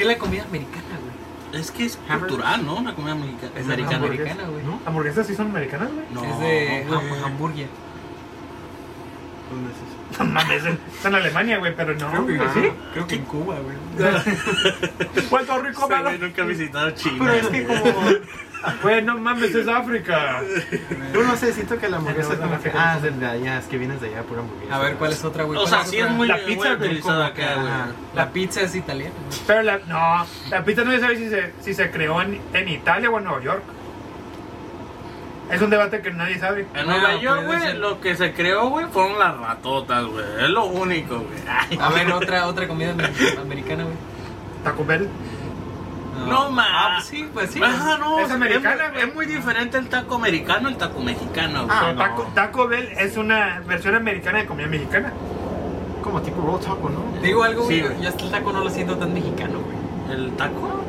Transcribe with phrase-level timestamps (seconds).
[0.00, 1.60] qué la comida americana, güey?
[1.60, 2.80] Es que es cultural, ¿no?
[2.82, 3.52] La comida mexicana.
[3.56, 3.96] Es americana.
[4.06, 4.64] americana, güey.
[4.64, 4.80] ¿No?
[4.86, 6.04] ¿Hamburguesas sí son americanas, güey?
[6.12, 7.00] No, es de güey.
[7.00, 7.68] ham- hamburguer.
[9.50, 10.24] ¿Dónde es eso?
[10.24, 12.10] No mames, está en Alemania, güey, pero no.
[12.10, 12.72] Creo que güey, sí.
[12.92, 13.76] Creo que en Cuba, güey.
[15.30, 16.04] Puerto Rico, Ese malo.
[16.08, 17.16] güey nunca ha visitado China.
[17.20, 17.82] Pero es que como...
[18.82, 20.42] Güey, no mames, es África.
[21.14, 22.70] Yo no sé, siento que la hamburguesa es como que...
[22.74, 24.76] Ah, es de allá, es que vienes de allá, pura hamburguesa.
[24.76, 25.58] A ver, ¿cuál es otra, güey?
[25.58, 27.72] O ¿Cuál sea, sí es muy, La pizza, utilizada acá, güey.
[28.14, 29.14] La pizza es italiana.
[29.46, 32.68] Pero la, no, la pizza no se sabe si se, si se creó en, en
[32.68, 33.62] Italia o en Nueva York.
[35.50, 36.66] Es un debate que nadie sabe.
[36.74, 40.24] En No, Nueva York, güey, lo que se creó, güey, fueron las ratotas, güey.
[40.38, 41.78] Es lo único, güey.
[41.80, 43.96] A ver, otra, otra comida amer- americana, güey.
[44.62, 45.08] Taco Bell.
[46.26, 46.64] No, ma.
[46.68, 47.62] Ah, pues sí, pues sí.
[47.62, 49.04] Ajá, no, Es americana, es, güey.
[49.08, 51.76] es muy diferente el taco americano al taco mexicano, güey.
[51.78, 51.98] Ah, no.
[51.98, 55.12] Taco, Taco Bell es una versión americana de comida mexicana.
[56.02, 57.20] Como tipo roll taco, ¿no?
[57.20, 57.92] Digo algo, Sí, güey.
[57.92, 58.02] güey.
[58.02, 60.18] yo hasta el taco no lo siento tan mexicano, güey.
[60.18, 60.80] ¿El taco?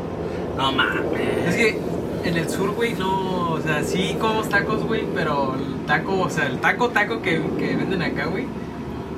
[0.58, 1.48] No mames.
[1.48, 1.80] Es que
[2.24, 3.52] en el sur, güey, no.
[3.52, 7.42] O sea, sí comemos tacos, güey, pero el taco, o sea, el taco, taco que,
[7.58, 8.46] que venden acá, güey.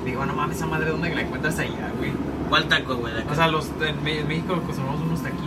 [0.04, 2.12] Digo, no mames, esa madre, ¿dónde la encuentras allá, güey?
[2.48, 3.12] ¿Cuál taco, güey?
[3.30, 5.43] O sea, los, en, México consumimos unos taquitos,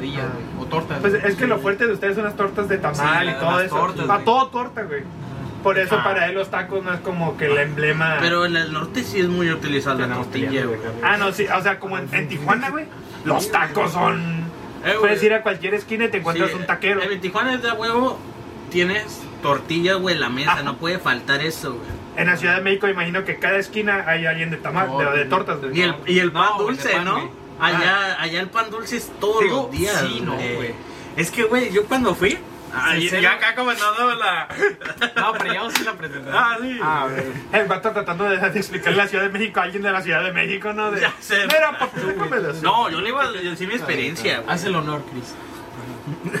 [0.00, 0.54] quesadillas, Ah.
[0.56, 0.98] güey, o tortas.
[1.00, 1.26] Pues güey.
[1.32, 3.62] es que lo fuerte de ustedes son las tortas de tamal Sí, y todo las
[3.66, 3.76] eso.
[3.76, 5.02] tortas, Para todo torta, güey.
[5.62, 6.04] Por eso Ah.
[6.04, 8.16] para él los tacos no es como que el emblema.
[8.20, 10.78] Pero en el norte sí es muy utilizada la tortilla, güey.
[10.80, 10.86] de.
[11.02, 12.86] Ah, no, sí, o sea, como en, en Tijuana, güey.
[13.24, 14.44] Los tacos son.
[14.84, 14.94] Eh.
[14.98, 17.02] Puedes ir a cualquier esquina y te encuentras Sí, un taquero.
[17.02, 18.18] En Tijuana es de huevo,
[18.70, 20.52] tienes tortillas, güey, en la mesa.
[20.52, 20.62] Ajá.
[20.62, 21.86] No puede faltar eso, güey.
[22.16, 25.18] En la Ciudad de México, imagino que cada esquina hay alguien de tamal, No, de,
[25.18, 25.78] de tortas, güey.
[25.78, 27.12] Y el, y el pan No, de dulce, pan, ¿no?
[27.16, 27.28] güey.
[27.60, 30.00] Allá, allá el pan dulce es todos Digo, los días.
[30.00, 30.74] sí, no, güey.
[31.16, 32.38] Es que, güey, yo cuando fui.
[32.72, 33.28] Ah, ya no.
[33.30, 34.46] acá comentando la.
[35.16, 36.36] No, pero ya vamos a hacer la presentación.
[36.36, 36.78] Ah, sí.
[36.80, 37.32] Ah, a ver.
[37.52, 40.22] El vato tratando de, de explicar la Ciudad de México a alguien de la Ciudad
[40.22, 40.92] de México, ¿no?
[40.92, 41.46] De, Ya sé.
[41.48, 42.00] Mira, papi.
[42.62, 44.54] No, yo le iba a decir mi experiencia, güey.
[44.54, 45.34] Haz el honor, Chris.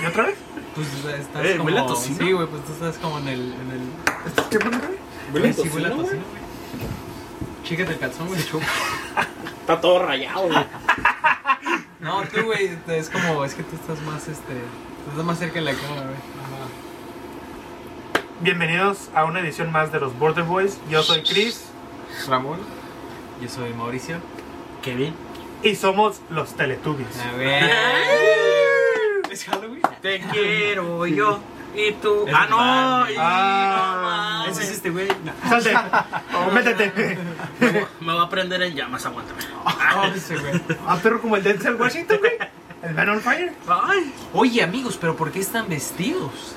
[0.02, 0.36] ¿Y otra vez?
[0.74, 0.86] Pues
[1.18, 1.64] estás Eh, como...
[1.64, 2.16] ¿huele a tocino?
[2.18, 3.40] Sí, güey, pues tú estás como en el...
[3.52, 4.26] En el...
[4.26, 4.98] ¿Esto qué pasa, güey?
[5.34, 6.18] Huele a tocino, güey.
[7.70, 8.40] Chícate el calzón, güey.
[9.60, 10.58] Está todo rayado, güey.
[12.00, 13.44] No, tú, güey, es como...
[13.44, 14.54] Es que tú estás más, este...
[14.54, 16.16] Tú estás más cerca de la cámara, güey.
[18.40, 20.80] Bienvenidos a una edición más de los Border Boys.
[20.88, 21.66] Yo soy Chris
[22.26, 22.58] Ramón.
[23.40, 24.16] Yo soy Mauricio.
[24.84, 25.14] Bien.
[25.62, 27.20] y somos los Teletubbies.
[27.20, 27.70] A ver...
[29.30, 29.82] ¿Es Halloween?
[30.02, 31.38] Te quiero yo.
[31.76, 32.24] Y tú.
[32.26, 33.10] Es ah, no.
[33.10, 34.39] Y Ah, no mames.
[34.50, 35.08] Ese es este güey.
[35.24, 35.32] No.
[35.48, 35.74] Salte,
[36.54, 37.18] métete.
[38.00, 39.40] Me va a prender en llamas, aguántame.
[39.64, 40.60] Oh, ese güey.
[40.86, 42.32] Ah, perro como el Denzel Washington, güey.
[42.82, 43.52] El Man on Fire.
[43.68, 44.12] Ay.
[44.32, 46.54] Oye, amigos, ¿pero por qué están vestidos?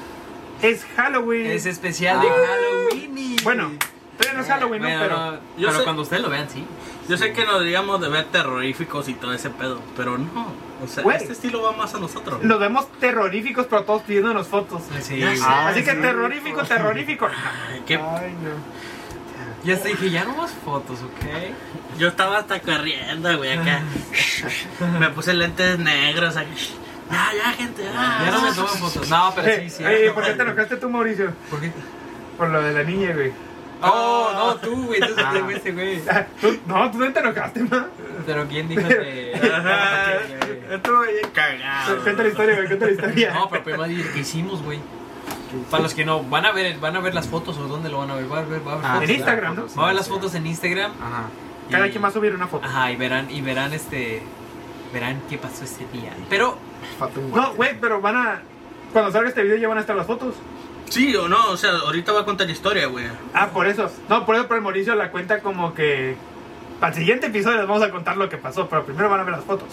[0.62, 1.48] Es Halloween.
[1.52, 3.18] Es especial de Halloween.
[3.18, 3.72] y- Bueno,
[4.18, 4.88] todavía no es Halloween, ¿no?
[4.88, 5.18] Bueno, Pero.
[5.18, 6.66] no, yo pero sé- cuando ustedes lo vean, sí.
[7.10, 10.48] Yo sé que nos diríamos de ver terroríficos y todo ese pedo, pero no.
[10.84, 11.18] O sea, Güey.
[11.18, 12.42] este estilo va más a nosotros.
[12.44, 14.82] Nos vemos terroríficos, pero todos pidiéndonos fotos.
[15.02, 15.38] Sí, Ya güey.
[15.38, 15.44] sé.
[15.46, 15.98] Así que sí.
[16.02, 17.28] terrorífico, terrorífico.
[17.28, 18.84] Ay, qué- Ay, no.
[19.66, 21.98] Ya te dije, ya no más fotos, ¿ok?
[21.98, 23.82] Yo estaba hasta corriendo, güey, acá.
[25.00, 26.36] Me puse lentes negros.
[26.36, 26.44] Ya,
[27.38, 27.84] ya, gente.
[27.84, 29.10] Ya, Ya no me toman fotos.
[29.10, 29.84] No, pero Eh, sí, sí.
[29.86, 31.34] eh, ¿Por qué te enojaste tú, Mauricio?
[31.50, 31.72] ¿Por qué?
[32.38, 33.32] Por lo de la niña, güey.
[33.84, 35.00] Oh, no, tú, güey.
[35.00, 35.34] Tú Ah.
[35.64, 36.02] te güey.
[36.10, 37.86] Ah, tú- No, tú no te enojaste, ¿no?
[38.26, 39.34] Pero ¿quién dijo de.?
[39.54, 40.14] Ajá.
[40.72, 42.02] Estuvo bien cagado.
[42.04, 43.34] Cuenta la historia, güey, cuenta la historia.
[43.36, 44.80] No, pero primero dile, ¿qué hicimos, güey?
[45.70, 48.00] Para los que no van a ver, van a ver las fotos o dónde lo
[48.00, 49.10] van a ver, va a ver, va a ver Ah, fotos.
[49.10, 49.66] en Instagram, ¿no?
[49.78, 50.92] Va a ver las fotos en Instagram.
[50.94, 51.24] Ajá.
[51.70, 52.66] Cada y- quien va a subir una foto.
[52.66, 54.22] Ajá, y verán, y verán este.
[54.92, 56.12] Verán qué pasó ese día.
[56.30, 56.58] Pero,
[57.34, 58.42] No, güey, pero van a.
[58.94, 60.36] Cuando salga este video ya van a estar las fotos.
[60.90, 63.06] Sí o no, o sea, ahorita va a contar la historia, güey.
[63.34, 63.90] Ah, por eso.
[64.10, 66.16] No, por eso, pero el Mauricio la cuenta como que.
[66.80, 69.24] Para el siguiente episodio les vamos a contar lo que pasó, pero primero van a
[69.24, 69.70] ver las fotos.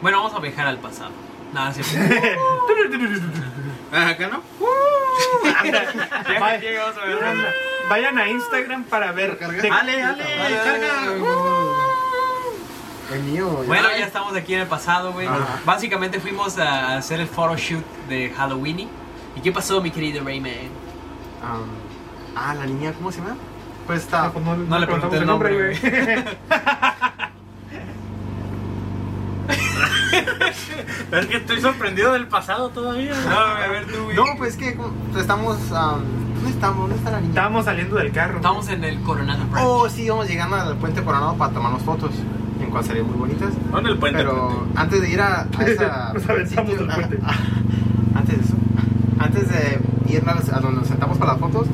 [0.00, 1.10] bueno, vamos a viajar al pasado.
[1.52, 1.82] Nada, sí.
[3.92, 4.42] Ah, ¿Acá no?
[6.40, 7.44] vayan,
[7.90, 9.38] vayan a Instagram para ver.
[9.38, 10.24] de- Ale, ale,
[10.64, 11.12] carga.
[13.12, 13.48] El mío.
[13.66, 15.28] Bueno, ya estamos aquí en el pasado, güey.
[15.66, 18.88] Básicamente fuimos a hacer el photoshoot de Halloween.
[19.36, 20.52] ¿Y qué pasó, mi querido Rayman?
[22.36, 23.36] Ah, la niña, ¿cómo se llama?
[23.86, 24.30] Pues Ah, está.
[24.32, 25.76] pues no, No le preguntamos pregunté el nombre,
[31.12, 33.14] Es que estoy sorprendido del pasado todavía.
[33.28, 34.16] No, a ver tú, güey.
[34.16, 34.76] No, pues que
[35.18, 35.58] estamos.
[35.72, 36.00] am,
[36.34, 36.78] ¿Dónde estamos?
[36.80, 37.30] ¿Dónde está la niña?
[37.30, 38.36] Estábamos saliendo del carro.
[38.36, 39.66] Estamos en el Coronado Branch.
[39.66, 42.10] Oh, sí, íbamos llegando al puente Coronado para tomarnos fotos.
[42.60, 43.50] En cual serían muy bonitas.
[43.70, 44.18] No en el puente.
[44.18, 46.12] Pero antes de ir a, a esa.
[46.14, 47.18] Nos aventamos sitio- del puente.
[47.24, 47.34] a- a-
[49.42, 51.66] antes de irnos, a donde nos sentamos para las fotos,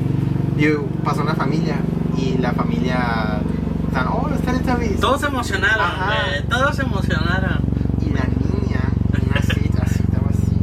[0.57, 0.67] y
[1.03, 1.77] pasó una familia
[2.17, 3.39] y la familia
[3.87, 7.59] están, oh, está el Todos se emocionaron, eh, todos se emocionaron.
[8.01, 10.53] Y la niña, una así, así, estaba así.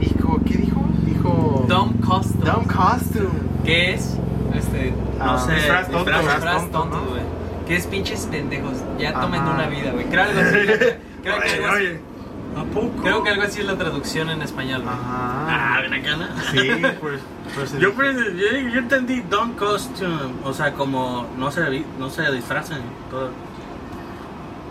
[0.00, 0.84] Y como, ¿qué dijo?
[1.04, 1.66] Dijo.
[1.68, 2.50] Dumb costume.
[2.50, 3.28] Dumb costume.
[3.64, 4.16] ¿Qué es?
[4.54, 5.54] Este, no um, sé.
[5.54, 7.22] Disfraz tonto, disfraz tonto, güey.
[7.66, 8.78] ¿Qué es pinches pendejos?
[8.98, 10.06] Ya tomen una vida, güey.
[10.06, 10.56] Creo algo así.
[11.22, 12.00] Creo que oye.
[12.56, 13.02] ¿A poco?
[13.02, 14.94] creo que algo así es la traducción en español, güey.
[14.98, 15.80] Ah, Ajá.
[15.82, 16.26] ven acá, ¿no?
[16.50, 16.70] Sí,
[17.00, 17.20] pues.
[17.54, 22.30] pues Yo, pues, yo, yo entendí don't costume, o sea, como no se, no se
[22.32, 22.80] disfrazan.
[23.10, 23.30] Todo.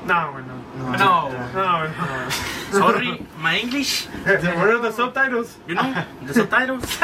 [0.07, 0.55] No, güey, no.
[0.97, 1.29] No.
[1.29, 1.79] No.
[2.71, 5.57] Sorry, my English, What are the subtitles?
[5.67, 5.93] you know,
[6.25, 6.83] the subtitles.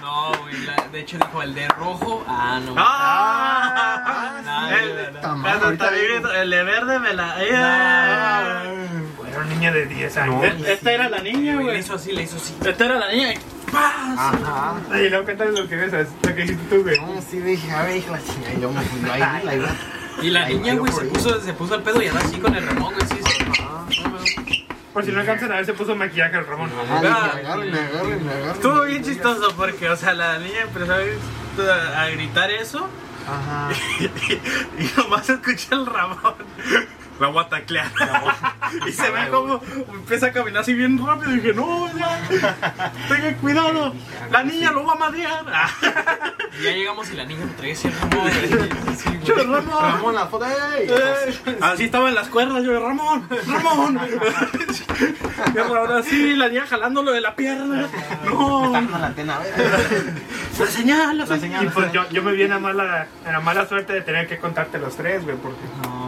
[0.00, 0.54] No, güey.
[0.92, 2.22] De hecho, dijo el de rojo.
[2.26, 2.74] Ah, no.
[2.76, 4.40] ¡Ah!
[4.44, 7.34] No, El- no, el de verde me la.
[9.50, 10.34] Ah, niña de 10 años.
[10.36, 10.44] No.
[10.66, 12.54] E- Esta era la niña, Güey, Le hizo así, le hizo así.
[12.64, 13.32] Esta era la niña.
[13.34, 13.38] y
[13.70, 14.18] ¡paz!
[14.18, 14.74] Ajá.
[14.90, 15.92] Ay, luego cuéntales lo que ves,
[16.22, 16.98] lo que hiciste tú, güey.
[17.00, 18.54] No, sí, dije, a ver, hija, la chingada.
[18.54, 19.68] y Yo me fui ahí, la iba.
[20.22, 22.54] Y la Ahí niña, güey, se puso, se puso al pedo y andaba así con
[22.54, 23.06] el remón, güey.
[23.08, 24.66] Sí, sí.
[24.92, 26.68] Por si no alcanzan a ver, se puso maquillaje el Ramón.
[26.82, 27.14] Ajá, dije,
[27.46, 28.52] agárrenme, agárrenme, agárrenme.
[28.52, 32.88] Estuvo bien chistoso porque, o sea, la niña empezó a, a gritar eso
[33.28, 33.68] Ajá.
[34.78, 36.34] y nomás escuché el Ramón.
[37.20, 37.86] La voy a taclear.
[38.88, 39.60] y se ve como
[39.92, 41.32] empieza a caminar así bien rápido.
[41.32, 42.18] Y dije, no, ya,
[43.08, 43.94] tenga cuidado.
[44.30, 45.44] La niña lo va a madrear.
[46.58, 47.90] Y ya llegamos y la niña me traía ese.
[48.96, 49.34] Sí, Yo.
[49.36, 49.66] Ramón.
[49.68, 50.46] Vamos la foto.
[50.46, 54.00] Eh, Así estaba en las cuerdas, yo, Ramón, Ramón.
[55.54, 57.88] Y ahora sí, la niña jalándolo de la pierna.
[58.24, 59.38] No, la antena,
[60.58, 61.64] la señal, la señal.
[61.64, 64.28] Y pues yo, yo me vi en la mala, en la mala suerte de tener
[64.28, 65.60] que contarte los tres, güey, porque...
[65.82, 65.99] No,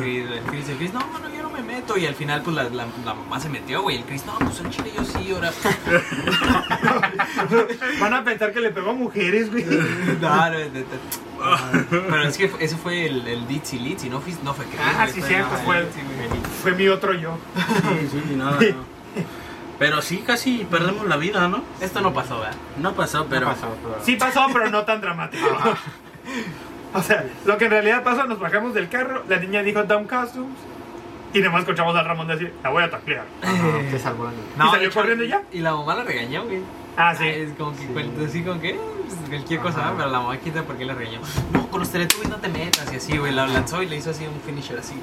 [0.00, 1.96] Chris, el Chris, el Chris, no, no, yo no me meto.
[1.98, 3.96] Y al final, pues la, la, la mamá se metió, güey.
[3.98, 5.52] El Chris, no, pues en Chile yo sí, ahora.
[8.00, 9.64] Van a pensar que le pegó a mujeres, güey.
[10.20, 11.86] No, no, no, no.
[11.90, 14.78] Pero es que ese fue el, el Ditsy Litzy, no fue, no fue Chris.
[14.80, 15.86] Ah, sí, fue- cierto, fue- el.
[16.62, 17.36] Fue mi otro yo.
[17.56, 18.58] Sí, sí, no, no.
[19.78, 21.64] Pero sí, casi perdemos la vida, ¿no?
[21.80, 22.54] Esto no pasó, ¿verdad?
[22.78, 23.46] No pasó, pero.
[23.48, 25.44] No pasó, pero- Sí pasó, pero no tan dramático.
[26.94, 30.06] O sea, lo que en realidad pasó, nos bajamos del carro, la niña dijo Dumb
[30.06, 30.58] Costumes,
[31.32, 33.24] y nomás escuchamos al Ramón decir, la voy a taclear.
[33.42, 34.44] Ajá, te salvó la niña.
[34.54, 35.42] ¿Y salió de hecho, corriendo ya?
[35.52, 36.60] Y la mamá la regañó, güey.
[36.96, 37.24] Ah, sí.
[37.24, 39.90] Ay, es como que cuenta así con que pues, cualquier cosa, Ajá.
[39.92, 39.96] ¿verdad?
[39.98, 41.20] pero la mamá quita porque la regañó.
[41.52, 43.32] No, con los Teletubbies no te metas y así, güey.
[43.32, 44.94] La lanzó y le hizo así un finisher así.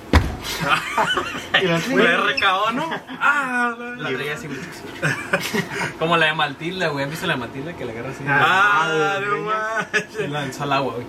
[1.61, 2.89] Y la Fue RKO, ¿no?
[3.19, 4.59] Ah, La traía así, güey.
[5.97, 7.03] Como la de Matilda, güey.
[7.03, 8.23] ¿Han visto la de Matilda que la agarra así?
[8.27, 10.29] Ah, no Y manches.
[10.29, 11.05] lanzó al agua, güey.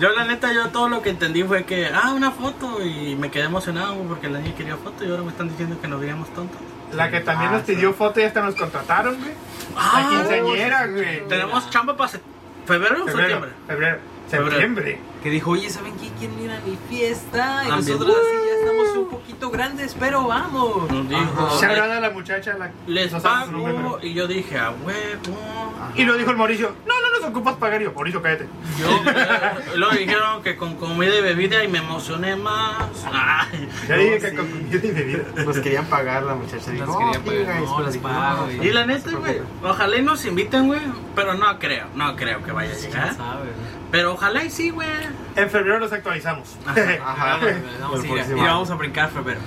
[0.00, 2.84] Yo, la neta, yo todo lo que entendí fue que, ah, una foto.
[2.84, 5.88] Y me quedé emocionado porque la niña quería foto y ahora me están diciendo que
[5.88, 6.60] nos veíamos tontos.
[6.92, 9.32] La que también Ah, nos pidió foto y hasta nos contrataron, güey.
[9.76, 11.28] Ah, La quinceañera, güey.
[11.28, 12.20] Tenemos chamba para se-
[12.66, 13.50] febrero o Febrero, septiembre.
[13.66, 13.98] febrero,
[14.28, 14.50] Febrero.
[14.50, 15.00] septiembre.
[15.22, 16.08] Que dijo, oye, ¿saben qué?
[16.18, 17.64] ¿Quieren ir a mi fiesta?
[17.66, 20.90] Y nosotros así ya estamos un poquito grandes, pero vamos.
[20.90, 21.50] Nos dijo.
[21.58, 22.56] Se agrada a la muchacha.
[22.56, 23.96] La, les no sabes su nombre, pago.
[23.98, 25.38] pero- Y yo dije, a huevo.
[25.96, 27.80] Y lo dijo el Mauricio, no, no nos ocupas pagar.
[27.82, 28.46] Y yo, Mauricio, cállate.
[28.78, 32.76] Yo, eh, luego dijeron que con comida y bebida y me emocioné más.
[33.12, 33.68] Ay.
[33.88, 34.36] Ya dije que sí.
[34.36, 35.24] con comida y bebida.
[35.44, 36.70] Nos querían pagar la muchacha.
[36.70, 39.40] Dijo, Nos oh, pagar, guys, no, pero les dije, pago, no, y- la neta, güey,
[39.64, 40.80] ojalá y nos inviten, güey.
[41.16, 43.16] Pero no creo, no creo que vaya a ¿Quién llegar.
[43.16, 43.87] sabe, güey?
[43.90, 44.88] Pero ojalá y sí, güey.
[45.36, 46.56] En febrero los actualizamos.
[46.66, 46.76] Ajá.
[47.00, 49.40] Vamos, güey, vamos, próximo y vamos a brincar febrero.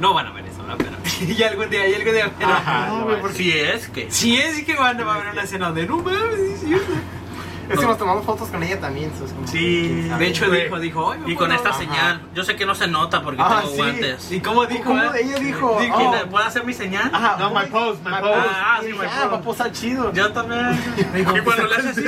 [0.00, 0.76] No van a ver eso, ¿no?
[0.76, 0.92] Pero
[1.36, 2.30] ya algún día, ya algún día.
[2.38, 2.86] pero- Ajá.
[2.88, 4.10] No, no Si es que.
[4.10, 6.76] Si es que van a haber una escena donde no mames, sí
[7.68, 9.10] es que nos tomamos fotos con ella también.
[9.14, 10.08] eso es como- Sí.
[10.18, 11.78] De hecho, dijo, dijo, "Ay, me Y con esta Ajá.
[11.78, 12.20] señal.
[12.34, 13.76] Yo sé que no se nota porque Ah, tengo sí.
[13.78, 14.32] guantes.
[14.32, 14.84] ¿Y cómo dijo?
[14.84, 15.02] ¿Cómo?
[15.02, 15.08] eh?
[15.22, 16.10] Ella dijo, Dijo, oh.
[16.10, 17.10] ¿Quién- ¿Puedo hacer mi señal?
[17.12, 18.32] Ajá, No, my pose, my pose.
[18.50, 19.28] Ah, sí, my ah, pose.
[19.28, 20.12] va a posar chido.
[20.12, 20.78] Yo también.
[21.16, 22.04] Y cuando le hace así,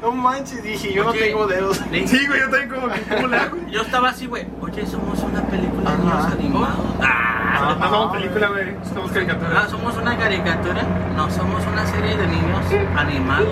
[0.00, 1.76] no manches, dije, yo no tengo dedos.
[2.06, 3.56] Sí, güey, yo también como que, ¿cómo le hago?
[3.70, 4.46] yo estaba así, güey.
[4.60, 6.78] Oye, somos una película de niños animados.
[7.00, 7.76] Ah.
[7.78, 8.74] No somos película, güey.
[8.92, 9.68] Somos Ah, caricatura.
[9.68, 10.82] somos una caricatura.
[11.16, 12.64] No, somos una serie de niños
[12.96, 13.48] animados.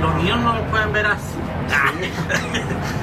[0.00, 1.34] Los niños no lo pueden ver así.
[1.72, 1.90] Ah.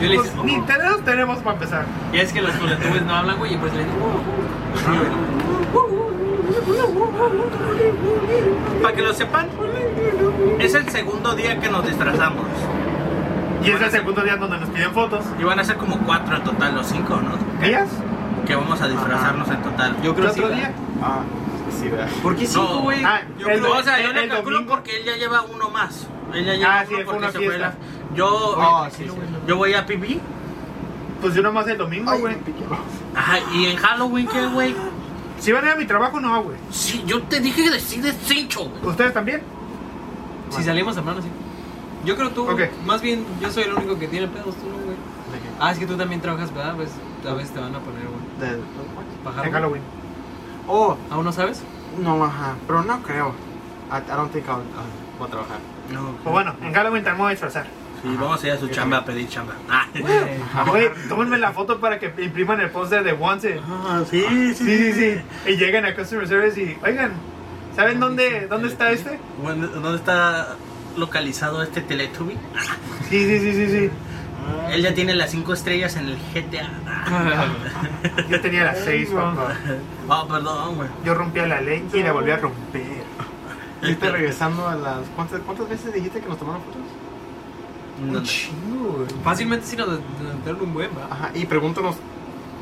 [0.01, 1.85] Yo le Pues, dije, ni dedos tenemos para empezar.
[2.13, 4.21] ya es que los Teletubbies no hablan, güey, y pues le digo,
[8.81, 9.47] Para que lo sepan,
[10.59, 12.45] es el segundo día que nos disfrazamos.
[13.63, 15.25] Y es el segundo día donde nos piden fotos.
[15.39, 17.65] Y van a ser como cuatro en total, o cinco, ¿no?
[17.65, 17.89] ¿Días?
[18.45, 19.95] Que vamos a disfrazarnos en total.
[20.03, 20.71] yo ¿Qué creo que otro sí, día?
[21.01, 21.21] Ah,
[21.79, 22.09] sí, ¿verdad?
[22.23, 22.81] ¿Por qué cinco, No.
[22.81, 23.03] güey?
[23.03, 24.73] Ah, Yo el creo- o sea, yo le calculo domingo.
[24.75, 26.07] porque él ya lleva uno más.
[26.33, 27.67] Él ya lleva Ah, sí, uno porque una se fue fiesta.
[28.09, 29.11] la- Yo, Oh, sí, sí.
[29.47, 30.19] yo voy a PB.
[31.21, 32.35] Pues yo nomás el domingo, güey.
[33.15, 34.75] Ajá, y en Halloween, ¿qué, güey?
[35.39, 36.57] Si van a ir a mi trabajo, no, güey.
[36.71, 38.85] Sí, yo te dije que decides cincho, güey.
[38.87, 39.41] ¿Ustedes también?
[40.49, 41.27] Si salimos temprano, sí.
[42.05, 42.47] Yo creo tú,
[42.85, 44.95] más bien, yo soy el único que tiene pedos, tú no, güey.
[44.95, 45.39] ¿De?
[45.59, 46.75] Ah, es que tú también trabajas, ¿verdad?
[46.75, 46.89] Pues
[47.27, 48.49] a veces te van a poner, güey.
[48.51, 48.61] ¿De-
[49.23, 49.45] ¿Pajar?
[49.47, 49.81] En Halloween.
[50.67, 51.61] Oh, ¿Aún no sabes?
[51.99, 53.33] no, ajá, pero no creo.
[53.91, 55.57] I, I don't think I'll, I'll- voy a trabajar.
[55.91, 56.11] No.
[56.23, 57.65] Pues bueno, en Halloween te vamos a disfrazar.
[58.03, 59.53] Sí, vamos a ir a su chamba a pedir chamba.
[59.69, 59.87] Ah,
[60.71, 63.59] Oye, tómenme la foto para que impriman el póster de Once.
[63.67, 65.21] Ah, sí, sí, Sí, sí, sí.
[65.51, 67.13] Y llegan a Customer Service y, oigan,
[67.75, 69.19] ¿saben dónde, dónde está este?
[69.43, 70.55] ¿Dónde está
[70.97, 72.37] localizado este Teletubby?
[73.09, 73.89] Sí, sí, sí, sí, sí.
[74.71, 76.69] Él ya tiene las 5 estrellas en el GTA.
[78.29, 79.53] Yo tenía las seis, papá.
[80.09, 80.89] Oh, perdón, güey.
[81.03, 83.03] Yo rompía la ley y la volví a romper.
[83.81, 84.99] Ahorita regresando a las...
[85.15, 86.81] ¿cuántas, ¿Cuántas veces dijiste que nos tomaron fotos?
[88.01, 89.07] Un chingo, güey.
[89.23, 89.87] Fácilmente si nos
[90.43, 91.13] dieron un buen, va.
[91.13, 91.95] Ajá, y pregúntanos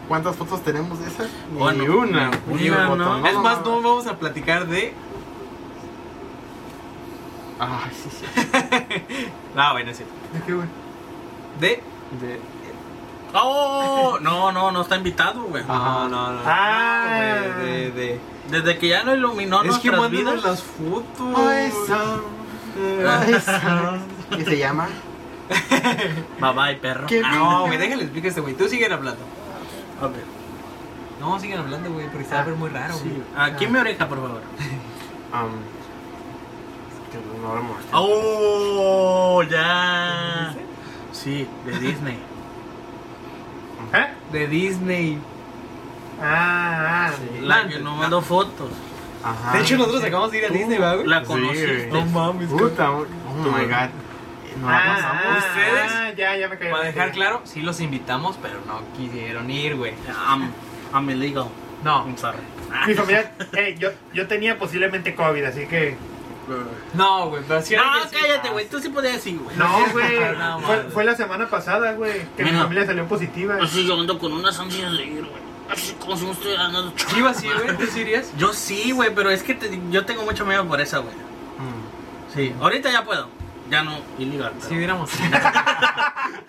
[0.08, 1.28] cuántas fotos tenemos de esas.
[1.52, 2.32] Ni Bueno, una.
[2.48, 2.96] ni una.
[2.96, 3.28] ¿no?
[3.28, 4.94] es más, no vamos a platicar de.
[7.60, 8.26] Ay, sí, sí.
[9.56, 10.04] Ah, bueno, sí.
[10.34, 10.68] ¿De qué, güey?
[11.60, 11.82] De.
[12.22, 12.40] De...
[13.34, 15.64] Oh, no, no, no está invitado, güey.
[15.66, 16.40] No, no, no.
[16.46, 17.42] Ah.
[17.48, 18.20] No, güey, de, de.
[18.50, 20.44] Desde que ya no iluminó es que nuestras mándanos vidas.
[20.44, 21.36] las fotos.
[21.38, 21.72] Ay.
[23.08, 24.00] Ay, Sam.
[24.30, 24.88] ¿Qué se llama?
[26.40, 27.08] Bye bye, perro.
[27.08, 27.22] ¿Qué?
[27.24, 28.54] Ah, No, güey, déjale explicar este güey.
[28.56, 29.22] Tú siguen hablando.
[30.02, 30.14] ok.
[31.20, 33.10] No, siguen hablando, güey, porque se va a ver muy raro, güey.
[33.16, 33.24] Sí.
[33.36, 34.42] Aquí me oreja, por favor.
[35.34, 35.52] Um,
[37.12, 37.78] que no hablamos.
[37.92, 40.25] Oh, ya.
[41.26, 42.18] Sí, de Disney.
[43.94, 44.08] ¿Eh?
[44.32, 45.20] De Disney.
[46.22, 47.12] Ah, ah.
[47.18, 47.42] Sí.
[47.42, 48.70] La que no mandó fotos.
[49.24, 49.54] Ajá.
[49.58, 51.04] De hecho, nosotros acabamos de ir a Disney, ¿verdad?
[51.06, 51.88] La Sí, conociste.
[51.90, 52.06] güey.
[52.06, 52.48] mames.
[52.50, 53.06] Puta, oh
[53.36, 53.90] my god.
[54.62, 55.24] No la Ah, pasamos.
[55.26, 55.92] ah, ¿Ustedes?
[55.92, 56.72] ah, ya, ya me caí.
[56.72, 59.94] Para dejar claro, sí los invitamos, pero no quisieron ir, güey.
[60.30, 60.52] I'm,
[60.94, 61.48] I'm illegal.
[61.84, 62.38] No, I'm sorry.
[62.88, 65.98] Mi familia, hey, yo, yo tenía posiblemente COVID, así que.
[66.94, 68.68] No, güey, pero sí No, que- cállate, güey.
[68.70, 69.56] Tú sí podías decir, güey.
[69.58, 70.20] No, güey.
[70.38, 70.60] No,
[70.92, 73.58] fue, la semana pasada, güey, que mi familia salió positiva.
[73.62, 75.46] Así yo ando con una sandía de ir, güey.
[75.70, 77.76] Así como si me estuviera ¿Sí iba así, güey?
[77.78, 78.32] ¿Tú sí irías?
[78.38, 81.16] Yo sí, güey, pero es que te- yo tengo mucho miedo por eso, güey.
[81.16, 82.34] Mm.
[82.36, 83.28] Sí, ahorita ya puedo.
[83.72, 84.52] Ya no, ilegal.
[84.58, 85.10] Pero, Si hubiéramos.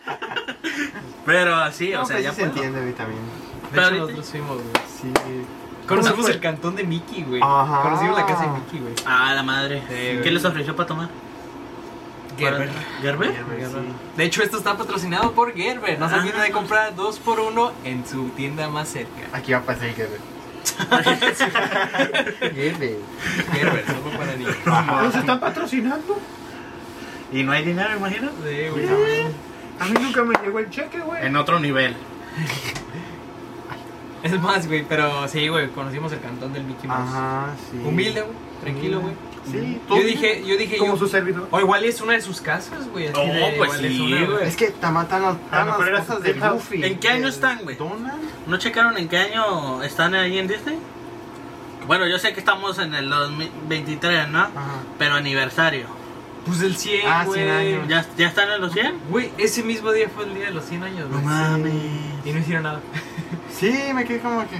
[1.24, 2.54] pero así, o No, sea, pues ya sí se puedo.
[2.56, 3.22] entiende, güey, también.
[3.22, 4.68] De Pero hecho, ahorita- nosotros fuimos, güey.
[5.00, 5.12] Sí.
[5.86, 7.40] Conocimos el cantón de Mickey, güey.
[7.42, 7.82] Ajá.
[7.82, 8.94] Conocimos la casa de Mickey, güey.
[9.06, 9.80] Ah, la madre.
[9.88, 10.30] Sí, ¿Qué güey.
[10.32, 11.08] les ofreció para tomar?
[12.38, 12.70] Gerber.
[13.00, 13.32] ¿Gerber?
[13.34, 13.74] Gerber, sí.
[14.16, 15.98] De hecho, esto está patrocinado por Gerber.
[15.98, 16.18] No se Ah.
[16.18, 19.22] olviden de comprar dos por uno en su tienda más cerca.
[19.32, 20.20] Aquí va a pasar el Gerber.
[22.54, 22.96] Gerber.
[23.52, 24.54] Gerber, solo para niños.
[24.66, 26.18] ¿Nos están patrocinando?
[27.32, 28.28] Y no hay dinero, imagino.
[28.44, 29.22] Sí, güey.
[29.78, 31.24] A mí nunca me llegó el cheque, güey.
[31.26, 31.96] En otro nivel.
[34.32, 37.08] Es más, güey, pero sí, güey, conocimos el cantón del Mickey Mouse.
[37.08, 37.78] Ajá, sí.
[37.84, 39.14] Humilde, güey, tranquilo, güey.
[39.50, 41.46] Sí, Yo dije, yo dije, Como yo, su servidor.
[41.52, 43.06] o igual es una de sus casas, güey.
[43.06, 44.48] de- pues es sí, una, güey.
[44.48, 46.32] Es que tamatan las, A lo las cosas su de.
[46.32, 46.84] Goofy.
[46.84, 47.76] ¿En qué año están, güey?
[47.76, 48.20] Donald.
[48.48, 50.76] ¿No checaron en qué año están ahí en Disney?
[51.86, 54.40] Bueno, yo sé que estamos en el 2023, ¿no?
[54.40, 54.50] Ajá.
[54.98, 55.86] Pero aniversario.
[56.46, 57.40] Pues el 100, Ah, güey.
[57.42, 57.88] 100 años.
[57.88, 59.00] ¿Ya, ¿Ya están en los 100?
[59.10, 61.72] Güey, ese mismo día fue el día de los 100 años, güey.
[62.24, 62.80] Y no hicieron nada.
[63.52, 64.56] Sí, me quedé como que.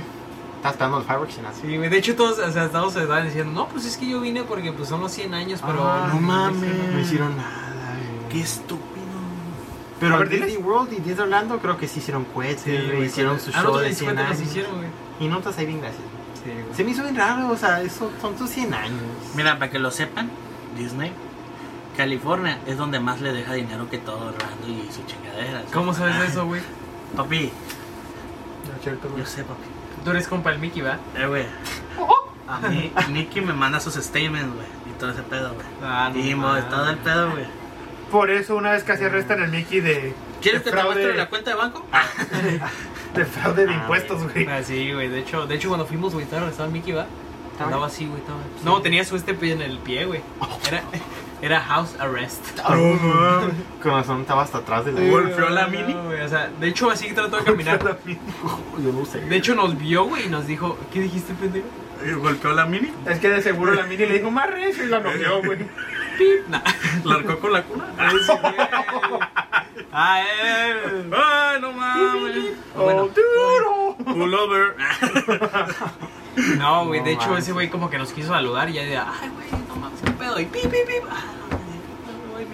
[0.57, 1.55] Estás esperando los fireworks y nada.
[1.61, 1.89] Sí, güey.
[1.89, 4.43] De hecho, todos, o sea, todos se estaban diciendo, no, pues es que yo vine
[4.43, 6.71] porque pues son los 100 años, pero Ah, no mames.
[6.93, 8.29] No hicieron nada, güey.
[8.33, 8.97] Qué estúpido.
[10.01, 10.65] Pero ver, Disney diles.
[10.65, 12.73] World y Disney Orlando creo que sí hicieron cohetes, Sí,
[13.05, 14.41] hicieron su Ah, show no, de los 100 50 años.
[14.43, 14.89] hicieron, güey.
[15.21, 16.03] Y notas ahí bien gracias.
[16.45, 16.75] Sí, güey.
[16.75, 19.01] Se me hizo bien raro, o sea, eso son tus 100 años.
[19.37, 20.31] Mira, para que lo sepan,
[20.77, 21.13] Disney,
[21.97, 25.63] California es donde más le deja dinero que todo Orlando y su chingadera.
[25.73, 26.61] ¿Cómo sabes eso, güey?
[27.17, 27.51] Papi,
[28.69, 29.23] No es cierto, güey.
[29.23, 29.63] yo sé, papi.
[30.05, 30.99] Tú eres compa el Mickey, ¿va?
[31.17, 31.47] Eh, güey.
[32.49, 34.67] A mí, Nicky me manda sus statements, güey.
[34.89, 35.67] Y todo ese pedo, güey.
[35.83, 37.45] Ah, no y todo el pedo, güey.
[38.11, 41.17] Por eso una vez casi arrestan al Mickey de, ¿Quieres de que te muestre fraude,
[41.19, 41.85] la cuenta de banco?
[43.15, 44.47] de fraude de Ah, impuestos, güey.
[44.47, 45.09] Ah, sí, güey.
[45.09, 47.07] De hecho, de hecho, cuando fuimos, güey, estaba estaba Mickey, ¿va?
[47.59, 48.21] ¿Estaba así, güey.
[48.21, 48.39] Estaba...
[48.65, 50.21] No, tenía su este pie en el pie, güey.
[50.69, 50.83] Era,
[51.43, 52.59] era house arrest.
[53.83, 55.01] Con razón estaba hasta atrás de la.
[55.01, 55.95] ¿Golpeó la mini?
[55.95, 57.79] O sea, de hecho, así trató de caminar.
[58.83, 59.21] Yo no sé.
[59.21, 61.67] De hecho, nos vio, güey, y nos dijo, ¿qué dijiste, pendejo?
[62.21, 62.93] ¿Golpeó la mini?
[63.07, 65.59] Es que de seguro la mini le dijo más recio y la noqueó, güey.
[66.19, 66.49] Pip.
[66.49, 66.61] Nah.
[67.05, 67.85] ¿Largó con la cuna?
[68.09, 68.55] Ese güey.
[69.93, 71.11] Ah, eh.
[71.13, 72.53] ¡Ay, no mames!
[72.75, 73.97] ¡Oh, duro!
[74.05, 74.77] Pullover.
[76.59, 78.97] No, güey, de No hecho, ese güey como que nos quiso saludar y ya de,
[78.97, 80.39] ay, güey, no mames, qué pedo.
[80.41, 81.05] Y pip, pip, pip.
[81.11, 82.47] Ah, no, no, güey.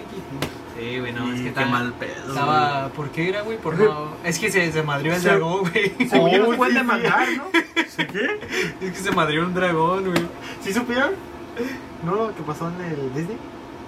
[0.79, 2.27] Sí, güey, no, es que qué estaba- mal pedo.
[2.29, 3.57] Estaba, ¿por qué era, güey?
[3.57, 4.09] Por no.
[4.23, 5.93] Es que se, se madrió el Se- dragón, güey.
[5.99, 7.43] Yo Oh, nos pueden sí, demandar, ¿no?
[7.53, 8.39] ¿Qué?
[8.81, 10.25] Es que se madrió un dragón, güey.
[10.61, 11.11] ¿Sí supieron?
[12.03, 13.37] ¿No lo que pasó en el Disney?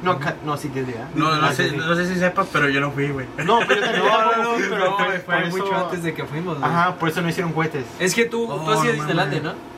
[0.04, 1.10] No, no sí Disney, ¿verdad?
[1.16, 1.82] No, no Ah, sé, Disney.
[1.88, 3.26] no sé si sepas, pero yo no fui, güey.
[3.44, 6.60] No, pero yo No, no, no, pero por- fue, mucho eso- antes de que fuimos,
[6.60, 6.70] güey.
[6.70, 7.86] Ajá, por eso no hicieron cohetes.
[8.00, 9.44] Es que tú, Oh, tú a no Disneylandia, mames.
[9.44, 9.75] ¿no?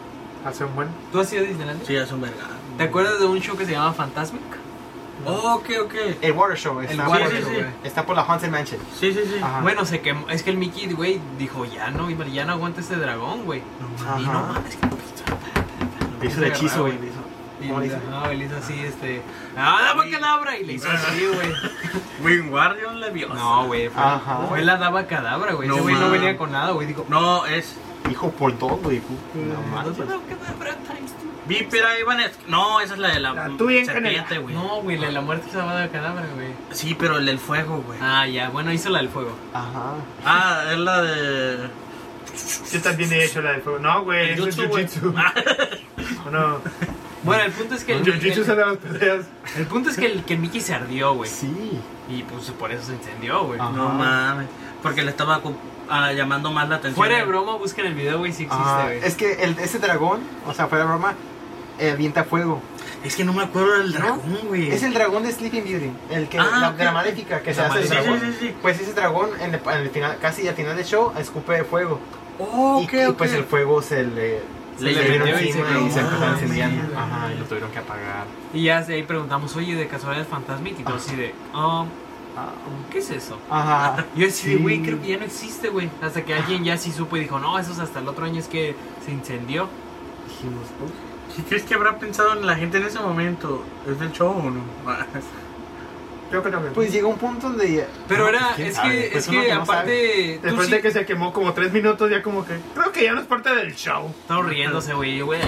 [0.48, 0.88] Hace un buen.
[1.12, 1.86] ¿Tú has ido a Disneylandia?
[1.86, 2.38] Sí, es un verga.
[2.78, 4.42] ¿Te acuerdas de un show que se llama Fantasmic?
[5.26, 5.94] Oh, ok, ok.
[6.22, 6.80] El Water Show.
[6.80, 7.66] El Está, Water sí, Show, sí.
[7.84, 8.80] está por la Haunted Mansion.
[8.98, 9.40] Sí, sí, sí.
[9.42, 9.60] Ajá.
[9.62, 10.30] Bueno, se quemó.
[10.30, 13.62] Es que el Mickey, güey, dijo, ya no, ya no aguanta este dragón, güey.
[14.06, 14.20] Ajá.
[14.22, 14.88] Y no mames, que...
[16.22, 16.94] Le hizo el hechizo, güey.
[16.98, 17.18] le hizo.
[17.60, 17.98] Y ¿Cómo le hizo?
[18.10, 19.22] no, él hizo así, este...
[19.58, 20.58] ¡Ah, daba cadabra!
[20.58, 21.54] Y le hizo así, güey.
[22.24, 23.34] Wingardium Leviosa.
[23.34, 23.90] No, güey.
[23.90, 24.46] Fue, Ajá.
[24.48, 25.68] fue la daba cadabra, güey.
[25.68, 26.88] Ese No güey no venía con nada, güey.
[26.88, 27.06] Dijo...
[27.10, 27.76] No, es
[28.10, 29.02] Hijo por todo, güey.
[29.36, 29.98] No "No, manches.
[30.08, 31.28] daba cadabra times two".
[31.48, 32.32] Vípera Ivanes.
[32.48, 34.40] No, esa es la de la, La tuya en serpiente, Canela.
[34.42, 34.56] güey.
[34.56, 36.50] No, güey, la de la muerte se daba cadabra, güey.
[36.72, 38.00] Sí, pero el del fuego, güey.
[38.02, 38.50] Ah, ya.
[38.50, 39.32] Bueno, hizo la del fuego.
[39.54, 39.94] Ajá.
[40.26, 41.70] Ah, es la de.
[42.72, 43.80] Yo también he hecho la del fuego.
[43.80, 44.86] No, güey, El eso es jutsu, güey.
[44.86, 45.14] jiu-jitsu.
[46.26, 46.60] Ah, No,
[47.24, 49.26] Bueno, el punto es que el, jiu-jitsu el- son de las peleas.
[49.58, 51.30] el punto es que el, que el Mickey se ardió, güey.
[51.30, 51.80] Sí.
[52.10, 53.58] Y pues por eso se incendió, güey.
[53.60, 54.48] No mames.
[54.84, 55.42] Porque le estaba
[55.90, 56.96] ah, llamando más la atención.
[56.96, 59.00] Fuera de broma, busquen el video, güey, si existe, Ah, güey.
[59.04, 61.14] es que el, ese dragón, o sea, fuera de broma,
[61.80, 62.62] eh, avienta fuego.
[63.04, 64.72] Es que no me acuerdo del dragón, güey.
[64.72, 66.76] Es el dragón de Sleeping Beauty, el que Ah, la, ok.
[66.78, 68.20] de la maléfica que se hace el dragón.
[68.20, 68.56] sí, sí, sí.
[68.62, 72.00] Pues ese dragón en el, en el final, casi al final del show escupe fuego
[72.40, 74.42] Oh, y, pues el fuego se le
[74.80, 76.24] le le y encima se y se empezó.
[76.96, 78.26] Ajá, y lo tuvieron que apagar.
[78.54, 81.88] Y ya de ahí preguntamos, oye, de casualidad es todo así de, um,
[82.92, 83.38] ¿qué es eso?
[83.50, 84.06] Ajá.
[84.16, 84.56] Yo así Sí.
[84.58, 85.90] güey, creo que ya no existe, güey.
[86.02, 88.40] Hasta que alguien ya sí supo y dijo, no, eso es hasta el otro año,
[88.40, 88.76] es que
[89.06, 89.68] se incendió.
[90.28, 90.64] Dijimos.
[91.36, 93.64] ¿Qué crees que habrá pensado en la gente en ese momento?
[93.88, 94.62] ¿Es del show o no?
[96.32, 97.88] Yo creo que Pues llegó un punto donde.
[98.08, 98.90] Pero No, era, ¿quién es sabe?
[99.04, 102.12] que, Pues es que no aparte, Después sí- de que se quemó como tres minutos,
[102.12, 102.58] ya como que.
[102.74, 104.14] Creo que ya no es parte del show.
[104.22, 105.22] Estaba riéndose, güey.
[105.22, 105.40] güey.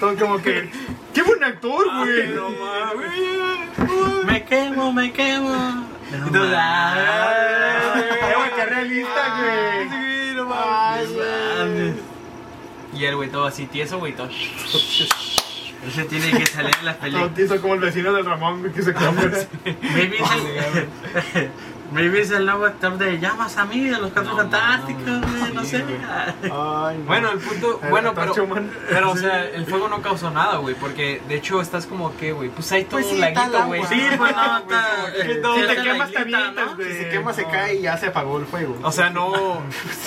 [0.00, 0.70] Todo como que.
[1.12, 2.28] ¡Qué buen actor, güey!
[2.28, 2.48] no
[4.24, 5.84] me quemo, me quemo.
[6.10, 8.02] Ay,
[8.36, 9.88] güey, qué realista, güey.
[9.90, 11.94] Sí, no mames.
[12.94, 14.28] Y el güey todo así tieso, güey, todo.
[15.88, 17.28] Ese tiene que salir en las películas.
[17.28, 19.38] Bautizo como el vecino del Ramón que se quedó fuera.
[21.92, 25.52] Maybe es el, nuevo actor de Llamas a mí, de los Cuatro No Fantásticos, güey,
[25.54, 25.84] no sí, sé.
[26.42, 27.04] Ay, no.
[27.06, 28.34] Bueno, el punto, bueno, pero,
[28.88, 32.32] pero, o sea, el fuego no causó nada, güey, porque de hecho estás como que,
[32.32, 33.84] güey, pues hay todo Pues sí, un laguito, güey.
[33.86, 35.12] Sí, pues no, está.
[35.14, 36.76] que te quemas, te islita, avientas, ¿no?
[36.76, 36.88] güey.
[36.92, 37.50] Si se quema, se No.
[37.50, 38.76] cae y ya se apagó el fuego.
[38.82, 39.30] O sea, no.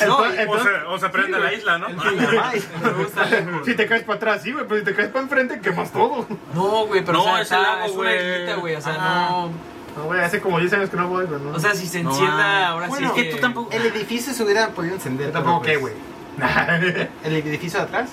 [0.07, 1.87] No, el O se, o se prende la isla, ¿no?
[1.87, 3.65] Ay, me gusta lejos.
[3.65, 6.27] Si te caes para atrás, sí, güey, pero si te caes para enfrente, quemas todo.
[6.53, 8.33] No, güey, pero No, o sea, es el está- lago, es una güey.
[8.33, 9.70] islita, güey, o sea, no.
[9.97, 11.41] No, güey, hace como 10 años que no voy, güey.
[11.41, 11.51] ¿no?
[11.51, 12.69] O sea, si se No, encienda, ah.
[12.69, 15.27] ahora Bueno, sí es que tú tampoco- el edificio se hubiera podido encender.
[15.27, 17.07] Yo tampoco pero, qué, pues, güey.
[17.23, 18.09] El edificio de atrás.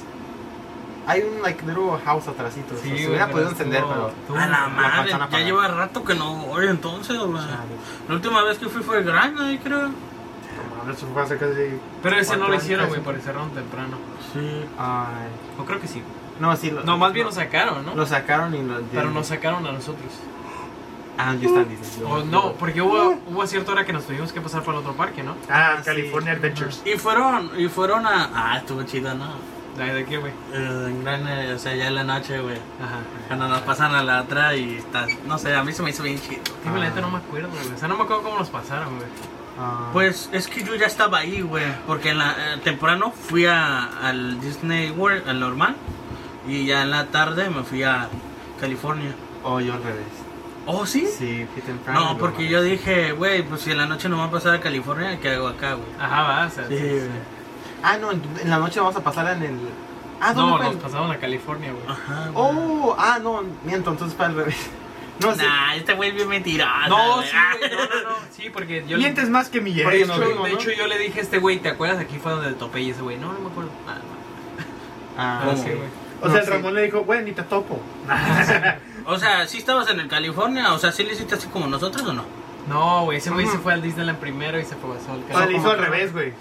[1.07, 2.75] Hay un like little house atrásito.
[2.83, 4.39] Sí, se hubiera podido encender, pero.
[4.39, 7.43] A la madre, manzana ya lleva rato que no voy entonces, güey.
[8.09, 9.89] La última vez que fui fue grande, creo.
[9.89, 11.79] No, eso fue hace casi.
[12.03, 13.97] Pero ese no lo hicieron, güey, porque cerraron temprano.
[14.35, 14.65] Sí.
[14.79, 15.29] Ay.
[15.59, 16.03] O creo que sí.
[16.41, 16.71] No, sí.
[16.71, 17.95] Lo, No, más bien lo sacaron, ¿no?
[17.95, 18.81] Lo sacaron y lo.
[18.93, 20.13] Pero nos sacaron a nosotros.
[21.19, 22.01] Ah, yo estaba en Disney.
[22.01, 24.81] yo- O no, porque hubo, hubo cierta hora que nos tuvimos que pasar por el
[24.81, 25.33] otro parque, ¿no?
[25.51, 26.33] Ah, Ah, California.
[26.33, 26.81] Adventures.
[26.85, 28.31] Y fueron, y fueron a.
[28.35, 29.27] Ah, estuvo chido, ¿no?
[29.77, 30.33] ¿De, de qué, güey?
[30.53, 32.57] Eh, en gran, eh, o sea, ya en la noche, güey.
[32.57, 32.99] Ajá.
[33.29, 35.09] Cuando nos pasan a la otra y estás.
[35.27, 36.43] No sé, a mí se me hizo bien chido.
[36.45, 37.75] Sí, la neta no me acuerdo, güey.
[37.75, 39.09] O sea, no me acuerdo cómo nos pasaron, güey.
[39.61, 39.91] Ah.
[39.93, 41.65] Pues es que yo ya estaba ahí, güey.
[41.87, 45.77] Porque en la eh, temprano fui a, al Disney World, al normal.
[46.47, 48.09] Y ya en la tarde me fui a
[48.61, 49.13] California.
[49.45, 50.07] O yo al revés.
[50.71, 51.07] ¿Oh, sí?
[51.07, 52.01] Sí, fui temprano.
[52.13, 54.61] No, porque yo dije, güey, pues si en la noche no va a pasar a
[54.61, 55.89] California, ¿qué hago acá, güey?
[55.99, 56.69] Ajá, va, o sea.
[56.69, 57.01] Sí, sí.
[57.83, 59.59] Ah, no, en, en la noche vamos a pasar en el.
[60.21, 60.67] Ah, ¿dónde No, fue?
[60.67, 61.85] nos pasaron a California, güey.
[61.89, 62.35] Ajá, güey.
[62.35, 64.57] Oh, ah, no, miento, entonces fue al revés.
[65.21, 65.41] No, sí.
[65.45, 66.71] Nah, este güey es bien mentiroso.
[66.89, 67.29] No, sí,
[67.59, 68.17] güey, no, no, no.
[68.37, 70.53] Sí, porque yo le- Mientes más que mi Porque de, no, hecho, güey.
[70.53, 71.99] de hecho, yo le dije a este güey, ¿te acuerdas?
[71.99, 73.71] Aquí fue donde topé y ese güey, no, no me acuerdo.
[73.89, 75.21] Ah, no.
[75.21, 75.89] Ah, Ah, sí, güey.
[76.23, 76.47] O sea, el.
[76.47, 77.81] Ramón le dijo, güey, ni te topo.
[79.11, 80.75] O sea, ¿sí estabas en el California?
[80.75, 82.25] O sea, ¿sí le hiciste así como nosotros o no?
[82.69, 85.15] No, güey, ese güey se fue al Disneyland primero y se fue al O sea,
[85.15, 85.47] California.
[85.47, 86.33] le hizo al revés, güey.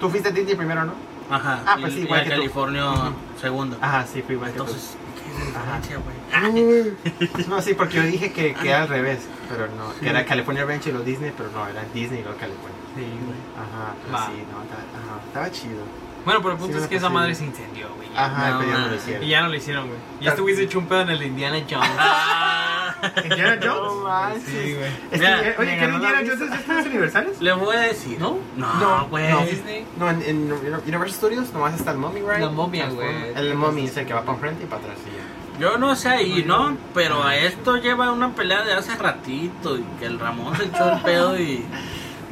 [0.00, 0.94] Tú fuiste a Disney primero, ¿no?
[1.28, 1.60] Ajá.
[1.66, 2.36] Ah, pues sí, igual a que tú.
[2.36, 3.12] California Ujú.
[3.38, 3.76] segundo.
[3.82, 4.64] Ajá, sí, fui igual que tú.
[4.64, 7.46] Entonces, ¿qué es diferencia, güey?
[7.48, 10.00] No, sí, porque yo dije que, que era al revés, pero no, Sí.
[10.00, 12.78] que era California Adventure y luego Disney, pero no, era Disney y luego California.
[12.94, 13.38] Sí, güey.
[13.60, 14.26] Ajá, pero Va.
[14.26, 15.82] sí, no, estaba, ajá, estaba chido.
[16.26, 18.08] Bueno, pero el punto Sí, es que esa madre se incendió, güey.
[18.14, 19.22] Ajá, No, pero ya no lo hicieron.
[19.24, 19.98] Y ya no lo hicieron, güey.
[20.20, 21.88] Ya estuviste hecho un pedo en el de Indiana Jones.
[23.24, 24.42] ¿Indiana No Jones?
[24.44, 24.90] Sí, güey.
[25.12, 26.18] Es que, oye, ¿qué Indiana.
[26.26, 27.40] Jones en los universales?
[27.40, 28.18] Le voy a decir.
[28.18, 28.38] ¿No?
[28.56, 29.30] No, güey.
[29.30, 29.40] no.
[29.98, 32.40] No, en, en Universal Studios nomás está el Mummy Ride.
[32.40, 33.32] La momia, güey.
[33.36, 34.98] El Mummy es el que va para enfrente y para atrás.
[35.06, 35.60] y ya.
[35.60, 36.76] Yo no sé ahí, ¿no?
[36.92, 40.92] Pero a esto lleva una pelea de hace ratito y que el Ramón se echó
[40.92, 41.64] el pedo y...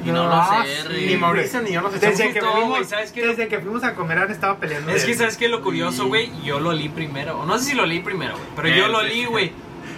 [0.05, 1.07] Y no, No, lo ah, sé, sí, Rick.
[1.11, 3.27] Ni Mauricio ni yo nos Desde echamos que, justo, fuimos, güey, ¿sabes qué?
[3.27, 4.91] desde que fuimos a comer han estado peleando.
[4.91, 5.49] Es que, ¿sabes qué?
[5.49, 7.45] Lo curioso, güey, yo lo olí primero.
[7.47, 8.49] No sé si lo olí primero, güey.
[8.57, 9.07] Pero yo Eh, lo sí.
[9.07, 9.53] olí, güey.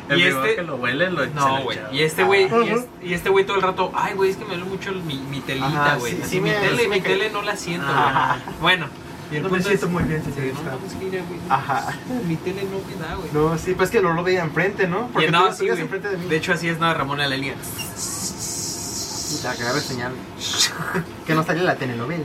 [0.08, 0.54] El Y este.
[0.54, 1.78] que lo huele, lo se No, güey.
[1.90, 2.74] Y este güey, y, Ajá.
[2.76, 5.16] es- y este güey todo el rato, ay, güey, es que me duele mucho mi,
[5.18, 6.12] mi telita, güey.
[6.12, 8.38] sí, sí mi tele, sí mi que- tele no la siento, Ajá.
[8.44, 8.56] güey.
[8.60, 8.86] Bueno,
[9.32, 10.62] y el No me siento es- muy bien, Sí, señorita.
[10.70, 11.40] no, pues mira, güey.
[11.48, 11.92] Ajá.
[12.24, 13.30] Mi tele no me da, güey.
[13.32, 15.08] No, sí, pues que lo, lo veía enfrente, ¿no?
[15.08, 15.82] Porque tú así, vivías güey.
[15.86, 16.26] enfrente de mí.
[16.28, 17.24] De hecho, así es nada Ramón en
[19.46, 20.12] la agarra señal.
[21.26, 22.24] que no salía la telenovela.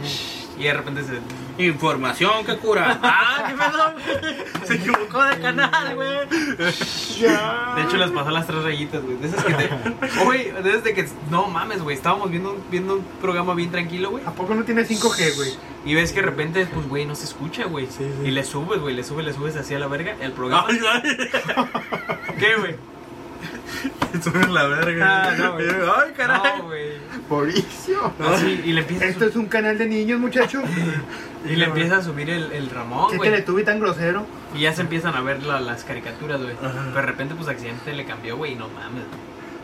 [0.58, 1.64] Y de repente se.
[1.64, 3.00] Información que cura.
[3.04, 4.68] ¡Ah, qué pedo!
[4.68, 6.10] Se equivocó de canal, güey.
[6.30, 9.18] De hecho, les pasó las tres rayitas, güey.
[9.18, 9.70] De esas que te.
[10.26, 11.08] Güey, desde que.
[11.32, 11.96] No mames, güey.
[11.96, 14.24] Estábamos viendo, un- viendo un programa bien tranquilo, güey.
[14.26, 15.54] ¿A poco no tiene 5G, güey?
[15.86, 17.88] Y ves que de repente, pues, güey, no se escucha, güey.
[18.24, 20.16] Y le subes, güey, le subes, le subes así a la verga.
[20.22, 20.68] El programa.
[22.38, 22.76] ¿Qué, güey?
[24.14, 25.24] Estuve en la verga.
[25.30, 25.68] Ah, no, güey.
[25.70, 26.58] Ay, caray.
[26.60, 26.92] No, güey.
[27.30, 28.14] Mauricio.
[28.34, 30.64] Así, y le empieza a Esto es un canal de niños, muchachos.
[31.44, 33.32] Y le empieza a subir el, el Ramón, ¿Qué güey.
[33.32, 34.28] teletubi tan grosero?
[34.54, 36.54] Y ya se empiezan a ver la- las caricaturas, güey.
[36.54, 36.84] Ajá.
[36.94, 39.06] Pero de repente, pues, accidente le cambió, güey, y no mames.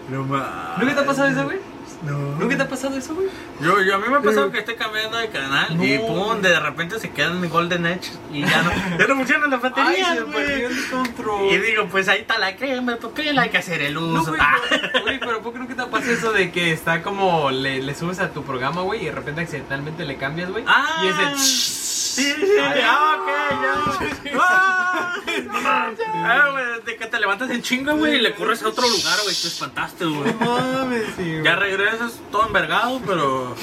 [0.09, 0.79] No mames.
[0.79, 1.59] ¿Nunca te ha pasado eso, güey?
[2.03, 2.11] No.
[2.37, 3.27] ¿Nunca te ha pasado eso, güey?
[3.59, 5.83] Yo, yo a mí me ha pasado que estoy cambiando de canal No.
[5.83, 9.49] y pum, de repente se quedan en Golden Edge y ya no, ya no funcionan
[9.49, 10.33] las baterías, Ay, se güey.
[10.45, 11.51] perdió el control.
[11.53, 14.01] Y digo, pues ahí está la crema, ¿por qué le hay que hacer el No,
[14.21, 14.27] uso?
[14.29, 14.57] güey, Ah.
[14.69, 17.95] pero, güey, pero ¿por qué nunca te pasa eso de que está como le, le
[17.95, 20.63] subes a tu programa, güey, y de repente accidentalmente le cambias, güey?
[20.67, 21.01] Ah.
[21.03, 21.37] Y es el...
[21.39, 22.51] Sí, sí, sí.
[22.83, 24.33] Ah, ok, ya.
[24.39, 28.87] Ah, Ah, güey, de que te levantas en chinga, güey, y le corres a otro
[28.87, 30.33] lugar, güey, te espantaste, güey.
[30.33, 31.43] mames, sí, güey.
[31.43, 31.86] Ya regresas
[32.31, 33.55] todo envergado, pero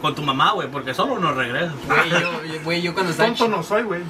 [0.00, 1.72] con tu mamá, güey, porque solo no regresas.
[1.86, 2.30] Güey, yo,
[2.64, 4.02] güey, yo cuando estaba Tonto no soy, güey.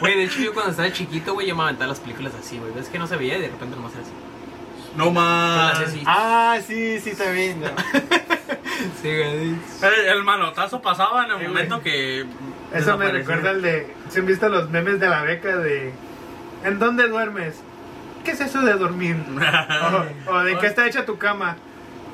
[0.00, 2.72] Güey, de hecho yo cuando estaba chiquito, güey, yo me aventaba las películas así, güey.
[2.72, 4.12] Ves que no se veía y de repente nomás era así.
[4.96, 5.78] No más.
[6.06, 7.60] Ah, sí, sí, también.
[7.60, 7.68] no.
[9.00, 9.54] Sí, güey.
[9.82, 11.84] El, el manotazo pasaba en el Sí, momento güey.
[11.84, 12.26] que.
[12.72, 13.94] Eso me recuerda al de.
[14.08, 15.92] ¿Se han visto los memes de la beca de.
[16.64, 17.54] ¿En dónde duermes?
[18.24, 19.16] ¿Qué es eso de dormir?
[20.26, 21.56] O, o de qué está hecha tu cama.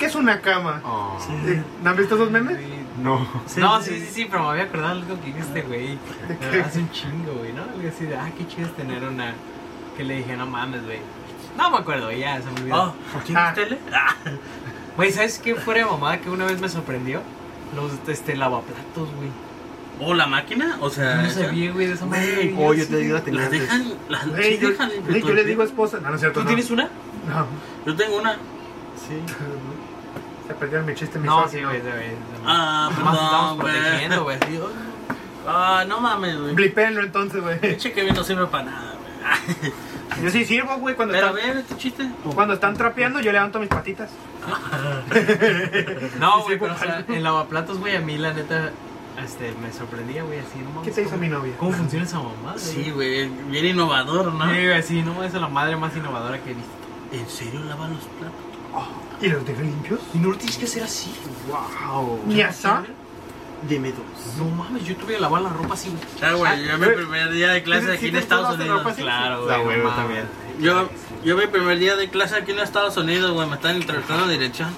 [0.01, 0.81] ¿Qué es una cama?
[0.85, 2.59] Oh, Sí, ¿No han visto esos memes?
[3.03, 3.27] no.
[3.59, 5.99] no, sí, sí, sí, pero me había acordado algo que dijiste, güey.
[6.65, 7.63] Hace un chingo, güey, ¿no?
[7.63, 9.35] Algo así de, ah, qué chido es tener una.
[9.97, 10.99] Que le dije, no mames, güey.
[11.57, 12.83] No me acuerdo, ya, se me olvidó.
[13.17, 13.53] Oh, ¿tienes Ah.
[13.55, 13.79] tele?
[13.93, 14.15] Ah.
[14.97, 17.21] Güey, ¿sabes qué fuera de mamada que una vez me sorprendió?
[17.77, 19.29] Los este, lavaplatos, güey.
[20.01, 20.79] ¿O la máquina?
[20.81, 21.17] O sea.
[21.17, 22.55] Yo no esa- sabía, güey, de esa güey.
[22.59, 23.93] Oh, yo te digo la tenía Las dejan.
[24.09, 26.01] Las sí, yo, dejan güey, yo le digo esposa.
[26.01, 26.41] No, no es cierto.
[26.41, 26.47] ¿Tú no.
[26.49, 26.85] tienes una?
[27.29, 27.47] No,
[27.87, 28.33] Yo tengo una.
[28.97, 29.15] Sí.
[30.51, 31.81] se perdió mi chiste, mi No, sí, güey.
[32.45, 33.81] Ah, perdón, güey.
[33.81, 34.37] protegiendo, güey.
[34.43, 34.69] así, oh.
[35.49, 36.55] Ah, no mames, güey.
[36.55, 37.59] Blipenlo entonces, güey.
[37.61, 39.73] Pinche que no sirve para nada, güey.
[40.25, 42.11] Yo sí sirvo, güey, cuando Pero están, ver, tu chiste.
[42.35, 44.11] cuando están trapeando, yo levanto mis patitas.
[46.19, 48.73] No, güey, pero o sea, en lavaplatos, güey, a mí la neta
[49.25, 50.89] este, me sorprendía, güey, así, no mames.
[50.89, 51.53] ¿Qué te hizo ¿cómo- mi novia?
[51.59, 52.59] ¿Cómo funciona esa mamada?
[52.59, 54.45] Sí, güey, bien innovador, ¿no?
[54.53, 56.71] Sí, güey, sí, no, esa es la madre más innovadora que he visto.
[57.13, 58.41] ¿En serio lava los platos?
[59.21, 60.01] ¿Y los deja limpios?
[60.15, 61.13] Y no lo tienes que hacer así.
[61.49, 62.21] Wow.
[62.27, 62.85] ¿Ni asá?
[63.69, 64.37] Dime dos.
[64.39, 66.03] No mames, yo tuve que lavar la ropa así, güey.
[66.23, 68.95] Ah, güey, yo mi primer día de clase ¿Sí aquí en Estados la Unidos.
[68.97, 69.77] Claro, La güey.
[69.79, 69.97] no mames.
[69.97, 70.25] también.
[70.61, 70.89] Yo,
[71.25, 74.33] yo mi primer día de clase aquí en Estados Unidos, güey, me están entrevistando de
[74.39, 74.71] dirección.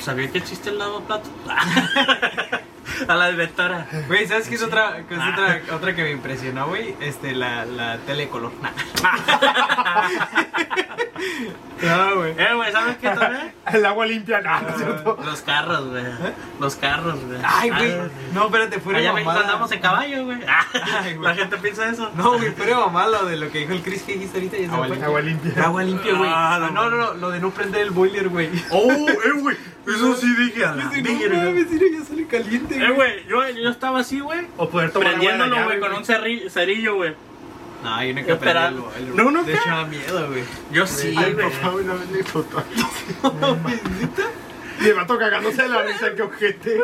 [0.00, 1.30] ¿Sabía que existe el lavaplatos?
[3.06, 3.86] A la directora.
[4.08, 6.94] Güey, ¿sabes qué es otra, qué es otra, otra que me impresionó, güey?
[7.00, 8.52] Este, la, la tele de color.
[11.80, 12.32] No, güey.
[12.36, 13.52] Eh, güey, ¿sabes qué también?
[13.72, 15.18] El agua limpia, no, no cierto.
[15.24, 16.02] Los carros, güey.
[16.58, 17.38] Los carros, güey.
[17.44, 17.92] Ay, güey.
[17.92, 19.40] Ah, No, espérate, fuera Allá mamada.
[19.42, 20.38] andamos en caballo, güey.
[20.38, 21.18] Güey.
[21.20, 22.10] La gente piensa eso.
[22.16, 24.56] No, güey, fuera mamada lo de lo que dijo el Chris que dijiste ahorita.
[24.56, 25.04] Se me fue.
[25.04, 25.64] Agua limpia.
[25.64, 26.30] Agua limpia, güey.
[26.32, 28.50] Ah, Ah, no, no, no, no, lo de no prender el boiler, güey.
[28.70, 29.56] Oh, eh, güey.
[29.86, 31.44] Eso sí dije a la Dice, no verga.
[31.44, 34.46] mames, mira, ya sale caliente, Eh, güey, yo, yo estaba así, güey.
[34.56, 37.14] O poder tomar de Prendiéndolo, güey, con un cerri- cerillo, güey.
[37.84, 39.58] No, yo no Yo esperaba- No, no, De ¿qué?
[39.58, 40.42] hecho, da miedo, güey.
[40.72, 41.44] Yo sí, Ay, güey.
[41.46, 42.64] por favor, no me total.
[44.80, 46.80] Y el vato cagándose de la risa, que ojete.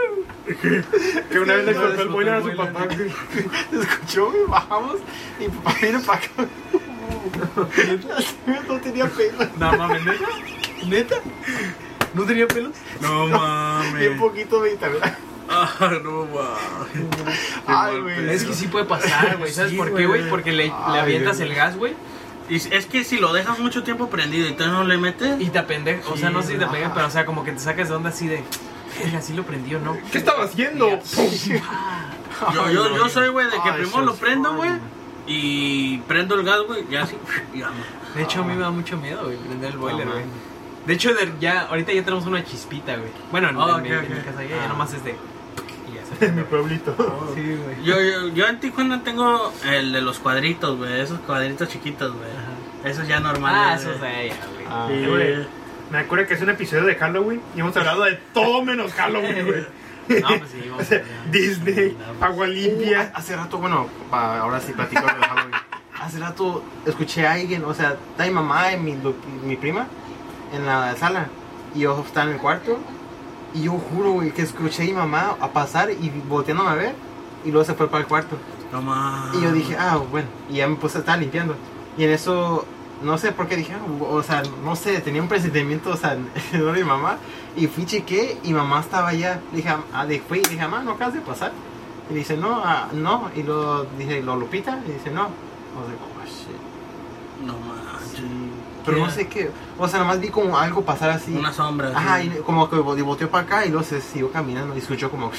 [1.30, 2.88] Que una vez le cortó el explotó boiler a el su papá.
[3.70, 4.96] Se escuchó y bajamos
[5.38, 6.28] y papá viene para acá.
[8.68, 9.38] No tenía pelo.
[9.58, 10.26] No mames, ¿neta?
[10.86, 11.16] ¿Neta?
[12.14, 12.72] ¿No tenía pelos?
[13.00, 14.20] No Bien mames.
[14.20, 15.18] poquito de ¿verdad?
[15.48, 17.38] Ah, no mames.
[17.66, 18.30] Ay, güey.
[18.30, 19.52] Es que sí puede pasar, güey.
[19.52, 20.28] ¿Sabes Sí, por qué, güey?
[20.30, 21.48] Porque le, le Ay, avientas güey.
[21.50, 21.94] el gas, güey.
[22.48, 25.40] Y es que si lo dejas mucho tiempo prendido y tú no le metes.
[25.40, 26.06] Y te apendejas.
[26.10, 27.94] O sea, no sé si te apendejas, pero o sea, como que te sacas de
[27.94, 28.42] onda así de.
[29.02, 29.96] "Verga, así lo prendió, ¿no?
[30.12, 30.88] ¿Qué estaba haciendo?
[32.52, 34.70] Yo, yo, yo soy, güey, de que Ay, primero lo prendo, güey.
[35.26, 36.84] Y prendo el gas, güey.
[36.90, 37.16] Ya así.
[38.14, 40.24] De hecho, a mí me da mucho miedo, güey, prender el boiler, No, güey.
[40.84, 43.08] De hecho, ya, ahorita ya tenemos una chispita, güey.
[43.30, 44.24] Bueno, en, Oh, en mi, ok, en mi ok.
[44.26, 45.14] casa ya, ya nomás es de.
[46.20, 46.94] En mi pueblito.
[47.34, 47.84] Sí, güey.
[47.84, 51.00] Yo, yo, yo en Tijuana tengo el de los cuadritos, güey.
[51.00, 52.28] Esos cuadritos chiquitos, güey.
[52.84, 53.86] Esos ya normales.
[53.86, 54.66] Ah, de ella, güey.
[54.68, 55.46] Ah, Sí, Sí, güey.
[55.90, 59.46] Me acuerdo que es un episodio de Halloween y hemos hablado de todo menos Halloween,
[59.46, 59.66] güey.
[60.20, 63.10] No, pues sí, vamos O sea, a Disney, agua Uh, limpia.
[63.14, 65.54] hace rato, bueno, pa- ahora sí platico de Halloween.
[65.98, 68.98] Hace rato escuché a alguien, o sea, está mi mamá y mi,
[69.46, 69.86] mi prima
[70.52, 71.28] en la sala.
[71.74, 72.78] Y yo estaba en el cuarto.
[73.54, 76.94] Y yo juro, güey, que escuché a mi mamá a pasar y volteándome a ver.
[77.44, 78.36] Y luego se fue para el cuarto.
[78.72, 79.38] No mames.
[79.38, 80.26] Y yo dije, ah, bueno.
[80.50, 81.54] Y ya me puse a estar limpiando.
[81.96, 82.66] Y en eso,
[83.02, 86.14] no sé por qué dije, ah, o sea, no sé, tenía un presentimiento, o sea,
[86.52, 87.18] en mi mamá.
[87.56, 89.40] Y fui, chequé y mamá estaba allá.
[89.52, 91.52] Dije, ah, le fui y dije, mamá, ¿no acabas de pasar?
[92.10, 93.30] Y dice, no, ah, no.
[93.36, 94.80] Y lo dije, ¿lo Lupita?
[94.86, 95.22] Y dice, no.
[95.22, 97.46] O sea, oh, shit.
[97.46, 97.83] No manches.
[98.84, 99.02] Pero ¿Qué?
[99.04, 99.50] no sé qué.
[99.78, 101.34] O sea, nada más vi como algo pasar así.
[101.34, 101.90] Una sombra.
[101.94, 102.30] Ajá, sí.
[102.38, 105.30] y como que vo- volteó para acá y luego se siguió caminando y escuchó como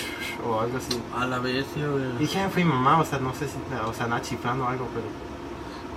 [0.47, 0.99] o algo así.
[1.17, 2.03] A la bestia, güey.
[2.15, 3.55] Y dije, ah, fue mi mamá, o sea, no sé si,
[3.85, 5.05] o sea, nada chiflando o algo, pero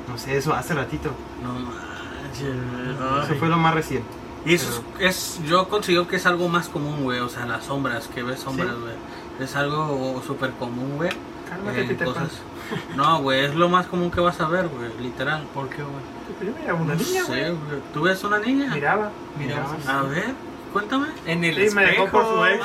[0.09, 1.11] no sé, eso hace ratito.
[1.43, 3.25] No manches.
[3.25, 4.09] Eso fue lo más reciente.
[4.45, 7.21] Y eso es, es- yo considero que es algo más común, güey.
[7.21, 8.95] O sea, las sombras, que ves sombras, güey.
[9.41, 11.11] Es algo súper común, güey.
[11.49, 12.15] Cálmate, Peter Pan.
[12.25, 12.31] cosas.
[12.97, 14.91] No, güey, es lo más común que vas a ver, güey.
[15.01, 15.43] Literal.
[15.55, 16.18] ¿Por qué, güey?
[16.41, 17.51] Yo miraba una No niña, sé, güey.
[17.51, 17.81] güey.
[17.93, 18.75] ¿Tú ves una niña?
[18.75, 19.11] Miraba.
[19.39, 20.27] Mira, A ver,
[20.73, 21.09] cuéntame.
[21.27, 22.65] En el Sí, me dejó por su ex.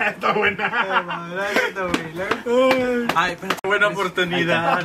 [0.00, 0.70] Está buena.
[3.14, 3.56] Ay, espérate.
[3.64, 4.80] Buena oportunidad.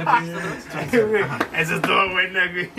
[1.58, 2.70] Eso estuvo buena, güey.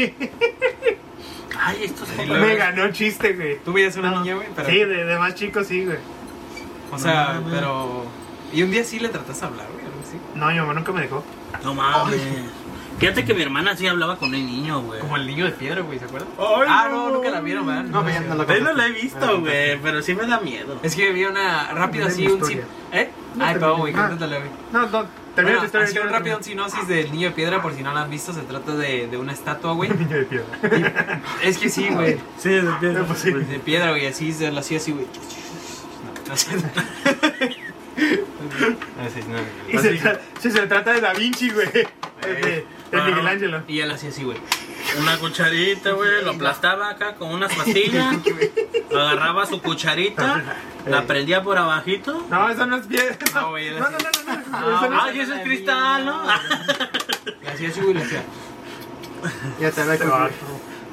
[1.59, 3.59] Ay, esto es Me ganó chiste, güey.
[3.65, 4.69] Tú veías una niña, güey, pero.
[4.69, 5.99] Sí, de, de más chicos sí, güey.
[6.91, 8.05] O sea, pero.
[8.53, 9.82] Y un día sí le trataste de hablar, güey,
[10.13, 10.39] así.
[10.39, 11.23] No, mi mamá nunca me dejó.
[11.65, 12.21] No mames.
[12.99, 15.01] Fíjate que mi hermana sí hablaba con un niño, güey.
[15.01, 16.29] Como el niño de piedra, güey, ¿se acuerdan?
[16.39, 17.09] Ay, ah, no.
[17.09, 17.83] no, nunca la vieron, ¿verdad?
[17.85, 20.39] No, pero ya no lo Yo no la he visto, güey, pero sí me da
[20.41, 20.79] miedo.
[20.83, 22.61] Es que vi una rápido Termina así, un.
[22.93, 23.11] ¿Eh?
[23.35, 24.07] No, Ay, perdón, güey, Ah.
[24.07, 24.51] cuéntatela, güey.
[24.73, 25.89] No, no, termina Bueno, historia.
[25.89, 28.33] así un rápido un sinopsis del niño de piedra, por si no la han visto,
[28.33, 29.91] se trata de, de una estatua, güey.
[29.99, 31.21] Niño de piedra.
[31.43, 32.19] Es que sí, güey.
[32.39, 33.33] Sí, de No, pues sí.
[33.33, 35.07] De piedra, güey, así lo hacía así, güey.
[36.29, 36.63] No, no.
[36.75, 37.72] Ah, no.
[39.73, 41.67] Y se, tra- se trata de Da Vinci, güey.
[41.73, 41.89] De,
[42.23, 43.05] de, de Ah.
[43.07, 43.63] Miguel Ángelo.
[43.69, 44.37] Y él hacía así, güey.
[45.01, 48.17] Una cucharita, güey, lo aplastaba acá con unas pastillas.
[48.91, 50.43] agarraba su cucharita,
[50.87, 52.27] la prendía por abajito.
[52.29, 53.17] No, eso no es piedra.
[53.35, 54.35] No, güey, No, no, no, no.
[54.37, 54.43] no.
[54.53, 56.23] Ah, es- Ay, eso es cristal, ¿no?
[57.43, 58.23] Le hacía así, güey, le hacía.
[59.61, 60.35] Ya te la Este vato.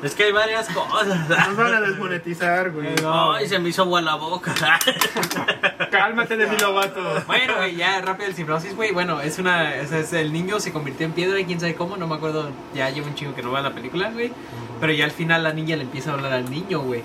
[0.01, 1.07] Es que hay varias cosas.
[1.47, 2.87] Nos van a desmonetizar, güey.
[3.05, 4.53] Ay, se me hizo agua la boca.
[5.91, 7.01] Cálmate de mi lobato.
[7.27, 8.91] Bueno, güey, ya rápido el sinopsis, güey.
[8.91, 9.75] Bueno, es una.
[9.75, 12.49] Es el niño se convirtió en piedra y quién sabe cómo, no me acuerdo.
[12.73, 14.31] Ya llevo un chingo que no veo la película, güey.
[14.79, 17.03] Pero ya al final la niña le empieza a hablar al niño, güey.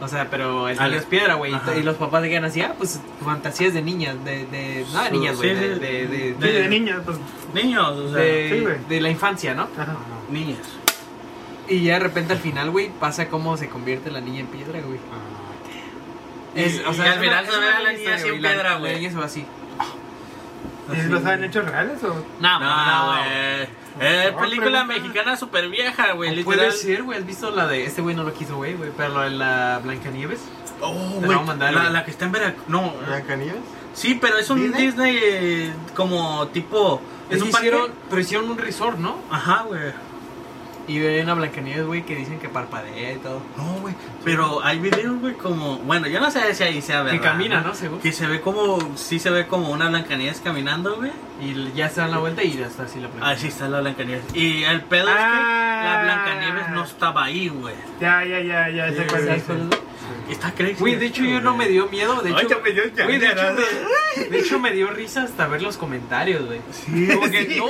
[0.00, 1.52] O sea, pero el niño es piedra, güey.
[1.76, 4.46] Y los papás quedan así, ah, pues fantasías de niñas, de.
[4.46, 5.50] de no de niñas, güey.
[5.50, 7.18] Sí, de, de, de, Sí, de niña, pues.
[7.54, 9.68] Niños, o sea, de- Sí, de la infancia, ¿no?
[9.76, 9.96] Ajá.
[10.30, 10.58] niñas.
[11.68, 14.80] Y ya de repente al final, güey, pasa cómo se convierte la niña en piedra,
[14.80, 14.98] güey.
[16.54, 18.14] Es, Y- o y sea, al es final se es ve a la historia, niña
[18.14, 18.94] así en güey, la- piedra, La güey.
[18.96, 19.46] niña se va así.
[20.90, 22.24] ¿Y los saben hechos reales o?
[22.40, 23.68] No, No, güey.
[24.00, 25.02] Eh, No, película pregunta.
[25.02, 26.42] mexicana súper vieja, güey.
[26.44, 27.18] Puede ser, güey.
[27.18, 28.90] ¿Has visto la de este güey no lo quiso, güey, güey?
[28.96, 30.40] Pero la de la Blancanieves.
[30.80, 32.64] Oh, la güey, la, la que está en Veracruz.
[32.68, 33.60] No, ¿Blancanieves?
[33.94, 34.86] sí, pero es un ¿Disney?
[34.86, 37.02] Disney, eh, como tipo.
[37.28, 37.66] Es Es un parque.
[37.66, 39.18] hicieron, pero hicieron un resort, ¿no?
[39.30, 39.92] Ajá, güey.
[40.88, 43.40] Y hay una Blancanieves, güey, que dicen que parpadea y todo.
[43.56, 43.94] No, güey.
[44.24, 45.76] Pero hay videos, güey, como.
[45.78, 47.18] Bueno, yo no sé si ahí sea verdad.
[47.18, 47.74] Que camina, ¿no?
[47.74, 48.00] Según.
[48.00, 48.96] Que se ve como.
[48.96, 51.12] Sí se ve como una Blancanieves caminando, güey.
[51.40, 53.40] Y ya se dan la vuelta y ya está así la Ah, Blancanieves.
[53.42, 54.24] sí está la Blancanieves.
[54.34, 56.02] Y el pedo es que la Ah.
[56.02, 57.74] Blancanieves no estaba ahí, güey.
[58.00, 58.88] Ya, ya, ya, ya.
[58.90, 59.06] sé
[60.30, 60.74] Está crazy.
[60.78, 62.48] Güey, de hecho yo no me dio miedo, de hecho...
[62.48, 65.62] ya me dio ya, Güey, de, hecho me, de hecho me dio risa hasta ver
[65.62, 66.60] los comentarios, güey.
[66.70, 67.64] Sí, Como que sí, no,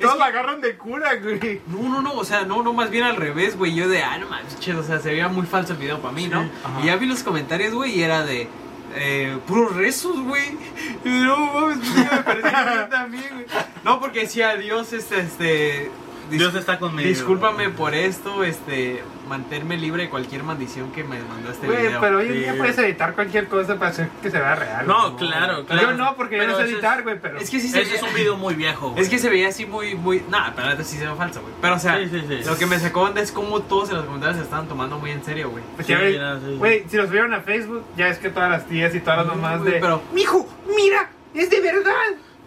[0.00, 1.60] Todos que- la agarran de cura, güey.
[1.66, 3.74] No, no, no, o sea, no, no, más bien al revés, güey.
[3.74, 6.28] Yo de, ah, no manches, o sea, se veía muy falso el video para mí,
[6.28, 6.40] ¿no?
[6.64, 6.80] ajá.
[6.82, 8.48] Y ya vi los comentarios, güey, y era de,
[8.96, 10.56] eh, puros rezos, güey.
[11.04, 13.46] No, mames, me pareció a mí también, güey.
[13.82, 15.90] No, porque decía, Dios, este, este.
[16.30, 17.08] Dios está conmigo.
[17.08, 22.00] Discúlpame por esto, este, mantenerme libre de cualquier maldición que me mandó este Güey, video.
[22.00, 22.58] pero hoy en día güey.
[22.58, 24.86] puedes editar cualquier cosa para hacer que se vea real.
[24.86, 25.28] No, güey.
[25.28, 25.82] claro, claro.
[25.90, 27.38] Yo no, porque yo Pero no sé editar, güey, pero...
[27.38, 29.02] Es que sí se Ese es un video muy viejo, güey.
[29.02, 30.24] Es que se veía así muy, muy.
[30.28, 31.52] Nah, pero neta sí se ve falso, güey.
[31.60, 32.40] Pero o sea, Sí, sí, sí.
[32.44, 35.10] lo que me sacó onda es cómo todos en los comentarios se estaban tomando muy
[35.10, 35.62] en serio, güey.
[35.74, 36.56] Pues Sí, ya ves, mira, sí.
[36.58, 39.26] Güey, si los vieron a Facebook, ya es que todas las tías y todas las
[39.26, 39.80] mamás güey, de...
[39.80, 41.10] pero- ¡Mijo, mira!
[41.34, 41.92] ¡Es de verdad!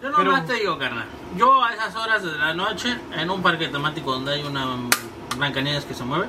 [0.02, 1.06] Yo Pero- nomás te digo, carnal.
[1.36, 4.66] Yo a esas horas de la noche, en un parque temático donde hay una
[5.36, 6.26] Blancanieves que se mueve,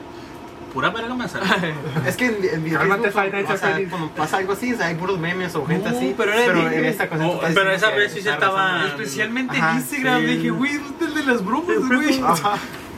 [0.74, 1.74] pura verga me sale.
[2.06, 4.74] Es que en, en video Cálmate, Facebook, Five Nights o sea, cuando pasa algo así,
[4.74, 6.14] o sea, hay puros memes o gente No, así.
[6.18, 8.88] pero era de- en esta cosa Oh, pero esa que vez sí se estaba-.
[8.88, 10.20] Especialmente Ajá, en Instagram.
[10.22, 10.26] sí.
[10.26, 12.22] Dije, güey, ¿dónde es el de las bromas, güey?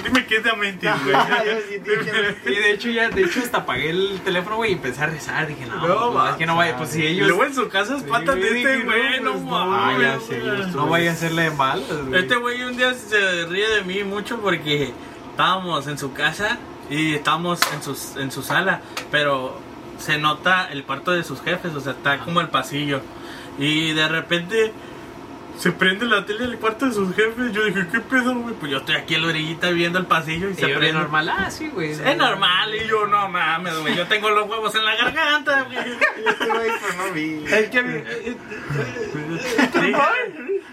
[0.03, 1.15] Dime que es de a mentir, güey.
[2.45, 5.47] Y de hecho ya, de hecho hasta apagué el teléfono, güey, y empecé a rezar.
[5.47, 7.67] Dije, no, No, pues, es que no vaya, pues si Y ellos luego en su
[7.69, 9.65] casa espantan Sí, de güey, este güey, no, pues, no.
[9.67, 10.07] mames.
[10.31, 11.83] Ah, no vaya a hacerle mal.
[12.07, 12.21] güey.
[12.21, 14.91] Este güey un día se ríe de mí mucho porque
[15.31, 16.57] estábamos en su casa
[16.89, 19.57] y estábamos en, sus, en su sala, pero
[19.97, 23.01] se nota el cuarto de sus jefes, o sea, está como el pasillo.
[23.59, 24.73] Y de repente
[25.61, 27.51] se prende la tele del cuarto de sus jefes.
[27.53, 28.55] Yo dije, ¿qué pedo, güey?
[28.55, 30.93] Pues yo estoy aquí en la orillita viendo el pasillo y Y se yo prende.
[30.93, 31.91] normal, ah, sí, güey.
[31.91, 33.95] Es normal, y yo no mames, güey.
[33.95, 35.77] Yo tengo los huevos en la garganta, güey.
[36.27, 37.43] Este güey, pero no vi.
[37.47, 37.81] Es que
[39.73, 39.93] Sí.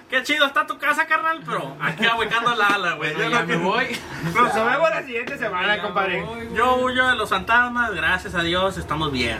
[0.08, 3.14] Qué chido está tu casa, carnal, pero aquí ahuecando la ala, güey.
[3.16, 3.84] Yo no me voy.
[4.34, 6.22] nos vemos la siguiente semana, Ya compadre.
[6.22, 6.48] voy.
[6.54, 9.38] Yo huyo de los fantasmas, gracias a Dios, estamos bien.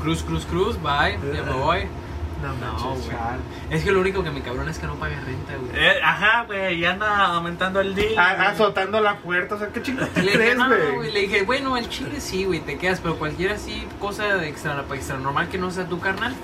[0.00, 1.18] Cruz, cruz, cruz, bye.
[1.34, 1.88] Ya me voy.
[2.42, 3.16] No, No, güey.
[3.70, 5.70] Es que lo único que me cabrona es que no pague renta, güey.
[5.84, 8.10] Eh, ajá, güey, y anda aumentando el día.
[8.18, 11.12] Ah, azotando la puerta, o sea, ¿qué chingados dije, crees, no, güey?
[11.12, 14.84] Le dije, bueno, el chile sí, güey, te quedas, pero cualquier así cosa de extra,
[14.94, 16.34] extra normal que no sea tu carnal,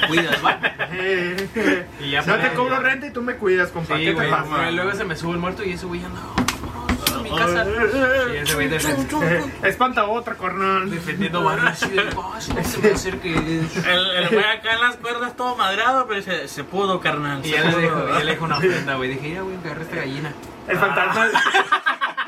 [0.00, 0.58] me cuidas, ¿va?
[2.00, 2.80] Y ya no te cobro ya.
[2.80, 3.96] renta y tú me cuidas, compa.
[3.96, 4.70] Sí, ¿Qué te pasa?
[4.70, 6.47] Luego se me sube el muerto y ese güey anda, "Vámonos a
[7.30, 7.66] mi casa.
[8.32, 8.68] Y ese güey
[9.62, 10.90] espanta otra, cornal.
[10.90, 13.34] defendiendo barrio así de paso, no se me acerque.
[13.34, 17.44] El, el güey acá en las cuerdas todo madrado, pero se, se pudo, carnal.
[17.44, 19.10] Y ya le ya dejo una ofrenda, güey.
[19.10, 20.32] Dije, ya, güey, agarré esta gallina.
[20.66, 21.28] El fantasma.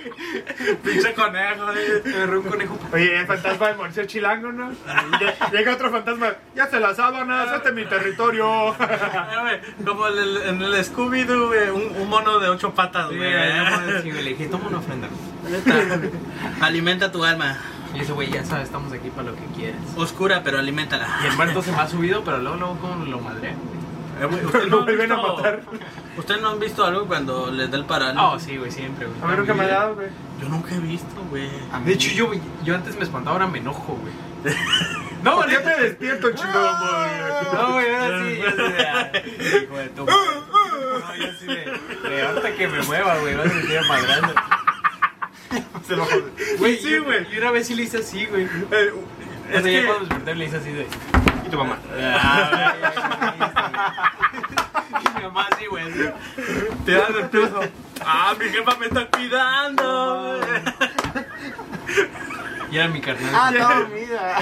[0.84, 2.02] Pinche conejo, güey.
[2.04, 2.78] Me agarré un conejo.
[2.92, 4.70] Oye, el fantasma del Morceo Chilango, ¿no?
[4.70, 6.32] Lle- Llega otro fantasma.
[6.54, 8.74] Ya se las sábanas, este es mi territorio.
[9.50, 13.20] Eh, Como en el, en el Scooby-Doo, güey, un, un mono de ocho patas, güey.
[14.02, 15.08] sí, le dije, toma una ofrenda.
[16.60, 17.56] Alimenta tu alma.
[17.94, 19.80] Y ese güey, ya sabes, estamos aquí para lo que quieras.
[19.96, 21.08] Oscura, pero aliméntala.
[21.24, 23.54] Y el muerto se me ha subido, pero luego, luego, como lo madré.
[24.26, 25.60] Güey, ¿ustedes Lo no han vuelven a visto- matar.
[26.16, 28.22] ¿Ustedes no han visto algo cuando les da el parálisis?
[28.22, 29.18] Oh, sí, güey, siempre, güey.
[29.22, 30.08] A mí nunca me ha dado, güey.
[30.42, 31.48] Yo nunca he visto, güey.
[31.84, 32.30] De hecho, yo,
[32.64, 34.12] yo antes me espantaba, ahora me enojo, güey.
[35.22, 37.52] No, ¿por qué te despierto, madre?
[37.52, 38.50] No, güey, ahora sí, yo
[39.50, 40.06] sí hijo de tu.
[40.06, 44.34] No, yo sí de ahorita que me mueva, güey, vas a sentir madrando.
[45.86, 46.24] Se lo jode.
[46.58, 47.22] Güey, Sí, güey.
[47.24, 47.34] güey.
[47.34, 48.44] Y una vez sí le hice así, güey.
[48.44, 48.92] Eh,
[49.52, 50.86] es que- cuando desperté le hice así de.
[51.50, 51.76] Tu mamá.
[54.90, 55.84] Y mi mamá así, güey.
[56.84, 57.60] Te das el piso.
[58.04, 60.40] Ah, mi jefa me está cuidando.
[62.70, 63.34] Y era mi carnal.
[63.34, 64.38] Ah, está dormida.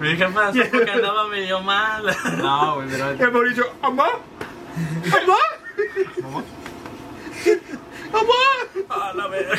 [0.00, 2.04] Mi jefa supo que andaba medio mal.
[2.36, 3.14] No, güey, pero.
[3.14, 4.04] Y el Mauricio, ¿amá?
[5.06, 5.38] ¿Amá?
[8.12, 8.42] ¿Amá?
[8.90, 9.56] A la verga.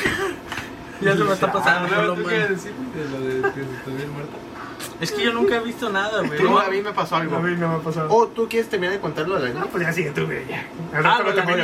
[1.01, 1.89] Ya se me está pasando.
[1.95, 2.29] Ah, lo ¿tú mal.
[2.29, 4.37] qué decir de lo de que se estuviera muerto?
[4.99, 6.41] Es que yo nunca he visto nada, güey.
[6.43, 7.37] No, a mí me pasó algo.
[7.37, 8.07] A mí no me ha pasado.
[8.11, 10.47] Oh, ¿tú quieres terminar de contarlo de la No, pues ya sigue tú, güey.
[10.47, 10.65] ya.
[10.97, 11.17] Al Ah.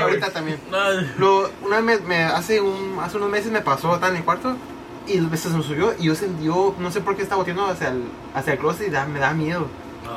[0.04, 0.60] Ahorita también.
[1.18, 4.24] Lo, una vez me, me- hace, un, hace unos meses me pasó, estaba en el
[4.24, 4.56] cuarto
[5.08, 7.90] y se me subió y yo sentí, yo no sé por qué estaba volteando hacia
[7.90, 8.04] el,
[8.34, 9.68] hacia el closet y da- me da miedo.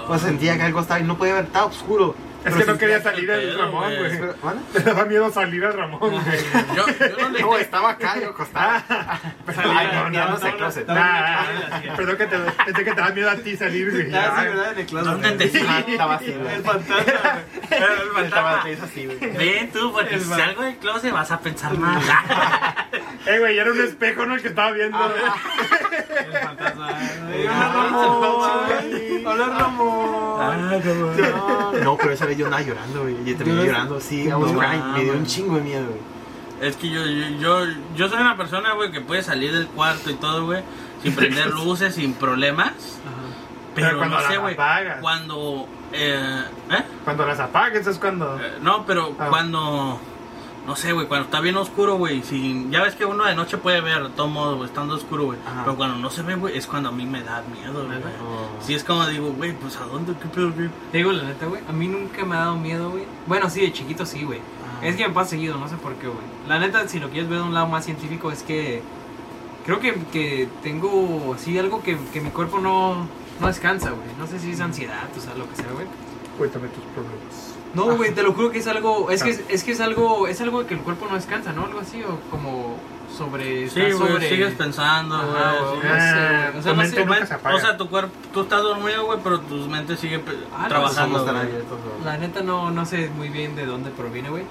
[0.06, 2.14] Pues sentía que algo estaba y no podía ver, estaba oscuro.
[2.42, 4.10] Es Pero que no quería salir el Ramón, güey.
[4.18, 4.34] Pero.
[4.74, 6.22] Me daba miedo salir al Ramón, güey.
[6.74, 8.82] Yo, yo no le No, estaba acá, yo acostaba.
[8.88, 10.86] Ay, no, no, no, no, no, closet.
[10.86, 11.42] no, Nah,
[11.96, 14.14] perdón que te, pensé que te da miedo a ti salir, güey.
[14.14, 14.72] Ah, sí, Ay, ¿verdad?
[14.72, 15.12] En el closet.
[15.12, 16.54] ¿Dónde te Ah, estaba así, güey.
[16.54, 17.38] El fantasma.
[17.70, 17.82] El
[18.24, 18.84] Estaba fantasma.
[18.86, 19.18] así, güey.
[19.36, 22.00] Ven tú, porque si salgo del closet vas a pensar mal.
[23.26, 24.34] Eh, güey, era un espejo, ¿no?
[24.34, 24.98] El que estaba viendo.
[25.04, 26.88] El fantasma.
[26.88, 29.24] Ay, Ay.
[29.26, 30.40] Hola, Ramón.
[30.40, 30.80] Ah,
[31.74, 33.24] No, no, pero esa vez yo andaba llorando, güey.
[33.24, 34.24] Yo terminé llorando, sí.
[34.24, 34.92] I was No crying.
[34.94, 36.00] Me dio un chingo de miedo, güey.
[36.68, 37.66] Es que yo, yo, yo,
[37.96, 40.62] yo soy una persona, güey, que puede salir del cuarto y todo, güey,
[41.02, 42.72] sin prender luces, sin problemas.
[43.74, 44.54] Pero, Pero cuando no sé, las güey.
[44.54, 44.98] apagas.
[45.00, 45.68] Cuando.
[45.92, 46.82] Eh, ¿eh?
[47.04, 48.38] Cuando las apagues es cuando.
[48.40, 49.26] Eh, No, pero Ah.
[49.30, 50.00] cuando.
[50.66, 52.22] No sé, güey, cuando está bien oscuro, güey.
[52.22, 55.24] sin- Ya ves que uno de noche puede ver, de todo modo, güey, estando oscuro,
[55.24, 55.38] güey.
[55.64, 57.98] Pero cuando no se ve, güey, es cuando a mí me da miedo, güey.
[57.98, 58.62] Oh.
[58.62, 60.68] Sí, es como digo, güey, pues a dónde, qué pedo, güey.
[60.92, 61.62] Te digo la neta, güey.
[61.68, 63.04] A mí nunca me ha dado miedo, güey.
[63.26, 64.38] Bueno, sí, de chiquito sí, güey.
[64.38, 64.86] Ah.
[64.86, 66.20] Es que me pasa seguido, no sé por qué, güey.
[66.46, 68.82] La neta, si lo quieres ver de un lado más científico, es que.
[69.64, 73.06] Creo que, que tengo así algo que, que mi cuerpo no,
[73.40, 74.08] no descansa, güey.
[74.18, 75.86] No sé si es ansiedad, o sea, lo que sea, güey.
[76.38, 77.54] Cuéntame tus problemas.
[77.74, 79.10] No, güey, te lo juro que es algo.
[79.10, 80.26] Es que es, es que es algo.
[80.26, 81.64] Es algo que el cuerpo no descansa, ¿no?
[81.66, 82.76] Algo así, o como.
[83.16, 83.68] sobre.
[83.70, 84.28] Sí, güey, sobre...
[84.28, 85.28] sigues pensando, güey.
[85.32, 85.88] no sé.
[86.58, 87.56] O sea, no sé, nunca se apaga.
[87.56, 90.68] o sea, tu cuerpo, tú estás dormido, güey, pero tu mente sigue pe- Ah, no,
[90.68, 91.24] trabajando.
[91.24, 92.04] Güey.
[92.04, 94.44] La neta no, no sé muy bien de dónde proviene, güey.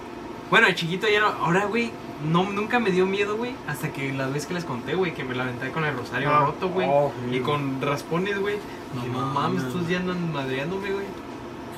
[0.50, 1.28] Bueno, de chiquito ya no.
[1.28, 1.92] Ahora, güey,
[2.24, 3.54] no, nunca me dio miedo, güey.
[3.68, 6.30] Hasta que la vez que les conté, güey, que me la aventé con el rosario
[6.34, 6.46] Ah.
[6.46, 6.88] roto, güey.
[6.90, 8.58] Oh, y con raspones, güey.
[8.96, 11.06] No No, mames, estos ya andan madreándome, güey.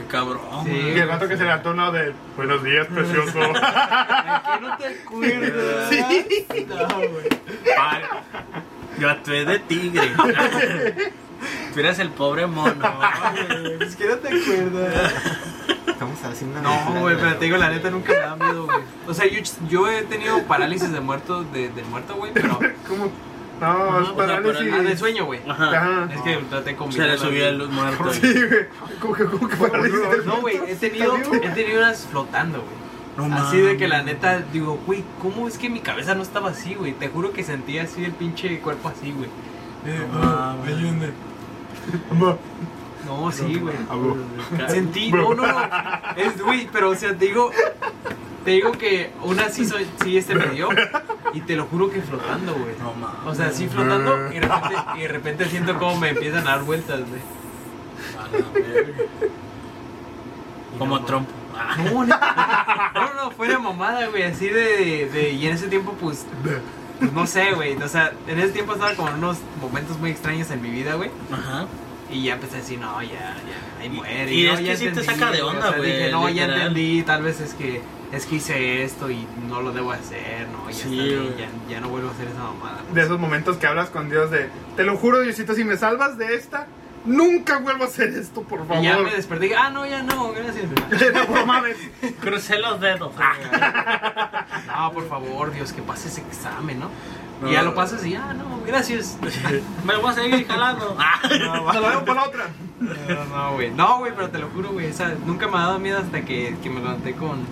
[0.02, 0.66] Qué cabrón.
[0.66, 0.72] Sí.
[0.72, 3.40] Y el rato que se levantó uno de Buenos días, precioso.
[3.40, 5.90] ¿De qué no te acuerdas?
[5.90, 6.68] Sí.
[6.68, 7.30] No, güey.
[7.76, 8.06] Padre,
[9.00, 10.12] Yo actué de tigre.
[11.74, 12.74] Tú eres el pobre mono.
[13.80, 15.14] Es que no te acuerdas.
[15.88, 16.86] Estamos haciendo una.
[16.86, 18.78] No, güey, pero te digo, la neta nunca me da miedo, güey.
[19.08, 19.40] O sea, yo,
[19.70, 22.60] yo he tenido parálisis de muerto, de, del muerto, güey, pero.
[22.88, 23.12] ¿Cómo?
[23.62, 24.58] No, es o sea, parálisis.
[24.64, 25.40] pero Ah, de sueño, güey.
[25.48, 25.70] Ajá.
[25.70, 26.14] Ajá.
[26.14, 28.12] Es que traté con Se le subía el muerto.
[28.14, 28.66] Sí, güey.
[29.00, 30.26] ¿Cómo que, cómo que parálisis?
[30.26, 32.82] No, güey, he tenido, he tenido unas flotando, güey.
[33.30, 36.50] No así de que la neta, digo, güey, ¿cómo es que mi cabeza no estaba
[36.50, 36.94] así, güey?
[36.94, 39.30] Te juro que sentía así el pinche cuerpo así, güey.
[39.86, 40.76] Eh, No ah, mames.
[40.78, 41.10] ayúdame.
[43.06, 43.76] No, sí, güey.
[44.70, 45.60] Sentí, no, no, no.
[46.16, 47.52] Es, güey, pero, o sea, te digo,
[48.44, 50.70] te digo que una sí, soy, sí este me dio.
[51.34, 52.76] Y te lo juro que flotando, güey.
[52.80, 53.20] No mames.
[53.26, 56.52] O sea, sí flotando y de repente, y de repente siento como me empiezan a
[56.52, 57.22] dar vueltas, güey.
[60.78, 61.32] Como no, trompo.
[61.56, 61.76] Ah.
[61.78, 66.26] No, no, no, fuera mamada, güey, así de, de, y en ese tiempo, pues,
[67.00, 70.12] pues no sé, güey, o sea, en ese tiempo estaba como en unos momentos muy
[70.12, 71.68] extraños en mi vida, güey, Ajá.
[72.10, 74.34] y ya empecé a decir, no, ya, ya, ahí muere.
[74.34, 76.30] y no, es que sí te saca de güey, onda, o sea, güey, Dije, no,
[76.30, 77.82] ya entendí, tal vez es que,
[78.12, 81.76] es que hice esto y no lo debo hacer, no, ya Sí, está bien, ya,
[81.76, 82.82] ya no vuelvo a hacer esa mamada.
[82.94, 86.18] De esos momentos que hablas con Dios de, te lo juro, Diosito, si me salvas
[86.18, 86.68] de esta,
[87.06, 88.84] nunca vuelvo a hacer esto, por favor.
[88.84, 90.66] Y ya me desperté ah, no, ya no, gracias.
[91.30, 91.78] no mames.
[92.20, 93.14] Crucé los dedos.
[93.18, 94.46] Ah.
[94.68, 96.90] No, por favor, Dios, que pase ese examen, ¿no?
[97.42, 97.50] No.
[97.50, 99.18] Y ya lo pasas y ya, no, gracias.
[99.86, 100.96] Me voy a seguir jalando.
[101.00, 101.20] Ah.
[101.24, 102.48] Nos lo vemos por la otra.
[102.80, 103.72] No, no, güey.
[103.72, 104.92] No, güey, pero te lo juro, güey.
[105.26, 107.46] Nunca me ha dado miedo hasta que, que me levanté con.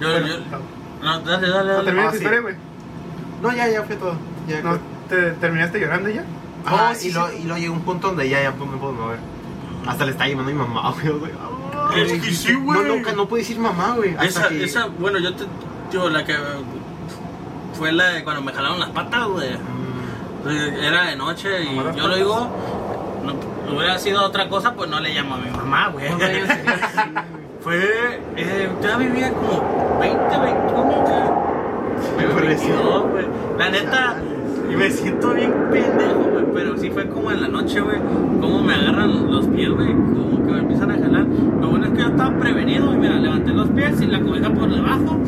[0.00, 0.34] Yo, yo,
[1.02, 1.84] no, dale, dale, dale.
[1.84, 2.22] terminas Ah, tu sí.
[2.24, 2.54] historia, güey.
[3.42, 4.14] No, ya, ya fue todo.
[4.48, 4.78] Ya, ¿No
[5.08, 6.24] te terminaste llorando ya?
[6.64, 8.76] Ajá, Oh, sí, y, lo, y luego llegó un punto donde ya, ya pues, me
[8.76, 9.18] puedo mover.
[9.86, 11.32] Hasta le estaba llamando a mi mamá, güey.
[12.02, 12.82] Es que sí, güey.
[12.82, 14.14] No, nunca, no puedes decir mamá, güey.
[14.22, 14.62] Esa, que...
[14.64, 15.44] esa, bueno, yo te.
[15.90, 16.36] Digo, la que.
[17.74, 19.50] Fue la de cuando me jalaron las patas, güey.
[19.54, 20.50] Mm,
[20.82, 22.50] Era de noche y yo lo digo.
[23.24, 26.08] No, hubiera sido otra cosa, pues no le llamo a mi mamá, güey.
[27.62, 28.20] Fue.
[28.36, 30.92] Eh, ya vivía como 20, 21,
[32.16, 32.46] Fue güey.
[32.46, 32.72] recién.
[32.72, 33.26] 22, güey.
[33.58, 34.16] La neta.
[34.70, 36.44] Y me siento bien pendejo, güey.
[36.54, 37.98] Pero sí fue como en la noche, güey.
[38.40, 39.92] Como me agarran los pies, güey.
[39.92, 41.26] Como que me empiezan a jalar.
[41.60, 42.92] Lo bueno es que yo estaba prevenido.
[42.94, 45.18] Y mira, levanté los pies y la cobija por debajo.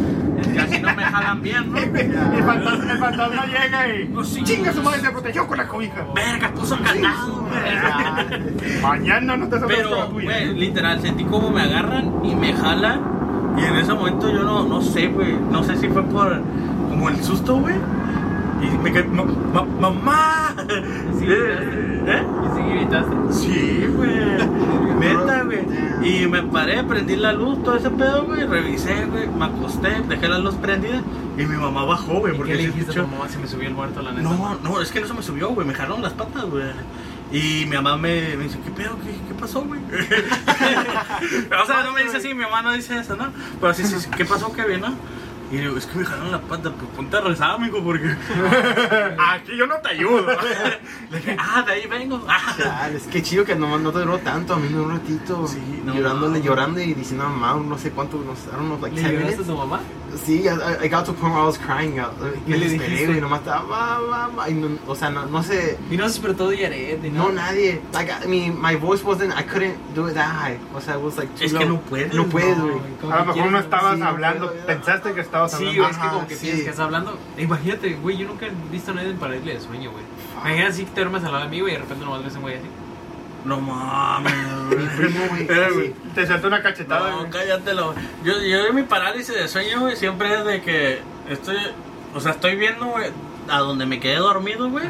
[0.61, 1.79] Así no me jalan bien, ¿no?
[1.79, 4.09] El fantasma, el fantasma llega y.
[4.09, 4.43] No, sí.
[4.43, 5.01] ¡Chinga su madre!
[5.01, 6.05] Se protegió con la cobija.
[6.15, 8.81] Verga, puso candado, güey.
[8.83, 10.25] Mañana no te sabes con la Pero, tuya.
[10.25, 13.01] güey, literal, sentí como me agarran y me jalan.
[13.57, 15.37] Y en ese momento yo no, no sé, güey.
[15.51, 16.41] No sé si fue por
[16.91, 17.75] como el susto, güey.
[18.63, 20.55] Y me quedé, "Ma- ma- ¡Mamá!
[21.19, 22.23] Sí, ¿Eh?
[22.45, 23.15] Y sí gritaste.
[23.31, 24.13] Sí, güey.
[25.01, 25.61] Neta, güey.
[26.03, 28.47] Y me paré, prendí la luz, todo ese pedo, güey.
[28.47, 29.29] Revisé, güey.
[29.29, 31.03] Me acosté, dejé la luz prendida.
[31.39, 32.35] Y mi mamá bajó, güey.
[32.35, 34.23] ¿Y Porque qué le dijiste a tu mamá si me subió el muerto, la neta?
[34.23, 35.67] no, no, es que no se me subió, güey.
[35.67, 36.65] Me jalaron las patas, güey.
[37.33, 38.97] Y mi mamá me, me dice, ¿qué pedo?
[39.03, 39.81] ¿Qué, qué pasó, güey?
[41.63, 43.27] o sea, no me dice así, mi mamá no dice eso, ¿no?
[43.61, 44.89] Pero sí, sí, sí, ¿qué pasó, Kevin, no?
[45.53, 48.09] Y le digo, es que me jalaron las patas, pues ponte a rezar, amigo, porque
[49.29, 50.27] aquí yo no te ayudo.
[51.11, 52.25] Le dije, ah, de ahí vengo.
[52.27, 52.55] Ah.
[52.63, 54.93] Chale, es que chido que no, no te duró tanto, a mí me duró un
[54.99, 55.47] ratito.
[55.47, 56.45] Sí, no llorándole, mames.
[56.45, 59.03] llorando y diciendo a mamá, no sé cuánto, no sé, I don't know, like ¿Le
[59.11, 59.81] 10 lloraste a tu mamá?
[60.25, 62.13] Sí, I, I got to a point where I was crying out.
[62.47, 63.07] ¿Qué Me le desesperé, dijiste?
[63.09, 63.99] güey, nomás estaba, "Ma,
[64.29, 67.31] mamá", y no- o sea, no, no sé, Y no se despertó de Yaret, no
[67.33, 70.97] nadie, like, I mean, my voice wasn't, I couldn't do it that high, o sea,
[70.97, 71.75] it was like too Es que low.
[71.77, 72.79] no puedes, No puedes, no, güey.
[73.01, 75.57] Como A lo que mejor no estabas sí, no hablando, puedo, pensaste que estabas Sí,
[75.57, 75.81] hablando.
[75.83, 76.41] güey, es que como que sí.
[76.41, 77.19] piensas que estás hablando.
[77.39, 80.05] Imagínate, güey, yo nunca he visto a nadie para irle de sueño, güey.
[80.41, 82.35] Imagínate así que te duermes al lado de mí, güey, y de repente nomás ves
[82.35, 82.67] a un güey así.
[83.45, 84.33] No mames,
[84.71, 85.95] Mi primo, güey, sí.
[86.15, 87.11] Te saltó una cachetada.
[87.11, 87.31] No, güey.
[87.31, 87.95] cállatelo.
[88.25, 91.57] Yo, yo en mi parálisis de sueño, güey, siempre es de que estoy,
[92.15, 93.11] o sea, estoy viendo, güey,
[93.49, 94.87] a donde me quedé dormido, güey.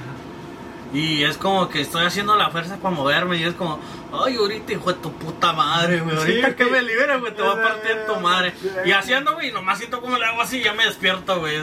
[0.92, 3.78] Y es como que estoy haciendo la fuerza para moverme y es como,
[4.12, 6.16] ay, ahorita, hijo de tu puta madre, güey.
[6.16, 6.82] Ahorita Sí, que güey.
[6.82, 8.52] me libera, güey, te va a partir tu madre.
[8.84, 11.58] Y haciendo, güey, nomás siento como le hago así y ya me despierto, güey.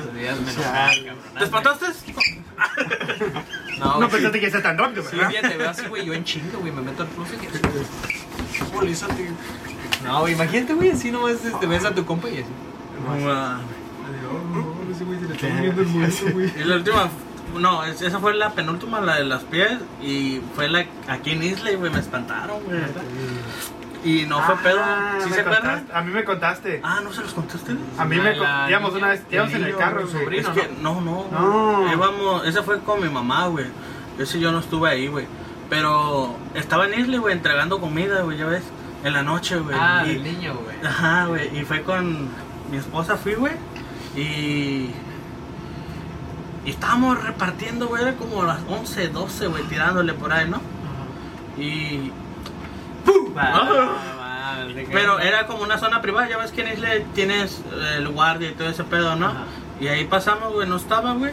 [1.38, 1.86] ¿Te espantaste?
[3.80, 4.10] No, No güey.
[4.10, 5.28] pensaste que ser tan rápido, Sí, ¿verdad?
[5.28, 7.48] un día te veo así, güey, yo en chinga, güey, me meto al closet y
[7.48, 7.60] así.
[8.74, 9.30] Polízate.
[10.04, 12.46] No, güey, imagínate, güey, así nomás este, ves a tu compa y así.
[13.06, 13.16] No
[15.06, 16.52] güey se le está muriendo el muerto, güey.
[16.60, 17.10] Y la última,
[17.60, 19.74] no, es- esa fue la penúltima, la de las pies.
[20.02, 22.80] Y fue la aquí en Islay, güey, me espantaron, güey.
[24.04, 24.80] Y no fue pedo.
[24.82, 25.80] Ah, ¿Sí me se acuerdan?
[25.86, 26.80] contaste- A mí me contaste.
[26.84, 27.58] Ah, ¿no se los conté
[27.98, 30.50] a mí me La- con- la íbamos niña, una vez, íbamos en el carro, sobrino.
[30.50, 31.28] Es que, no, no.
[31.32, 31.92] No.
[31.94, 33.66] Íbamos, esa fue con mi mamá, güey.
[34.18, 35.26] Ese yo no estuve ahí, güey.
[35.70, 38.64] Pero estaba en Islay, güey, entregando comida, güey, ya ves.
[39.04, 39.78] En la noche, güey.
[39.80, 40.76] Ah, y, el niño, güey.
[40.86, 41.58] Ajá, güey.
[41.58, 42.30] Y fue con
[42.72, 43.54] mi esposa, fui, güey.
[44.16, 44.92] Y.
[46.66, 48.14] Y estábamos repartiendo, güey.
[48.16, 50.62] Como a las 11, 12, güey, tirándole por ahí, ¿no?
[51.58, 52.12] Y.
[53.36, 53.70] Va, Ah.
[54.20, 56.90] va, va, de que- Pero era como una zona privada, ya ves que en Isla
[57.14, 59.28] tienes eh, el guardia y todo ese pedo, ¿no?
[59.28, 59.44] Ajá.
[59.80, 61.32] Y ahí pasamos, güey, no estaba, güey.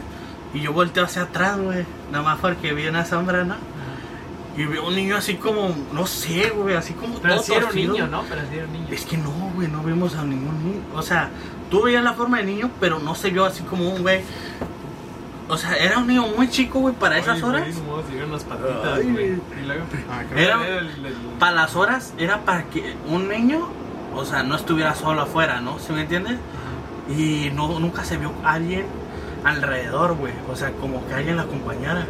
[0.53, 1.85] Y yo volteo hacia atrás, güey.
[2.11, 3.55] Nada más porque vi una sombra, ¿no?
[4.55, 7.67] Y vi un niño así como, no sé, güey, así como Pero todo sí era
[7.67, 8.23] un niño, ¿no?
[8.27, 8.87] Pero sí era un niño.
[8.89, 10.81] Es que no, güey, no vimos a ningún niño.
[10.95, 11.29] O sea,
[11.69, 14.21] tú veías la forma de niño, pero no se vio así como un güey.
[15.49, 17.61] O sea, era un niño muy chico, güey, para esas horas.
[17.63, 19.13] güey, no, se vieron unas patitas, Ay, güey.
[19.13, 19.41] güey.
[19.61, 23.69] Y luego- Ah, creo Era- el- el- Para las horas era para que un niño,
[24.13, 25.79] o sea, no estuviera solo afuera, ¿no?
[25.79, 26.37] ¿Sí me entiendes?
[27.09, 28.85] Y no, nunca se vio alguien
[29.45, 30.33] alrededor, güey.
[30.51, 32.05] O sea, como que alguien la acompañara.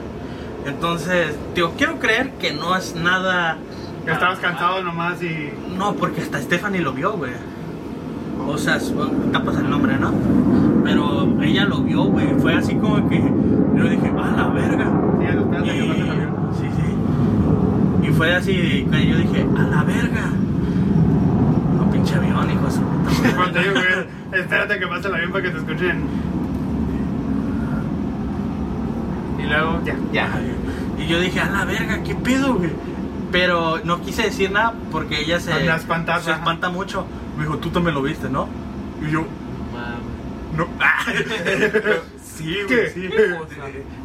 [0.66, 3.58] Entonces, tío, quiero creer que no es nada.
[4.06, 5.54] Estabas cansado nomás y.
[5.78, 7.34] No, porque hasta Stephanie lo vio, güey.
[8.46, 8.96] O sea, su-
[9.32, 10.12] tapas el nombre, ¿no?
[10.84, 12.28] Pero ella lo vio, güey.
[12.40, 13.18] Fue así como que.
[13.76, 14.92] Yo dije, ah, la verga.
[15.20, 15.82] Sí, Y, que
[16.58, 18.08] sí, sí.
[18.08, 20.22] Y fue así que yo dije, a la verga.
[21.78, 25.50] No, pinche avión, hijo de su puta güey, espérate que pase el avión para que
[25.52, 26.04] te escuchen.
[29.40, 29.96] Y luego, Ya.
[30.14, 30.30] Ya.
[31.00, 32.72] Y yo dije, a la verga, ¿qué pedo, güey?
[33.32, 35.52] Pero no quise decir nada porque ella se,
[36.22, 37.06] se espanta mucho.
[37.38, 38.50] Me dijo, tú también lo viste, ¿no?
[39.02, 39.26] Y yo,
[39.72, 40.58] mames.
[40.58, 40.68] no.
[42.24, 43.10] sí, güey, sí.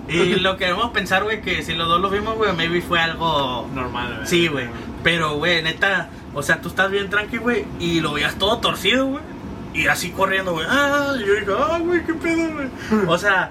[0.09, 3.01] Y lo que debemos pensar, güey, que si los dos lo vimos, güey, maybe fue
[3.01, 4.27] algo normal, güey.
[4.27, 4.69] Sí, güey.
[5.03, 9.07] Pero, güey, neta, o sea, tú estás bien tranqui, güey, y lo veías todo torcido,
[9.07, 9.23] güey.
[9.75, 10.67] Y así corriendo, güey.
[10.69, 12.69] Ah, y yo digo, ah, güey, qué pedo, güey.
[13.09, 13.51] O sea,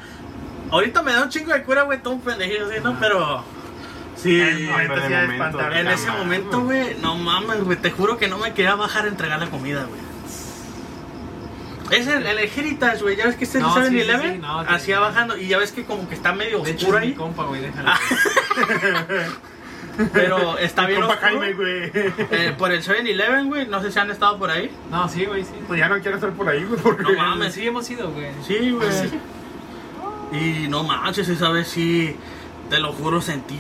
[0.70, 2.96] ahorita me da un chingo de cura, güey, todo un pendejillo así, ¿no?
[3.00, 3.44] Pero.
[4.22, 4.40] Sí.
[4.40, 5.78] En el momento pero sí de ha de momento, espantar.
[5.78, 9.08] En ese momento, güey, no mames, güey, te juro que no me quería bajar a
[9.08, 10.00] entregar la comida, güey.
[11.92, 14.32] Es el, el Heritage, güey, ya ves que este es No, el sí, sí, 7-Eleven,
[14.34, 14.94] sí, no, así sí.
[14.94, 17.16] bajando, y ya ves que como que está medio De hecho, oscuro es mi ahí,
[17.18, 17.92] compa, güey, déjalo.
[20.14, 21.40] pero está bien Compa oscuro.
[21.42, 21.92] Jaime, güey.
[21.94, 24.72] Eh, por el 7-Eleven, güey, no sé si han estado por ahí.
[24.90, 25.52] No, sí, güey, sí.
[25.68, 27.04] Pues ya no quiero estar por ahí, güey, porque.
[27.04, 28.28] No mames, Sí, hemos ido, güey.
[28.48, 28.90] Sí, güey.
[30.32, 32.16] Y no manches, esa vez sí,
[32.70, 33.60] te lo juro, sentí.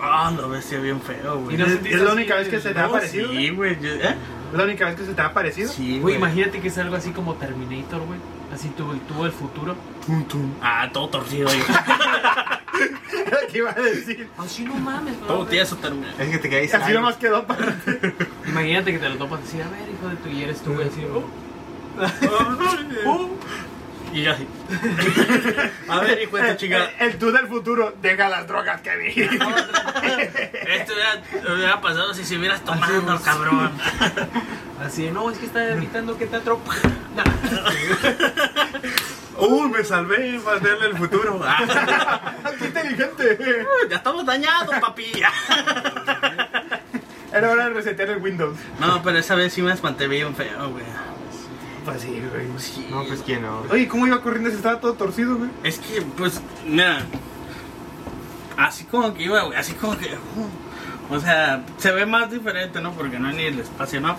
[0.00, 1.56] Ah, la bestia bien feo, güey.
[1.56, 3.30] No Es- la única vez que se te ha parecido.
[3.30, 3.72] Sí, güey.
[3.82, 4.14] ¿Eh?
[4.52, 5.68] ¿Es la única vez que se te ha parecido?
[5.70, 8.18] Sí, Güey, imagínate que es algo así como Terminator, güey.
[8.54, 8.92] Así tuvo,
[9.26, 9.74] el futuro.
[10.06, 10.52] Tum, tum.
[10.62, 11.60] Ah, todo torcido ahí.
[13.50, 14.28] ¿Qué iba a decir?
[14.38, 15.26] Así no mames, güey.
[15.28, 16.06] todo tieso terminó.
[16.18, 16.74] Es que te caes.
[16.74, 17.76] Así nomás quedó para.
[18.48, 20.88] Imagínate que te lo topas así, a ver, hijo de tu, y eres tú, güey,
[20.88, 21.04] así.
[23.06, 23.30] oh.
[24.16, 24.48] Y yo así.
[25.88, 26.90] A ver, hijo de tu chingada.
[26.98, 29.08] El, el tú del futuro, deja las drogas que vi.
[29.10, 31.22] Esto hubiera,
[31.54, 33.72] hubiera pasado si se hubieras tomado, cabrón.
[34.82, 36.74] Así, no, es que está evitando que te atropa.
[39.38, 41.38] Uy, me salvé, mandarle el futuro.
[41.46, 43.66] Ah, ¡Qué inteligente!
[43.90, 45.12] ya estamos dañados, papi.
[47.34, 48.56] Era hora de resetear el Windows.
[48.80, 50.84] No, pero esa vez sí me espanté bien feo, güey.
[51.86, 52.46] Pues sí, güey.
[52.58, 52.86] Sí.
[52.90, 53.60] No, pues quién no.
[53.70, 55.50] Oye, ¿cómo iba corriendo si estaba todo torcido, güey?
[55.62, 57.06] Es que, pues, mira.
[58.56, 59.56] Así como que iba, güey.
[59.56, 60.06] Así como que.
[60.06, 62.92] uh, o sea, se ve más diferente, ¿no?
[62.92, 64.16] Porque no hay ni el espacio, ¿no?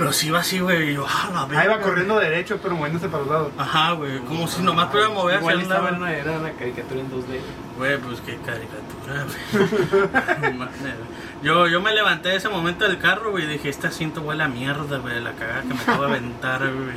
[0.00, 0.90] Pero sí iba así, güey.
[0.90, 1.80] Y yo, ah, la Ahí va verga.
[1.82, 3.52] corriendo derecho, pero moviéndose para los lados.
[3.58, 4.18] Ajá, güey.
[4.20, 5.96] Como si nomás pudiera mover hacia Igual un estaba lado.
[5.96, 7.40] en una, era una caricatura en 2D.
[7.76, 10.58] Güey, pues qué caricatura, güey.
[11.42, 14.42] Yo, yo me levanté de ese momento del carro, güey, y dije, este asiento huele
[14.42, 16.96] a mierda, güey, la cagada que me acabo de aventar, güey.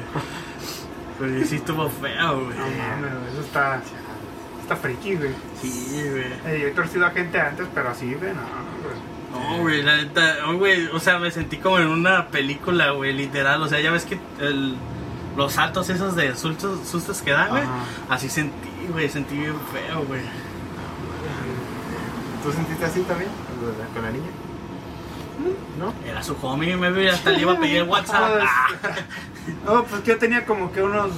[1.20, 2.58] Pero sí estuvo feo, güey.
[2.58, 3.82] No mames, güey, eso está.
[4.62, 5.32] Está friki, güey.
[5.62, 6.26] Sí, güey.
[6.56, 9.13] Eh, yo he torcido a gente antes, pero así, güey, no, güey.
[9.34, 13.14] No, güey, la neta, oh, güey, o sea, me sentí como en una película, güey,
[13.14, 13.62] literal.
[13.62, 14.76] O sea, ya ves que el,
[15.36, 17.64] los saltos esos de sustos, sustos que dan, güey.
[18.10, 20.22] Así sentí, güey, sentí bien feo, güey.
[22.44, 23.30] ¿Tú sentiste así también?
[23.94, 24.30] ¿Con la niña?
[25.80, 25.94] ¿No?
[26.08, 28.44] Era su homie, me hasta le iba a pedir el WhatsApp.
[28.48, 28.68] Ah.
[29.66, 31.12] No, pues yo tenía como que unos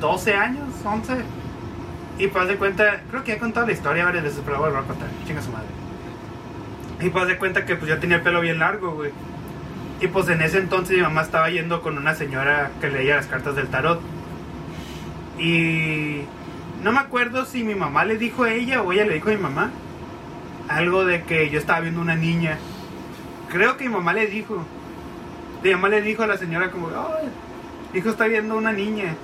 [0.00, 1.14] 12 años, 11.
[2.18, 4.78] Y pues de cuenta, creo que he contado la historia varias veces, pero la voy
[4.78, 5.08] a contar.
[5.26, 5.66] Chinga su madre.
[7.00, 9.10] Y pues de cuenta que pues yo tenía el pelo bien largo, güey.
[10.00, 13.26] Y pues en ese entonces mi mamá estaba yendo con una señora que leía las
[13.26, 14.00] cartas del tarot.
[15.38, 16.22] Y
[16.82, 19.32] no me acuerdo si mi mamá le dijo a ella o ella le dijo a
[19.32, 19.70] mi mamá
[20.68, 22.58] algo de que yo estaba viendo una niña.
[23.50, 24.64] Creo que mi mamá le dijo.
[25.62, 27.28] Mi mamá le dijo a la señora como, ay,
[27.98, 29.14] hijo está viendo una niña.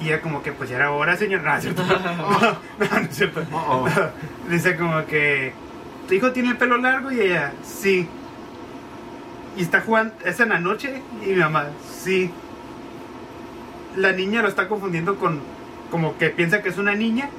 [0.00, 1.42] Y ella como que pues ya era hora, señor.
[1.44, 1.82] No, es cierto.
[2.78, 3.42] No, no es cierto.
[3.52, 4.50] Oh, oh.
[4.50, 5.52] Dice como que
[6.08, 8.08] tu hijo tiene el pelo largo y ella, sí.
[9.56, 12.30] Y está jugando, es en la noche y mi mamá, sí.
[13.96, 15.40] La niña lo está confundiendo con
[15.90, 17.30] como que piensa que es una niña.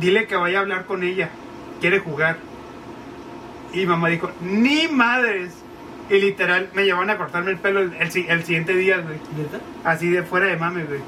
[0.00, 1.28] Dile que vaya a hablar con ella.
[1.80, 2.36] Quiere jugar.
[3.72, 5.52] Y mamá dijo, ni madres.
[6.08, 9.16] Y literal me llevaron a cortarme el pelo el, el el siguiente día, güey.
[9.36, 9.58] ¿Neta?
[9.82, 11.00] Así de fuera de mame, güey.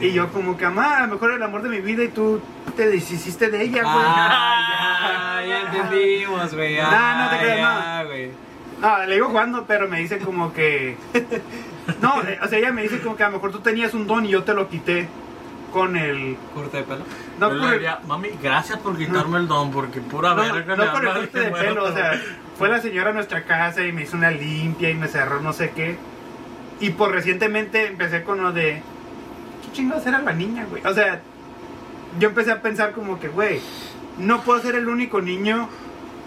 [0.00, 2.40] Y yo como que, mamá, a lo mejor el amor de mi vida y tú
[2.76, 4.04] te deshiciste de ella, güey.
[4.06, 6.76] Ah, ya, ya entendimos, güey.
[6.76, 8.30] No, no te Ah, creas, ya, güey.
[8.80, 10.96] No, le digo jugando, pero me dice como que...
[12.00, 14.06] No, eh, o sea, ella me dice como que a lo mejor tú tenías un
[14.06, 15.08] don y yo te lo quité
[15.72, 16.36] con el...
[16.54, 17.04] Corte de pelo.
[17.38, 20.92] No por el, diría, mami, gracias por quitarme el don, porque pura no, verga no
[20.92, 22.20] por el corte de pelo, o sea,
[22.56, 25.52] fue la señora a nuestra casa y me hizo una limpia y me cerró no
[25.52, 25.96] sé qué.
[26.80, 28.82] Y por recientemente empecé con lo de...
[29.70, 30.84] ¿Qué chingados era la niña, güey?
[30.84, 31.20] O sea,
[32.18, 33.60] yo empecé a pensar como que, güey,
[34.18, 35.68] no puedo ser el único niño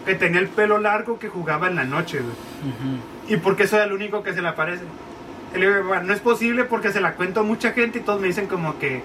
[0.06, 2.32] que tenía el pelo largo que jugaba en la noche, güey.
[2.32, 3.34] Ujú.
[3.34, 4.84] ¿Y por qué soy el único que se le aparece?
[5.56, 8.02] Y le digo, "Bueno, no es posible porque se la cuento a mucha gente y
[8.02, 9.02] todos me dicen como que,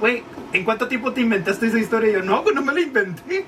[0.00, 2.10] güey, ¿en cuánto tiempo te inventaste esa historia?
[2.10, 3.44] Y yo, no, güey, no me la inventé.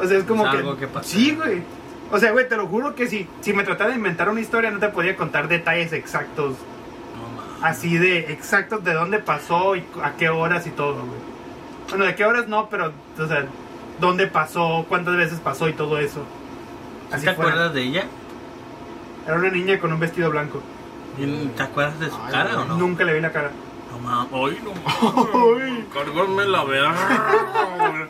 [0.00, 0.56] O sea, es como Es que...
[0.58, 1.08] algo que pasó.
[1.08, 1.62] Sí, güey.
[2.10, 4.70] O sea, güey, te lo juro que si, si me tratara de inventar una historia
[4.70, 6.56] no te podía contar detalles exactos.
[7.62, 11.20] Así de exactos de dónde pasó y a qué horas y todo, güey.
[11.90, 13.46] Bueno, de qué horas no, pero, o sea,
[14.00, 16.24] dónde pasó, cuántas veces pasó y todo eso.
[17.12, 17.50] Así ¿Te fuera.
[17.52, 18.04] acuerdas de ella?
[19.26, 20.60] Era una niña con un vestido blanco.
[21.18, 22.76] ¿Y ¿Te acuerdas de su Ay, cara o no?
[22.78, 23.50] Nunca le vi la cara.
[23.92, 24.30] No mames.
[24.32, 26.48] Ay, no mames.
[26.48, 26.94] La verga.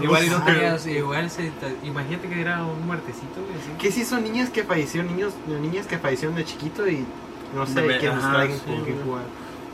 [0.00, 3.70] Igual y no tenías, igual se, te- imagínate que era un muertecito, así.
[3.78, 7.04] ¿Qué si son niñas que fallecieron, niños, niñas que fallecieron de chiquito y
[7.54, 9.22] no sé, De- que nos ajá, sí, con jugar?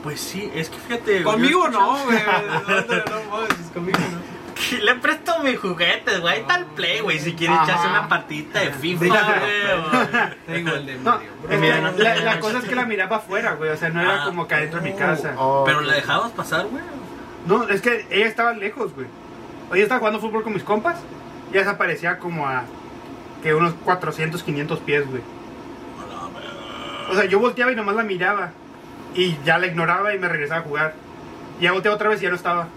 [0.03, 1.19] Pues sí, es que fíjate.
[1.21, 2.19] yo Conmigo no, güey.
[2.19, 4.39] No, no, no, mames, conmigo no.
[4.83, 6.35] Le presto mis juguetes, güey.
[6.35, 7.19] Ahí está el play, güey.
[7.21, 7.65] Si quiere Ajá.
[7.65, 9.13] echarse una partidita de FIFA, güey.
[9.73, 11.31] o- Tengo el de No, Mario.
[11.61, 13.71] Mira, la, la cosa es que la miraba afuera, güey.
[13.71, 15.35] O sea, no era Ah, como que adentro de mi oh, casa.
[15.37, 16.83] Oh, Pero la dejabas pasar, güey.
[17.47, 19.07] No, es que ella estaba lejos, güey.
[19.73, 20.97] Ella estaba jugando fútbol con mis compas.
[21.53, 22.65] Y ella se aparecía como a
[23.43, 25.23] que unos 400, 500 pies, güey.
[27.09, 28.51] O sea, yo volteaba y nomás la miraba.
[29.15, 30.95] Y ya la ignoraba y me regresaba a jugar.
[31.59, 32.69] Y ya volteaba otra vez y ya no estaba.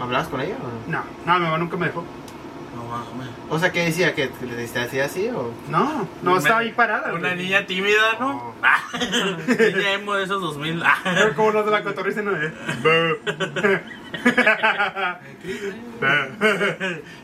[0.00, 0.98] ¿Hablabas con ella o no?
[0.98, 2.04] No, no, mi mamá nunca me dejó.
[2.74, 3.28] No mames.
[3.48, 4.14] O sea, ¿qué decía?
[4.14, 5.52] ¿Que le te hacía así o...?
[5.68, 7.12] No, no estaba ahí parada.
[7.12, 7.44] Una güey.
[7.44, 8.54] niña tímida, ¿no?
[9.48, 10.82] niña emo de esos 2000.
[11.04, 12.30] Era como los de la cotorriza, ¿no?
[12.36, 12.52] Eh.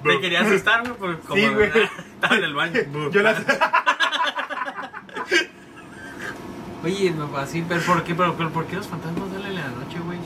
[0.03, 1.71] Te quería asustar, güey, porque como Sí, güey.
[2.15, 2.81] estaba en el baño.
[3.13, 3.39] Yo las...
[6.85, 9.69] Oye, no, así, pero ¿por qué, pero, pero, ¿por qué los fantasmas salen en la
[9.69, 10.19] noche, güey?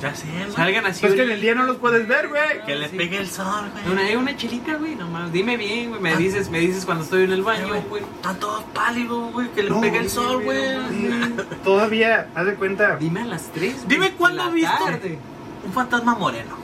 [0.00, 0.50] Ya sé, güey.
[0.52, 1.00] Salgan así.
[1.02, 2.64] Pues que en el día no los puedes ver, güey.
[2.66, 2.96] Que les Sí.
[2.96, 3.92] pegue el sol, güey.
[4.12, 5.30] Una, una chelita, güey, nomás.
[5.32, 6.00] Dime bien, güey.
[6.00, 8.02] Me dices, me dices cuando estoy en el Eh, baño, güey.
[8.02, 9.48] Están todos pálidos, güey.
[9.50, 10.58] Que les No, pegue el sol, güey,
[11.64, 12.96] Todavía, haz de cuenta.
[12.96, 13.86] Dime a las 3.
[13.86, 14.72] Dime cuándo has visto.
[14.84, 15.18] Tarde.
[15.64, 16.56] Un fantasma moreno.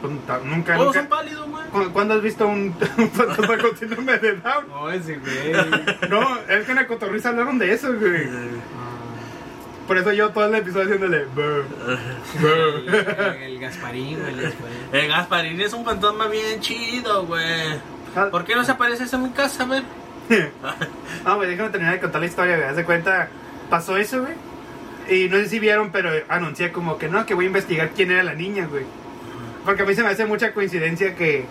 [0.00, 0.12] Pues,
[0.44, 1.64] Nunca, Todos son pálidos, güey.
[1.66, 4.68] ¿Cu- ¿Cuándo has visto un, un fantasma con síndrome de Down?
[4.68, 5.52] No, ese, güey.
[6.10, 8.28] No, es que en la cotorriza hablaron de eso, güey.
[9.86, 11.24] Por eso yo todo el episodio haciéndole.
[11.34, 11.64] "Buh,
[12.40, 12.48] buh".
[12.88, 14.34] el, el Gasparín, güey.
[14.34, 14.76] El Gasparín.
[14.92, 17.80] El Gasparín es un fantasma bien chido, güey.
[18.14, 19.82] Ah, ¿Por qué no se apareces en mi casa, güey?
[21.24, 22.68] No, güey, déjame terminar de contar la historia, güey.
[22.68, 23.28] Haz de cuenta,
[23.70, 24.34] pasó eso, güey.
[25.08, 28.10] Y no sé si vieron, pero anuncié como que no, que voy a investigar quién
[28.10, 28.84] era la niña, güey.
[29.68, 31.44] Porque a mí se me hace mucha coincidencia que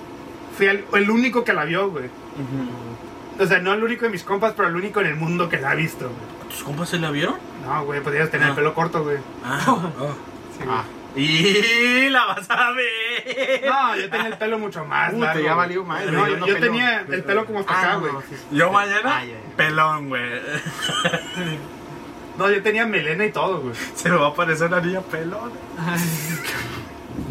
[0.58, 2.06] fui el, el único que la vio, güey.
[3.40, 5.58] O sea, no el único de mis compas, pero el único en el mundo que
[5.60, 6.50] la ha visto, güey.
[6.50, 7.36] ¿Tus compas se la vieron?
[7.64, 8.50] No, güey, podrías tener Ah.
[8.50, 9.18] el pelo corto, güey.
[9.46, 9.60] Ah.
[10.58, 10.76] Sí, güey.
[10.76, 10.84] Ah,
[11.16, 13.64] Y la vas a ver.
[13.68, 15.44] No, yo tenía el pelo mucho más puta, largo.
[15.44, 16.04] ya valió más.
[16.08, 18.14] No, güey, yo, tenía el pelo como hasta Ah, acá, güey.
[18.14, 18.46] no, sí, sí.
[18.58, 19.24] Yo mañana, Ah,
[19.56, 20.24] pelón, güey.
[22.40, 23.76] No, yo tenía melena y todo, güey.
[23.96, 25.52] Se me va a aparecer la niña pelón.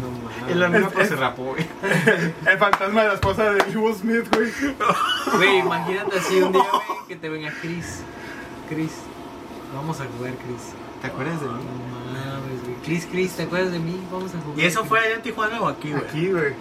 [0.01, 0.09] No
[0.49, 1.65] Es la se rapó, güey.
[2.45, 4.49] El fantasma de la esposa de Will Smith, güey.
[5.35, 8.01] Güey, imagínate así un día, güey, que te venga Chris.
[8.69, 8.91] Chris.
[9.73, 10.73] Vamos a jugar, Chris.
[11.01, 11.63] ¿Te acuerdas de No mí?
[12.13, 12.75] mames, güey.
[12.83, 13.99] Chris, Chris, ¿te acuerdas de mí?
[14.11, 14.59] Vamos a jugar.
[14.59, 16.03] ¿Y eso fue allá en Tijuana o aquí, güey?
[16.03, 16.53] Aquí, güey.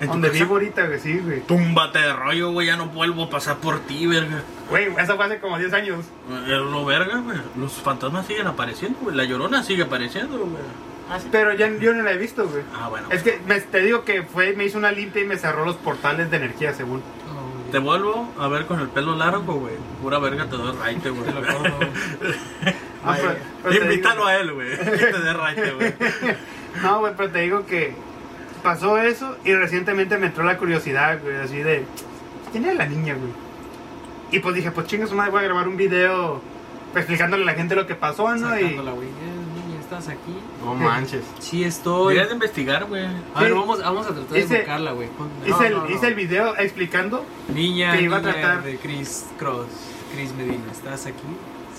[0.00, 1.40] ¿En tu Donde vivo ahorita, güey, sí, güey.
[1.42, 4.42] Túmbate de rollo, güey, ya no vuelvo a pasar por ti, verga.
[4.68, 6.04] Güey, eso fue hace como 10 años.
[6.44, 7.38] Es lo verga, güey.
[7.56, 9.14] Los fantasmas siguen apareciendo, güey.
[9.14, 10.62] La llorona sigue apareciendo, güey.
[11.30, 12.62] Pero ya yo no la he visto, güey.
[12.74, 13.08] Ah, bueno.
[13.10, 15.76] Es que me- te digo que fue, me hizo una limpia y me cerró los
[15.76, 17.00] portales de energía, según.
[17.00, 19.74] Oh, Te vuelvo a ver con el pelo largo, güey.
[20.00, 21.24] Pura verga te doy raite, güey.
[21.24, 21.62] Te lo pero-
[23.62, 24.70] pero te Invítalo digo- a él, güey.
[24.78, 25.94] Que te dé raite, güey.
[26.82, 27.92] No, güey, pero te digo que
[28.62, 31.84] pasó eso y recientemente me entró la curiosidad, güey, así de.
[32.50, 33.30] ¿Quién era la niña, güey?
[34.30, 36.40] Y pues dije, pues chingas, madre, voy a grabar un video
[36.92, 38.58] pues, explicándole a la gente lo que pasó, ¿no?
[38.58, 38.80] Y.
[39.98, 40.34] ¿estás aquí?
[40.64, 41.22] No manches.
[41.40, 42.14] Sí estoy.
[42.14, 43.06] Deberías de investigar, güey.
[43.34, 45.08] A ver, vamos, vamos a tratar de buscarla, güey.
[45.46, 45.90] Hice, No, el, no, no.
[45.90, 47.24] hice el video explicando.
[47.54, 49.66] Niña, que iba a tratar- de Chris Cross.
[50.14, 51.22] Chris Medina, ¿estás aquí?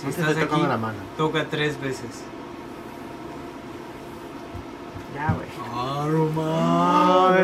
[0.01, 0.97] Si estás estoy aquí, la mano.
[1.17, 2.23] toca tres veces.
[5.15, 5.47] Ya, güey.
[5.71, 6.25] Ah, no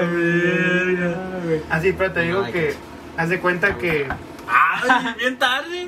[0.02, 1.62] mames.
[1.70, 2.76] Así, pero te digo que.
[3.18, 4.08] Haz de cuenta que.
[4.48, 5.88] ¡Ay, bien tarde!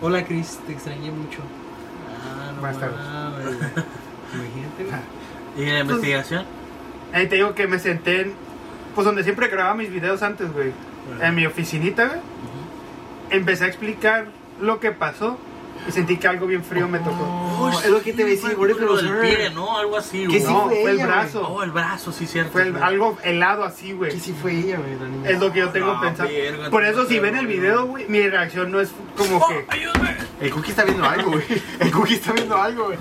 [0.00, 1.38] Hola, Chris, te extrañé mucho.
[2.62, 3.00] Buenas tardes.
[4.34, 5.66] Imagínate, güey.
[5.68, 6.44] ¿Y la investigación?
[7.12, 8.34] Ahí te digo que me senté en.
[8.94, 10.72] Pues donde siempre grababa mis videos antes, güey.
[11.20, 12.20] En mi oficinita, güey.
[13.30, 14.26] Empecé a explicar
[14.60, 15.38] lo que pasó.
[15.88, 17.24] Y sentí que algo bien frío me tocó.
[17.58, 19.76] Oh, es lo que te a Lo los del pie, ¿no?
[19.78, 20.40] Algo así, ¿Qué güey.
[20.40, 21.48] sí no, fue fue el ella, brazo.
[21.48, 22.52] Oh, el brazo, sí, cierto.
[22.52, 24.12] Fue el- algo helado así, güey.
[24.12, 25.32] Que sí fue ella, güey.
[25.32, 26.28] Es lo que yo tengo No, pensado.
[26.28, 29.64] verga, Por eso, si ven el video, güey, mi reacción no es como ¡Oh, que.
[29.68, 30.16] ayúdame!
[30.40, 31.44] El cookie está viendo algo, güey.
[31.80, 32.98] El cookie está viendo algo, güey.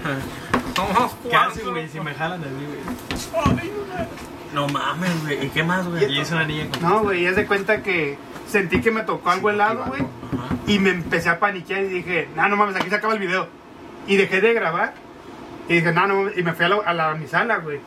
[0.75, 1.87] Somos ¿Qué hacen, güey?
[1.87, 3.81] Si me jalan así, güey.
[4.53, 5.45] No mames, güey.
[5.45, 6.11] ¿Y qué más, güey?
[6.13, 6.81] Y es una niña con.
[6.81, 10.01] No, güey, es de cuenta que sentí que me tocó algo helado, güey.
[10.67, 13.47] Y me empecé a paniquear y dije, no, no mames, aquí se acaba el video.
[14.07, 14.93] Y dejé de grabar.
[15.69, 17.57] Y dije, no, no, mames", y me fui a, la, a la- a mi sala,
[17.57, 17.79] güey.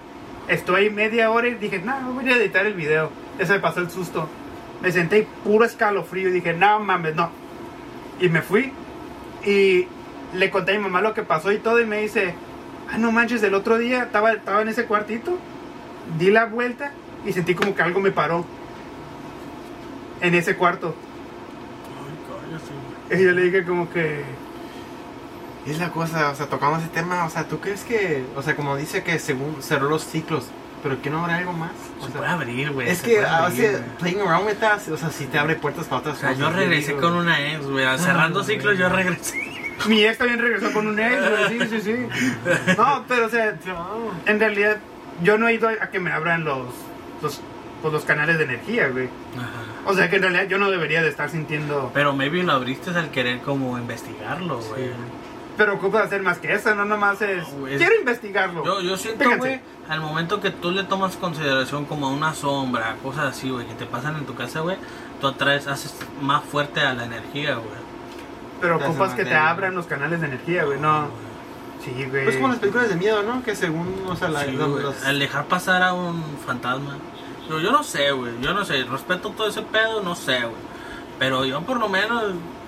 [0.48, 3.10] Estoy media hora y dije, no, voy a editar el video.
[3.38, 4.28] Ese me pasó el susto.
[4.82, 7.30] Me senté y puro escalofrío y dije, no mames, no.
[8.20, 8.72] Y me fui
[9.44, 9.86] y
[10.34, 12.34] le conté a mi mamá lo que pasó y todo y me dice,
[12.92, 15.38] ah, no manches, el otro día estaba, estaba en ese cuartito,
[16.18, 16.92] di la vuelta
[17.24, 18.44] y sentí como que algo me paró
[20.20, 20.94] en ese cuarto.
[23.10, 23.18] Ay.
[23.18, 24.22] Y yo le dije como que...
[25.66, 28.54] Es la cosa, o sea, tocamos ese tema, o sea, ¿tú crees que, o sea,
[28.54, 30.44] como dice que según cerró los ciclos,
[30.82, 31.70] pero que no habrá algo más?
[32.00, 32.90] O Se sea, puede abrir, güey.
[32.90, 35.86] es que, puede a veces, playing around with us, o sea, sí te abre puertas
[35.86, 36.44] para otras O sea, cosas.
[36.44, 37.86] yo regresé digo, con una ex, güey.
[37.98, 39.40] Cerrando Ah, ciclos, yo regresé.
[39.88, 42.08] Mi ex también regresó con un ex, güey, sí, sí, sí.
[42.76, 43.56] No, pero o sea,
[44.26, 44.76] en realidad
[45.22, 46.66] yo no he ido a que me abran los,
[47.22, 47.40] los,
[47.82, 49.08] pues, los canales de energía, güey.
[49.36, 49.50] Ajá.
[49.86, 51.90] O sea que en realidad yo no debería de estar sintiendo...
[51.92, 54.90] Pero maybe lo abriste al querer como investigarlo, güey.
[55.56, 57.46] Pero ocupa hacer más que eso, no nomás es...
[57.52, 58.64] No, güey, es- Quiero investigarlo.
[58.64, 59.38] Yo, yo siento, Fíjense.
[59.38, 63.74] güey, al momento que tú le tomas consideración como una sombra, cosas así, güey, que
[63.74, 64.76] te pasan en tu casa, güey,
[65.20, 67.84] tú atraes, haces más fuerte a la energía, güey.
[68.60, 71.08] Pero ocupas que te abran los canales de energía, güey, no...
[71.84, 72.24] Sí, güey.
[72.24, 73.42] Pues como las películas de miedo, ¿no?
[73.42, 76.96] Que según, o sea, la, Sí, los- Al dejar pasar a un fantasma.
[77.48, 78.32] Yo, yo no sé, güey.
[78.40, 78.84] Yo no sé.
[78.84, 80.54] Respeto todo ese pedo, no sé, güey.
[81.18, 82.22] Pero yo por lo menos,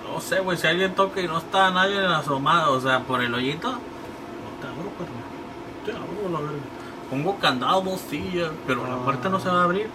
[0.07, 0.57] no sé, güey.
[0.57, 3.77] Si alguien toca y no está nadie asomado, o sea, por el hoyito, no
[4.61, 5.09] te abro, perro.
[5.85, 6.63] Te abro, la verga.
[7.09, 9.87] Pongo candado, dos sillas, pero la puerta no se va a abrir.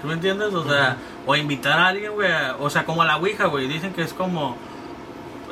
[0.00, 0.54] ¿Tú me entiendes?
[0.54, 2.30] O sea, o invitar a alguien, güey.
[2.60, 3.66] O sea, como a la Ouija, güey.
[3.66, 4.56] Dicen que es como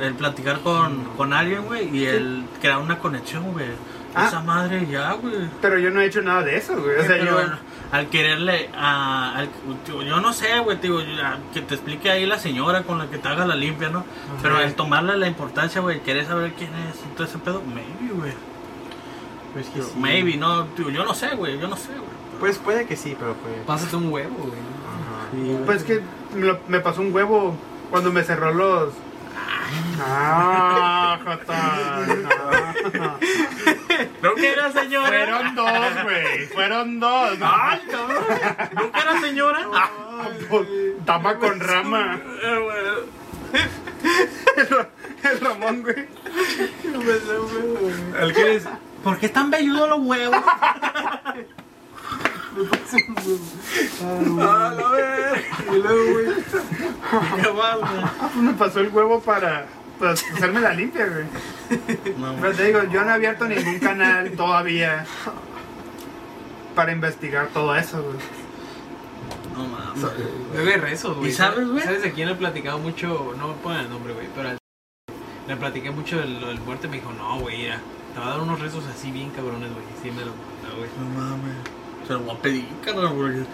[0.00, 3.66] el platicar con, con alguien, güey, y el crear una conexión, güey.
[4.14, 4.26] Ah.
[4.28, 5.34] Esa madre ya, güey.
[5.60, 6.96] Pero yo no he hecho nada de eso, güey.
[6.98, 7.38] O sea, yo...
[7.38, 7.58] al-
[7.90, 9.34] al quererle a.
[9.36, 9.48] al-
[9.86, 10.98] tío, yo no sé, güey, tío,
[11.54, 14.04] que te explique ahí la señora con la que te haga la limpia, ¿no?
[14.42, 18.12] Pero el tomarle la importancia, güey, querer saber quién es y todo ese pedo, maybe,
[18.14, 18.32] güey.
[19.54, 19.92] pues que sí.
[19.98, 22.18] Maybe, no, tío, yo no sé, güey, yo no sé, güey.
[22.40, 23.54] Pues puede que sí, pero pues...
[23.66, 24.52] Pásate un huevo, güey.
[25.58, 25.64] Ajá.
[25.66, 26.00] Pues que
[26.34, 27.56] me, lo- me pasó un huevo
[27.90, 28.92] cuando me cerró los...
[30.00, 32.06] Ah, Jota.
[32.94, 33.18] no.
[34.22, 35.08] ¿No que era señora?
[35.08, 36.46] Fueron dos, güey.
[36.46, 37.38] Fueron dos.
[37.42, 38.24] ¡Ay, cabrón!
[38.74, 39.66] ¿No que era señora?
[39.74, 39.88] Ah,
[40.48, 40.68] Pues,
[41.04, 42.20] Tama con rama.
[42.42, 43.04] eh,
[45.24, 46.06] El Ramón, güey.
[48.20, 48.64] El que es.
[49.02, 50.42] ¿Por qué están velludos los huevos?
[54.40, 55.42] Ah, la verga.
[55.72, 56.26] Y luego, güey.
[57.42, 58.02] ¿Qué más, güey?
[58.02, 59.66] Ah, pues me pasó el huevo para
[59.98, 62.14] pues, hacerme la limpia, güey.
[62.16, 65.04] No, Pero te digo, yo no he abierto ningún canal todavía
[66.74, 68.16] para investigar todo eso, güey.
[69.56, 70.04] no mames.
[70.54, 71.30] Bebé rezos, güey.
[71.30, 71.82] ¿Y sabes, güey?
[71.82, 73.34] ¿Sabes a quién le he platicado mucho?
[73.38, 74.58] No me ponen el nombre, güey, pero al-
[75.48, 76.88] le platiqué mucho del, del muerte.
[76.88, 77.80] Me dijo, no, güey, mira,
[78.14, 79.84] te va a dar unos rezos así bien cabrones, güey.
[80.02, 80.32] Sí, me lo
[80.76, 80.90] güey.
[81.00, 81.56] No mames.
[82.08, 83.44] Se lo voy a pedir, carnal, porque...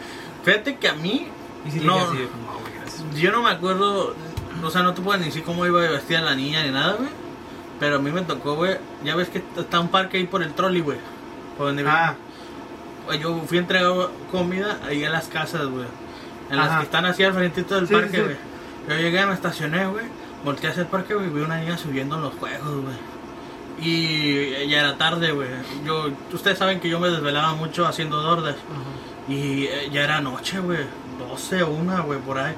[0.45, 1.29] Fíjate que a mí,
[1.67, 1.97] Y si No.
[1.99, 3.03] así de como, "Ah, güey, gracias.
[3.21, 4.15] yo no me acuerdo,
[4.63, 7.09] o sea, no te puedo ni decir cómo iba vestida la niña ni nada, güey.
[7.81, 10.53] Pero a mí me tocó, güey, ya ves que está un parque ahí por el
[10.55, 10.99] trolley, güey.
[11.59, 12.15] Por donde Ah,
[13.21, 13.93] Yo fui a entregar
[14.31, 15.87] comida ahí en las casas, güey.
[16.51, 18.23] En las que están así al frentito del Sí, parque, sí.
[18.23, 18.37] güey.
[18.89, 20.05] Yo llegué, me estacioné, güey.
[20.45, 22.97] Volteé hacia el parque, güey, vi una niña subiendo en los juegos, güey.
[23.81, 25.49] Y ya era tarde, güey.
[25.85, 28.57] Yo, ustedes saben que yo me desvelaba mucho haciendo dordas.
[29.29, 30.81] Y eh, ya era noche, güey.
[31.19, 32.55] 12 o 1, güey, por ahí.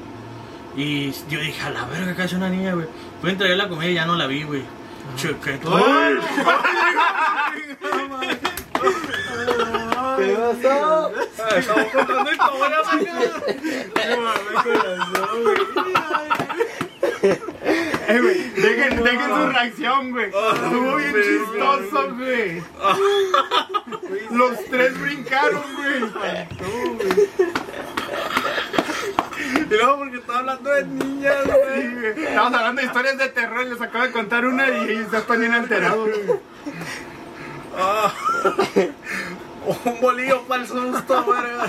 [0.76, 2.86] Y yo dije, a la verga, que hace una niña, güey.
[3.20, 4.62] Fui a entregar la comida y ya no la vi, güey.
[5.16, 6.16] Cheque, ¡Ay!
[10.18, 11.12] ¿Qué pasó?
[11.56, 12.86] Estamos contando historias,
[18.08, 20.26] Eh, güey, dejen, dejen su reacción, güey.
[20.26, 22.62] Estuvo bien chistoso, güey.
[24.30, 26.46] Los tres brincaron, güey.
[29.56, 32.06] Y luego porque estaba hablando de niñas, güey.
[32.24, 35.40] Estamos hablando de historias de terror y les acabo de contar una y ellos están
[35.40, 36.40] bien alterados, güey.
[39.68, 39.76] Ah.
[39.84, 41.68] Un bolillo para el susto, verga.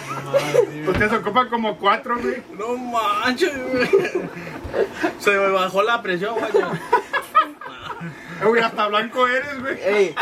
[0.87, 2.43] Ustedes ocupan como cuatro, güey.
[2.57, 3.89] No manches, güey.
[5.19, 6.51] Se me bajó la presión, güey.
[8.41, 9.79] Eh, güey, hasta blanco eres, güey.
[9.81, 10.15] Ey,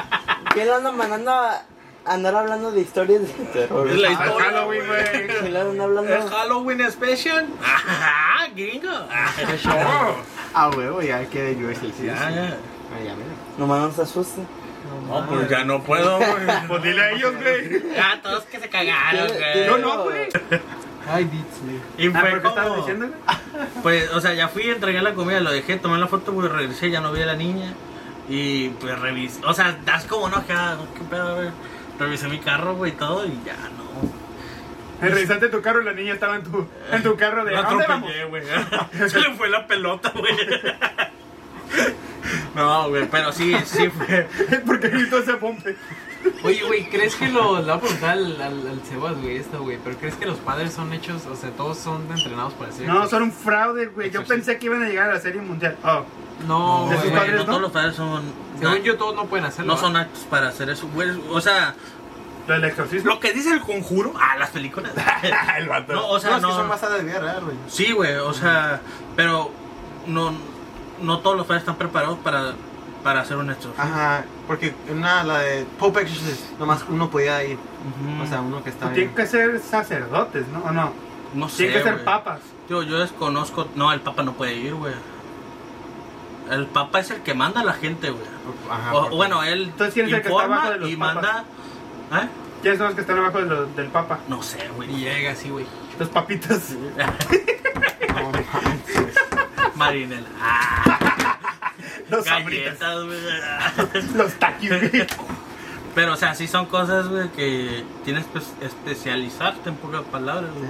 [0.53, 1.63] ¿qué le andan mandando a
[2.05, 3.89] andar hablando de historias de terror?
[3.89, 5.27] Es la historia, Halloween, güey.
[5.27, 6.29] ¿Qué le andan ¿Es hablando?
[6.29, 7.47] Halloween Special?
[7.61, 8.89] ¡Ah, gringo!
[10.53, 11.81] Ah, huevo, ya quedé yo ese.
[11.87, 12.35] Sí, Ya, sí.
[12.35, 12.57] ya.
[12.95, 13.27] Ah, ya, mira.
[13.57, 14.47] Nomás no se asusten.
[15.07, 16.29] No, pues ya no puedo, güey.
[16.67, 17.93] Pues dile a ellos, güey.
[17.95, 19.65] Ya, todos que se cagaron, güey.
[19.65, 20.27] Yo no, güey.
[21.07, 21.79] Ay, Beats, güey.
[21.97, 23.37] Y Ah, ¿pero qué estabas diciendo, güey?
[23.83, 26.89] Pues, o sea, ya fui, entregué la comida, lo dejé, tomé la foto, güey, regresé,
[26.89, 27.73] ya no vi a la niña.
[28.27, 31.49] Y pues revisé, o sea, das como no, acá, qué pedo, güey.
[31.99, 35.05] Revisé mi carro, güey, y todo, y ya no.
[35.05, 37.51] Eh, Revisaste tu carro y la niña estaba en tu, en tu carro de.
[37.51, 38.09] La ¿A dónde vamos?
[38.09, 39.09] atropellé, güey.
[39.09, 40.35] Se le fue la pelota, güey.
[42.55, 44.27] No, güey, pero sí, sí fue.
[44.65, 45.75] ¿Por qué gritó ese pompe?
[46.43, 49.61] Oye, güey, ¿crees que lo, le voy a preguntar al, al, al Sebas, güey, esto,
[49.61, 52.87] güey, pero ¿crees que los padres son hechos, o sea, todos son entrenados para ser
[52.87, 54.09] No, son un fraude, güey.
[54.09, 55.77] Yo pensé que iban a llegar a la serie mundial.
[55.83, 56.03] Oh,
[56.47, 57.45] No, ¿De sus güey, no no?
[57.45, 58.23] todos los padres son.
[58.59, 59.73] según yo todos no pueden hacerlo.
[59.73, 61.09] No son actos para hacer eso, güey.
[61.29, 61.75] O sea,
[62.47, 64.13] lo lo que dice el conjuro.
[64.19, 64.91] Ah, las películas.
[65.57, 65.93] el vato.
[65.93, 66.55] No, o sea, no, es que no.
[66.55, 67.57] son basadas de vida real, güey.
[67.67, 68.81] Sí, güey, o sea,
[69.15, 69.51] pero
[70.07, 70.33] no,
[71.01, 72.53] no todos los padres están preparados para,
[73.03, 73.83] para hacer un exorcismo.
[73.83, 77.57] Ajá, porque una, la de Pope Exorcist, nomás uno podía ir.
[78.23, 80.59] O sea, uno que está Tienen que ser sacerdotes, ¿no?
[80.63, 80.91] ¿O no?
[81.33, 81.63] no sé.
[81.65, 82.39] Tienen que ser papas.
[82.69, 83.67] Yo, yo desconozco.
[83.75, 84.93] No, el papa no puede ir, güey.
[86.49, 88.23] El papa es el que manda a la gente, güey.
[88.69, 90.95] Ajá, O- bueno, él Entonces, ¿quién es el que está informa abajo de los y
[90.95, 91.15] papas?
[91.15, 91.43] manda.
[92.23, 92.27] ¿Eh?
[92.61, 94.19] ¿Quiénes son los que están abajo de lo- del papa?
[94.27, 94.91] No sé, güey.
[94.93, 95.65] Y llega así, güey.
[95.99, 96.69] Los papitas.
[98.15, 98.31] No.
[99.87, 100.27] Marinela.
[100.39, 101.37] Ah,
[102.09, 103.19] Los galletas, güey.
[104.15, 105.07] Los taquis, güey.
[105.95, 110.69] Pero, o sea, sí son cosas, güey, que tienes que especializarte en pocas palabras, güey.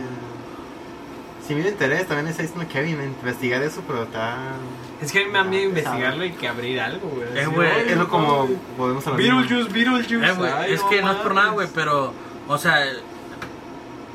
[1.47, 4.35] Si me interés, también está diciendo Kevin investigar eso, pero está.
[5.01, 7.27] Es que a mí me da miedo investigarlo y que abrir algo, güey.
[7.35, 9.13] Eh, Así, güey, Es lo como lo mismo.
[9.13, 10.25] Beetlejuice, Beetlejuice.
[10.25, 12.13] Eh, güey, es que no es por nada, güey, pero,
[12.47, 12.83] o sea,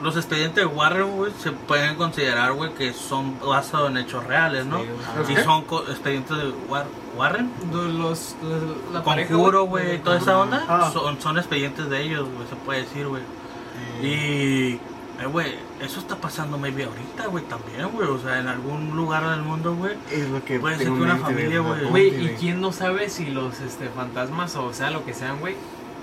[0.03, 4.64] los expedientes de Warren, güey, se pueden considerar, güey, que son basados en hechos reales,
[4.66, 4.78] ¿no?
[5.26, 5.34] Sí.
[5.36, 6.86] Si son co- expedientes de War-
[7.16, 8.36] Warren, Los, los,
[8.92, 10.90] la pareja, conjuro, güey, y toda esa onda, Ah.
[10.92, 13.22] son, son expedientes de ellos, güey, se puede decir, güey.
[14.03, 14.74] Y,
[15.20, 19.28] eh, güey, eso está pasando maybe ahorita, güey, también, güey, o sea, en algún lugar
[19.28, 19.94] del mundo, güey.
[20.11, 21.84] Es lo que Puede ser que una familia, güey.
[21.84, 25.57] Güey, ¿y quién no sabe si los este, fantasmas o sea lo que sean, güey,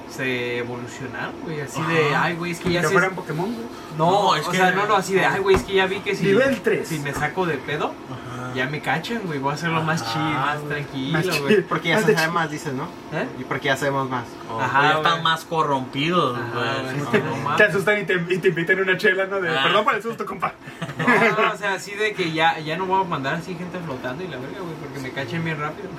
[0.09, 1.61] se evolucionaron, güey?
[1.61, 2.93] Así de, ay, güey, es que ya Que se...
[2.93, 3.65] fueran Pokémon, güey.
[3.97, 5.85] No, No, es o que- sea, no, no, así de, ay, güey, es que ya
[5.87, 6.25] vi que si...
[6.25, 6.87] Nivel tres.
[6.87, 8.53] Si me saco de pedo, Ajá.
[8.53, 11.61] ya me cachan, güey, voy a hacerlo más Ajá, chill, más tranquilo, Más güey.
[11.61, 12.85] Porque ya Más se sabe más, dices, ¿no?
[13.11, 13.27] ¿Eh?
[13.39, 14.25] Y porque ya sabemos más.
[14.51, 17.45] O Ajá, ya están más corrompidos, güey.
[17.45, 19.41] no Te asustan y te, y te invitan a una chela, ¿no?
[19.41, 19.63] De, Ah.
[19.63, 20.53] Perdón por el susto, compa.
[20.97, 21.05] No,
[21.43, 24.23] no, o sea, así de que ya, ya no voy a mandar así gente flotando
[24.23, 25.89] y la verga, güey, porque me cachen bien rápido.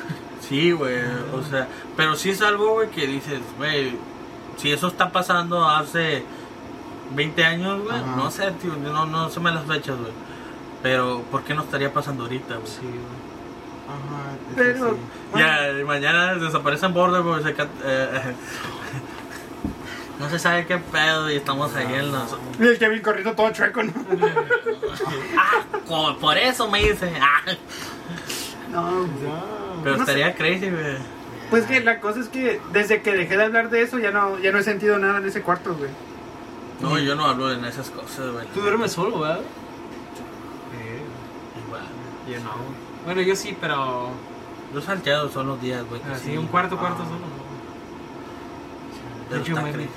[0.49, 0.97] Sí, güey,
[1.35, 3.97] o sea, pero sí es algo, güey, que dices, güey,
[4.57, 6.23] si eso está pasando hace
[7.15, 10.13] 20 años, güey, no sé, tío, no, no sé me las fechas, güey.
[10.83, 12.67] Pero, ¿por qué no estaría pasando ahorita, güey?
[12.67, 13.29] Sí, güey.
[13.89, 14.37] Ajá.
[14.57, 14.97] Pero- sí.
[15.37, 17.51] Ya, mañana desaparecen border, güey, se
[17.85, 18.35] eh,
[20.19, 22.37] no se sabe qué pedo y estamos ahí en los...
[22.59, 23.93] Y el Kevin corriendo todo chueco, ¿no?
[25.91, 27.41] Ah, por eso me dice, ah,
[28.73, 29.07] No,
[29.83, 30.13] pero No sé.
[30.13, 30.97] estaría crazy, güey.
[31.51, 34.39] Pues que la cosa es que desde que dejé de hablar de eso ya no,
[34.39, 35.91] ya no he sentido nada en ese cuarto, güey.
[36.81, 38.47] No, yo no hablo en esas cosas, güey.
[38.55, 39.41] Tú duermes solo, ¿verdad?
[41.67, 41.83] Igual.
[42.29, 42.79] Yo no, güey.
[43.07, 44.11] Bueno, yo sí, pero
[44.75, 46.01] Yo salteado son los días, güey.
[46.13, 46.37] así sí.
[46.37, 47.19] un cuarto, cuarto Ah, solo.
[47.21, 47.39] ¿no?
[49.31, 49.91] pero hecho, está me- creepy.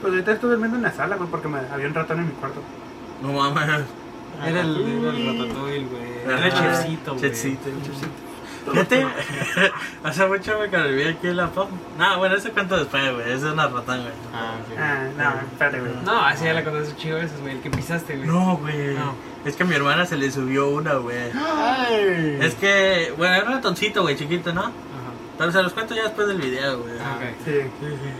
[0.00, 2.32] Pues ahorita estoy durmiendo en la sala, güey, porque me, había un ratón en mi
[2.32, 2.60] cuarto.
[3.22, 3.84] No mames.
[4.46, 6.18] Era el, era el ratatouille, güey.
[6.24, 7.20] Era el Ah, chefcito, güey.
[7.22, 8.12] Chefcito, el chefcito.
[8.72, 9.06] Fíjate,
[10.04, 11.68] hace mucho me vi aquí en la pop.
[11.98, 13.26] No, bueno, ese cuento después, güey.
[13.26, 14.12] Ese es una ratán, güey.
[14.32, 14.78] Ah, ok.
[14.78, 15.92] Ah, no, espérate, güey.
[16.02, 16.62] No, así ya la
[16.96, 17.56] chingo de veces, güey.
[17.56, 18.26] El que pisaste, güey.
[18.26, 18.94] No, güey.
[18.94, 19.14] No.
[19.44, 21.30] Es que a mi hermana se le subió una, güey.
[21.34, 22.38] Ay.
[22.40, 24.62] Es que, bueno, era un ratoncito, güey, chiquito, ¿no?
[24.62, 24.72] Ajá.
[25.36, 26.94] Pero se los cuento ya después del video, güey.
[27.04, 27.22] Ah, ok.
[27.44, 27.50] Sí.
[27.52, 28.10] Sí, sí.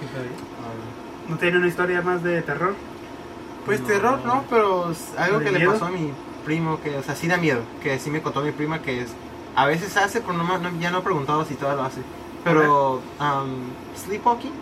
[0.00, 0.48] ¿Qué pedo?
[1.28, 2.74] ¿No tiene una historia más de terror?
[3.68, 3.86] Pues No.
[3.86, 4.44] terror, ¿no?
[4.50, 5.72] Pero es algo ¿De que le miedo?
[5.72, 6.12] pasó a mi
[6.44, 7.60] primo, que, o sea, sí da miedo.
[7.82, 9.08] Que sí me contó mi prima que es,
[9.54, 12.00] a veces hace, pero no, no- ya no he preguntado si todavía lo hace.
[12.44, 14.52] Pero, um, sleepwalking.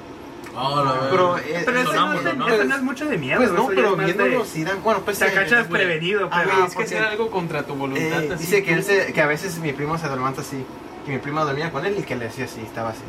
[0.59, 0.82] Oh.
[1.11, 2.48] Pero, eh, Pero ese no, es, ¿no?
[2.48, 3.36] ese no es mucho de miedo.
[3.38, 5.82] Pues no, eso pero viéndolo de- sí dan, bueno, pues Te eh, cachas güey.
[5.82, 6.50] prevenido, pero...
[6.50, 8.22] Güey, es que hacer algo contra tu voluntad.
[8.24, 10.64] eh, así, dice que, él se, que a veces mi primo se levanta así.
[11.07, 13.02] Y mi prima dormía con él y que le decía así, estaba así.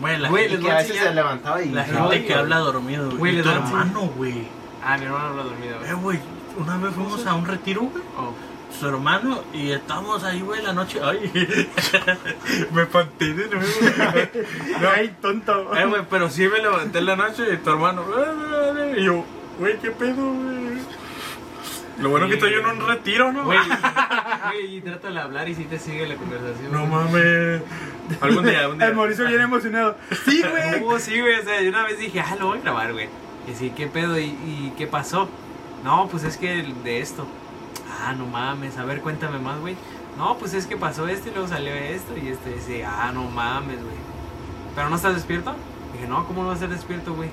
[0.00, 1.70] Güey, la Güey, Y que a veces se levantaba y...
[1.70, 3.42] La No, gente que habla dormido, Güey, güey.
[3.42, 4.46] Tu hermano, güey.
[4.90, 6.18] Ah, mi hermano habla dormido, Eh, güey.
[6.56, 8.02] una vez fuimos a un retiro, güey.
[8.16, 8.32] Oh.
[8.78, 11.00] Su hermano, y estábamos ahí, güey, la noche.
[11.02, 11.30] Ay,
[12.72, 13.66] me espanté de nuevo.
[14.96, 15.74] Ay, tonto.
[15.76, 18.02] Eh, güey, pero sí me levanté en la noche y tu hermano.
[18.16, 19.24] "Eh, Y yo,
[19.58, 20.78] güey, ¿qué pedo, güey?
[22.00, 23.44] Lo bueno que estoy en un retiro, ¿no?
[23.44, 23.58] Güey,
[24.68, 26.70] y trata de hablar y si te sigue la conversación.
[26.72, 27.62] No mames.
[28.20, 28.86] Algún día, algún día.
[28.88, 29.96] El Mauricio bien emocionado.
[30.24, 30.80] Sí, güey.
[30.80, 31.40] No, sí, güey.
[31.40, 33.08] O sea, yo una vez dije, ah, lo voy a grabar, güey.
[33.50, 34.18] Y sí, ¿qué pedo?
[34.18, 35.28] ¿Y, y qué pasó?
[35.84, 37.26] No, pues es que de esto.
[38.00, 38.76] Ah, no mames.
[38.78, 39.76] A ver, cuéntame más, güey.
[40.16, 42.16] No, pues es que pasó esto y luego salió esto.
[42.16, 43.96] Y este dice, ah, no mames, güey.
[44.74, 45.54] ¿Pero no estás despierto?
[45.92, 47.30] Dije, no, ¿cómo no vas a estar despierto, güey?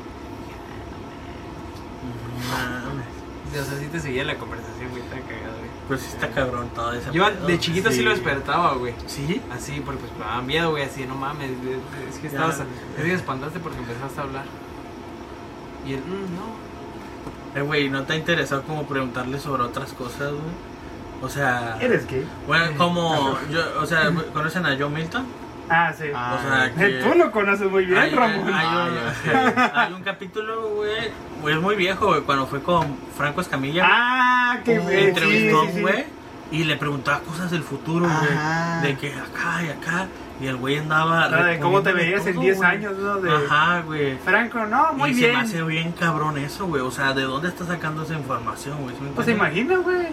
[2.50, 3.06] Mames.
[3.52, 5.02] O sea, sí te seguía la conversación, güey.
[5.02, 5.70] Está cagado, güey.
[5.88, 7.12] Pues sí está cabrón todo eso.
[7.12, 8.94] Yo de chiquito sí, lo despertaba, güey.
[9.06, 9.42] ¿Sí?
[9.52, 11.52] Así, porque pues me daba miedo, güey, así, no mames,
[12.10, 12.60] es que estabas,
[12.98, 14.46] es que espantaste porque empezaste a hablar.
[15.86, 17.60] Y él, "Mm, no.
[17.60, 20.66] Eh, güey, ¿no te ha interesado como preguntarle sobre otras cosas, güey?
[21.22, 22.28] O sea, ¿Eres gay?
[22.46, 25.26] bueno, como, yo, o sea, ¿conocen a Joe Milton?
[25.70, 26.04] Ah, sí.
[26.14, 28.54] Ah, O sea, Tú lo conoces muy bien, hay, Ramón.
[28.54, 33.42] hay Ah, un, hay un capítulo, güey, es muy viejo, güey, cuando fue con Franco
[33.42, 33.84] Escamilla.
[33.90, 35.06] Ah, qué güey.
[35.06, 35.82] entrevistón, sí, sí, sí.
[35.82, 36.06] güey,
[36.52, 40.08] y le preguntaba cosas del futuro, güey, de que acá y acá,
[40.40, 41.28] y el güey andaba...
[41.30, 42.70] No, de cómo te veías en todo, 10 güey.
[42.70, 43.16] años, ¿no?
[43.22, 44.18] De Ajá, güey.
[44.18, 45.34] Franco, no, muy y se bien.
[45.34, 46.82] me hace bien cabrón eso, güey.
[46.82, 48.96] O sea, ¿de dónde está sacando esa información, güey?
[48.96, 49.36] ¿Sí me Pues entiendes?
[49.68, 50.08] imagina, güey.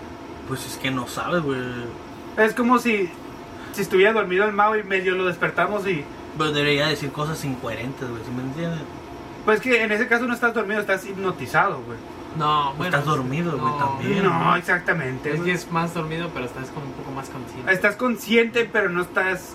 [0.49, 1.61] Pues es que no sabes, güey.
[2.37, 3.11] Es como si,
[3.73, 6.05] si estuviera dormido el Mao y medio lo despertamos y...
[6.39, 8.23] Pero debería decir cosas incoherentes, güey.
[8.25, 8.81] ¿Sí me entiendes?
[9.45, 11.99] Pues que en ese caso no estás dormido, estás hipnotizado, güey.
[12.39, 12.97] No, bueno.
[12.97, 14.11] Estás dormido, güey, también.
[14.13, 14.57] Bien, No, ¿no?
[14.57, 15.35] exactamente.
[15.35, 17.73] Es que es más dormido, pero estás como un poco más consciente.
[17.73, 19.55] Estás consciente, pero no estás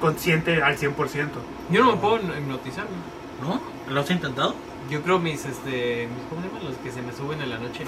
[0.00, 1.28] consciente al 100%.
[1.70, 3.50] Yo no me puedo hipnotizar, güey.
[3.50, 3.60] ¿No?
[3.92, 4.54] ¿Lo has intentado?
[4.90, 6.64] Yo creo mis, este, mis, ¿cómo se llaman?
[6.64, 7.84] Los que se me suben en la noche.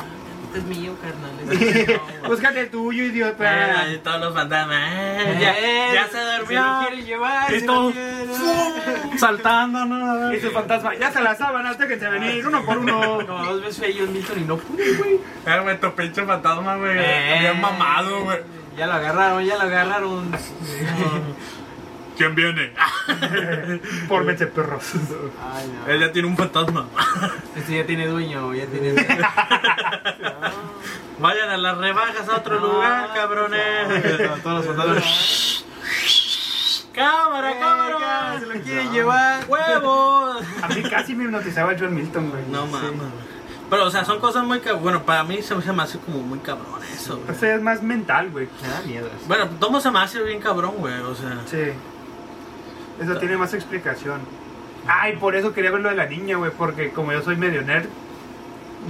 [0.52, 1.30] No es mío, carnal.
[1.52, 2.28] es mío, güey.
[2.30, 3.80] Búscate el tuyo, idiota.
[3.82, 4.78] Ay, todos los fantasmas.
[4.92, 6.46] eh, Ya, ya, ya se durmió.
[6.48, 7.52] Se lo quiere llevar.
[9.18, 10.32] Saltando, ¿no?
[10.34, 13.18] Y su fantasma, ya se las sábanas, déjense venir, uno por uno.
[13.26, 15.14] Como dos veces fui John Milton y no pude, güey.
[15.46, 16.96] Eh, güey, tu pinche fantasma, güey.
[16.98, 18.38] Eh, Bien mamado, güey.
[18.76, 20.30] Ya lo agarraron, ya lo agarraron.
[22.16, 22.72] ¿Quién viene?
[24.08, 24.84] Pórmense, perros.
[25.52, 25.92] Ay, no.
[25.92, 26.86] Él ya tiene un fantasma.
[27.54, 29.08] Este ya tiene dueño, ya tiene dueño.
[31.18, 34.42] Vayan a las rebajas a otro lugar, cabrones.
[34.42, 35.64] Todos los fantasmas.
[36.96, 38.40] Cámara, cámara.
[38.40, 39.44] Se lo quieren llevar.
[39.46, 40.42] ¡Huevos!
[40.62, 42.42] A mí casi me hipnotizaba John Milton, güey.
[42.50, 43.12] No mames.
[43.68, 44.82] Pero, o sea, son cosas muy cabrón.
[44.82, 47.36] Bueno, para mí se me hace como muy cabrón eso, güey.
[47.36, 48.48] O sea, es más mental, güey.
[48.62, 49.26] Me da miedo eso.
[49.26, 50.94] Bueno, todo se me hace bien cabrón, güey.
[51.00, 51.72] O sea, Sí.
[53.00, 54.20] Eso tiene más explicación.
[54.86, 57.62] Ay, por eso quería ver lo de la niña, güey, porque como yo soy medio
[57.62, 57.86] nerd,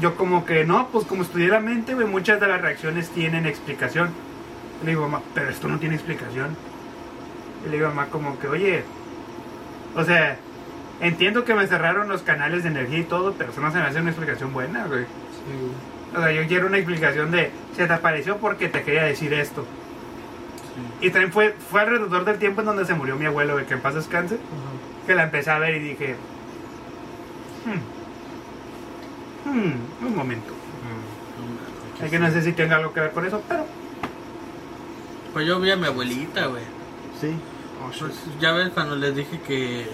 [0.00, 3.46] yo como que no, pues como estudié la mente, güey, muchas de las reacciones tienen
[3.46, 4.10] explicación.
[4.84, 6.56] Le digo, mamá, pero esto no tiene explicación.
[7.64, 8.84] Y le digo, mamá, como que, oye,
[9.94, 10.36] o sea,
[11.00, 13.84] entiendo que me cerraron los canales de energía y todo, pero eso no se me
[13.84, 15.06] hace una explicación buena, güey.
[16.14, 19.64] O sea, yo quiero una explicación de, se te apareció porque te quería decir esto.
[21.00, 23.74] Y también fue, fue alrededor del tiempo en donde se murió mi abuelo, güey, que
[23.74, 24.38] en paz descanse,
[25.06, 26.16] que la empecé a ver y dije,
[27.64, 30.52] hmm, hmm, un momento.
[32.02, 33.64] Es que no sé si tenga algo que ver con eso, pero
[35.32, 36.62] pues yo vi a mi abuelita, güey.
[37.20, 37.34] Sí.
[37.82, 37.90] Oh.
[37.98, 39.86] Pues ya ves cuando les dije que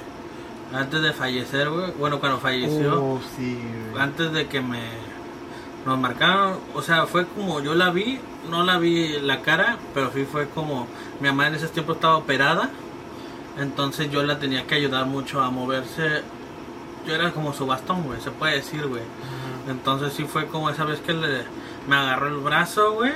[0.72, 1.93] Antes de fallecer, güey.
[1.99, 3.03] Bueno, cuando falleció.
[3.03, 3.59] Oh, sí,
[3.91, 4.03] güey.
[4.03, 4.80] antes de que me
[5.87, 8.20] nos marcaron, o sea, fue como yo la vi,
[8.51, 10.87] no la vi la cara, pero sí fue como
[11.20, 12.70] mi mamá en ese tiempo estaba operada,
[13.59, 16.22] entonces yo la tenía que ayudar mucho a moverse.
[17.07, 19.03] Yo era como su bastón, güey, se puede decir, güey.
[19.68, 21.45] Entonces sí fue como esa vez que le,
[21.89, 23.12] me agarró el brazo, güey.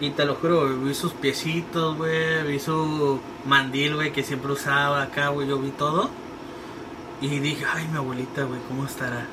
[0.00, 5.02] Y te lo juro, vi sus piecitos, güey, vi su mandil, güey, que siempre usaba
[5.02, 6.10] acá, güey, yo vi todo.
[7.20, 9.26] Y dije, ay, mi abuelita, güey, ¿cómo estará?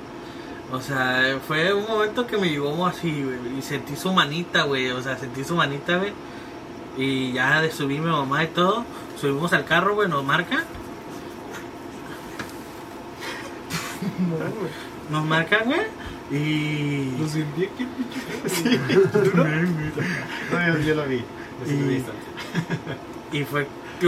[0.72, 4.90] O sea, fue un momento que me llevó así, güey, y sentí su manita, güey,
[4.92, 6.14] o sea, sentí su manita, güey.
[6.98, 8.86] Y ya de subir mi mamá y todo,
[9.20, 10.64] subimos al carro, güey, nos marca.
[15.10, 15.82] Nos marcan, güey.
[16.32, 17.18] Y...
[17.20, 17.86] Lo sentí aquí,
[19.36, 21.24] No, yo, yo lo vi.
[21.66, 21.92] Sí lo.
[21.92, 22.04] Y-
[23.42, 23.68] Y fue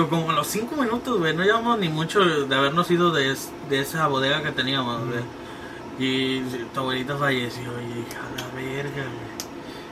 [0.10, 1.36] como a los 5 minutos, güey.
[1.36, 5.20] No llevamos ni mucho de habernos ido de, es- de esa bodega que teníamos, güey.
[6.00, 6.40] Y
[6.74, 7.64] tu abuelita falleció.
[7.64, 9.34] Y a la verga, güey.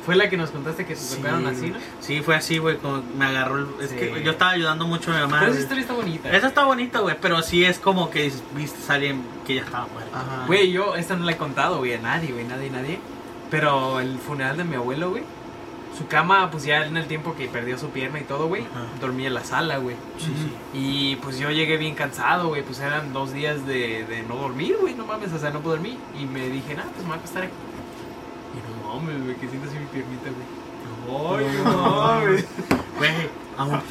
[0.06, 1.78] Fue la que nos contaste que se tocaron así, ¿no?
[2.00, 2.78] Sí, fue así, güey.
[2.78, 3.58] Como me agarró.
[3.60, 3.96] el- Es Sí.
[3.98, 5.40] que yo estaba ayudando mucho a mi mamá.
[5.42, 5.62] Pero esa güey.
[5.62, 6.32] historia está bonita.
[6.32, 7.16] Esa está bonita, güey.
[7.22, 10.10] Pero sí es como que viste a alguien que ya estaba muerto.
[10.16, 10.46] Ajá.
[10.48, 13.00] Güey, yo esta no la he contado, güey, a nadie, güey, nadie, nadie.
[13.52, 15.24] Pero el funeral de mi abuelo, güey.
[15.98, 18.64] Su cama, pues ya en el tiempo que perdió su pierna y todo, güey,
[19.00, 19.96] dormía en la sala, güey.
[20.18, 20.52] Sí, sí.
[20.74, 24.78] Y pues yo llegué bien cansado, güey, pues eran dos días de, de no dormir,
[24.80, 25.98] güey, no mames, o sea, no puedo dormir.
[26.20, 27.54] Y me dije, nada, pues me voy a acostar aquí.
[28.56, 31.46] Y no mames, güey, que siento así mi piernita, güey.
[31.46, 32.46] Ay, no mames.
[32.98, 33.12] Güey,
[33.58, 33.82] aún-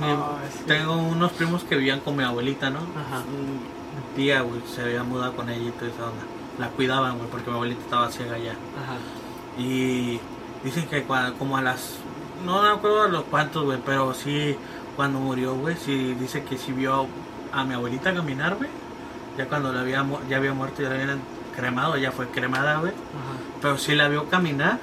[0.00, 2.78] mi- tengo unos primos que vivían con mi abuelita, ¿no?
[2.80, 3.22] Ajá.
[3.30, 6.22] Mi tía, güey, se había mudado con ella y toda esa onda.
[6.58, 8.52] La cuidaban, güey, porque mi abuelita estaba ciega ya.
[8.52, 8.96] Ajá.
[9.62, 10.18] Y
[10.64, 11.96] dicen que cua- como a las...
[12.44, 14.56] No me acuerdo de los cuantos, güey, pero sí,
[14.96, 17.06] cuando murió, güey, sí dice que sí vio
[17.52, 18.70] a mi abuelita caminar, güey.
[19.38, 21.20] Ya cuando la había, ya había muerto, ya la habían
[21.56, 22.92] cremado, ya fue cremada, güey.
[23.60, 24.78] Pero sí la vio caminar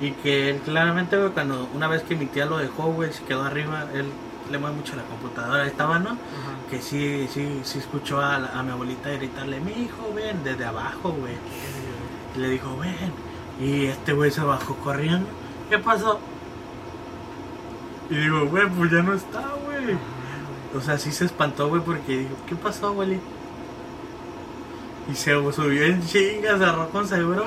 [0.00, 3.22] y que él claramente, güey, cuando una vez que mi tía lo dejó, güey, se
[3.24, 4.06] quedó arriba, él
[4.50, 6.10] le mueve mucho la computadora, estaba, ¿no?
[6.10, 6.18] Ajá.
[6.70, 10.64] Que sí, sí, sí escuchó a, la- a mi abuelita gritarle, mi hijo, ven, desde
[10.64, 11.34] abajo, güey.
[12.36, 13.29] Y le dijo, ven.
[13.60, 15.28] Y este güey se bajó corriendo.
[15.68, 16.18] ¿Qué pasó?
[18.08, 19.96] Y digo, güey, pues ya no está, güey.
[20.76, 23.22] O sea, sí se espantó, güey, porque dijo, ¿qué pasó, abuelita?
[25.10, 27.46] Y se subió en chingas, se arró con seguro.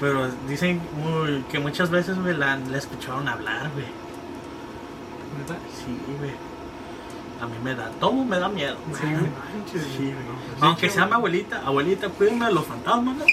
[0.00, 3.86] Pero dicen muy- que muchas veces, güey, la, la escucharon hablar, güey.
[5.38, 5.54] ¿Neta?
[5.74, 6.32] Sí, güey.
[7.40, 8.76] A mí me da, todo me da miedo.
[8.92, 10.14] Sí, Sí, güey.
[10.60, 13.24] Aunque sea mi abuelita, abuelita, cuídame de los fantasmas, ¿no?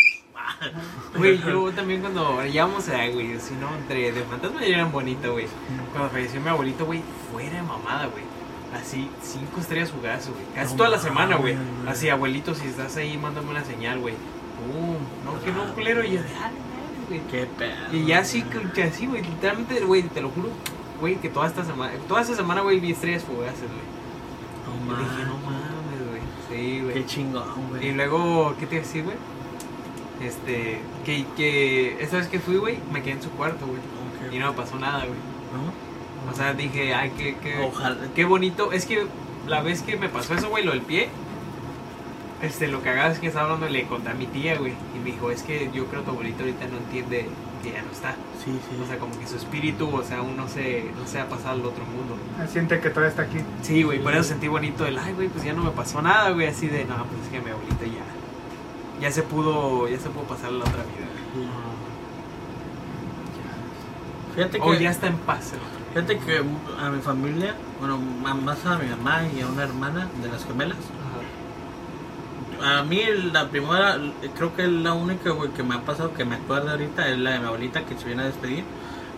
[1.17, 5.31] Güey, yo también cuando íbamos a, güey, si no, entre de fantasma ya eran bonitos,
[5.31, 5.47] güey.
[5.91, 7.01] Cuando falleció mi abuelito, güey,
[7.31, 8.23] fuera de mamada, güey.
[8.73, 10.43] Así, cinco estrellas fugaces, güey.
[10.55, 11.53] Casi No toda la semana, güey.
[11.55, 11.87] mames.
[11.87, 14.15] Así, abuelito, si estás ahí, mándame una señal, güey.
[14.57, 16.03] Pum, no, que no, culero.
[16.03, 17.21] Y yo, ah, mames, güey.
[17.29, 17.75] Qué pedo.
[17.91, 18.43] Y ya así,
[18.83, 20.49] así, güey, literalmente, güey, te lo juro,
[20.99, 23.93] güey, que toda esta semana, toda esta semana, güey, vi estrellas fugaces, güey.
[24.87, 25.61] No dije, no mames.
[25.61, 26.21] mames, güey.
[26.49, 26.93] Sí, güey.
[26.95, 27.87] Qué chingón, güey.
[27.89, 29.17] Y luego, ¿qué te iba a decir, güey?
[30.25, 33.79] Este, que, que esa vez que fui, güey, me quedé en su cuarto, güey.
[34.31, 35.19] Y no me pasó nada, güey.
[35.53, 36.31] ¿No?
[36.31, 37.97] O sea, dije, ay, qué, qué, Ojalá.
[38.15, 38.71] qué bonito.
[38.71, 39.05] Es que
[39.47, 41.09] la vez que me pasó eso, güey, lo del pie,
[42.41, 44.73] este, lo cagado es que estaba hablando, le conté a mi tía, güey.
[44.95, 47.27] Y me dijo, es que yo creo que tu abuelito ahorita no entiende
[47.61, 48.15] que ya no está.
[48.43, 48.81] Sí, sí.
[48.81, 51.51] O sea, como que su espíritu, o sea, aún no se, no se ha pasado
[51.51, 52.17] al otro mundo.
[52.51, 53.37] Siente que todavía está aquí.
[53.61, 56.31] Sí, güey, por eso sentí bonito el, ay, güey, pues ya no me pasó nada,
[56.31, 58.03] güey, así de, no, pues es que mi abuelita ya,
[59.03, 61.07] ya se pudo, ya se pudo pasar la otra vida.
[64.35, 65.51] Fíjate que, O ya está en paz.
[65.93, 66.37] fíjate que
[66.79, 70.77] a mi familia, bueno, más a mi mamá y a una hermana de las gemelas,
[72.63, 73.01] a mí
[73.31, 73.97] la primera,
[74.37, 77.31] creo que la única güey, que me ha pasado que me acuerdo ahorita es la
[77.31, 78.63] de mi abuelita que se viene a despedir.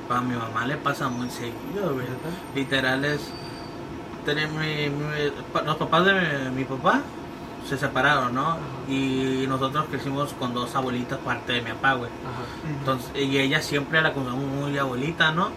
[0.09, 2.05] A mi mamá le pasa muy seguido, güey.
[2.55, 3.21] Literal es.
[4.25, 4.91] tener mi-
[5.65, 7.01] los papás de mi, mi papá
[7.67, 8.57] se separaron, ¿no?
[8.87, 12.09] Y nosotros crecimos con dos abuelitas, parte de mi papá, güey.
[12.09, 12.77] Ajá.
[12.79, 15.49] Entonces, y ella siempre la consideramos muy abuelita, ¿no?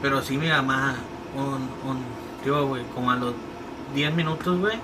[0.00, 0.96] Pero sí mi mamá,
[1.36, 2.02] un, un
[2.42, 3.34] tío, güey, como a los
[3.94, 4.78] 10 minutos, güey.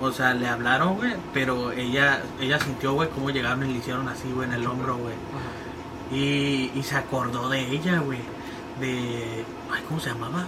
[0.00, 4.08] O sea, le hablaron, güey, pero ella ella sintió, güey, cómo llegaron y le hicieron
[4.08, 5.14] así, güey, en el hombro, güey.
[6.12, 8.18] Y, y se acordó de ella, güey.
[8.80, 9.44] De...
[9.72, 10.46] Ay, ¿cómo se llamaba?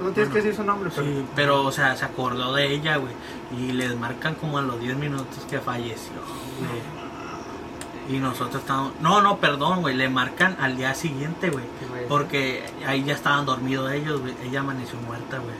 [0.00, 1.06] No tienes que decir su nombre, pero.
[1.06, 3.12] Sí, pero, o sea, se acordó de ella, güey.
[3.58, 6.12] Y les marcan como a los 10 minutos que falleció,
[6.58, 7.06] güey.
[8.08, 8.92] Y nosotros estábamos...
[9.00, 9.96] No, no, perdón, güey.
[9.96, 11.64] Le marcan al día siguiente, güey.
[12.08, 14.34] Porque ahí ya estaban dormidos ellos, güey.
[14.44, 15.54] Ella amaneció muerta, güey.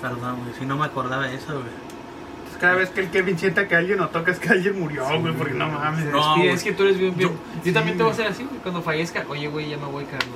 [0.00, 0.54] Perdón, güey.
[0.58, 2.60] Si no me acordaba de eso, güey.
[2.60, 5.32] cada vez que el Kevin sienta que alguien no toca es que alguien murió, güey,
[5.34, 6.04] porque no mames.
[6.06, 7.30] No, es que tú eres bien, bien.
[7.30, 8.58] Yo, Yo- también te voy a hacer así, güey.
[8.60, 10.28] Cuando fallezca, oye, güey, ya me voy, carnal.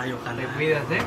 [0.00, 0.42] Ay, ojalá.
[0.42, 1.02] Te cuidas, ¿eh?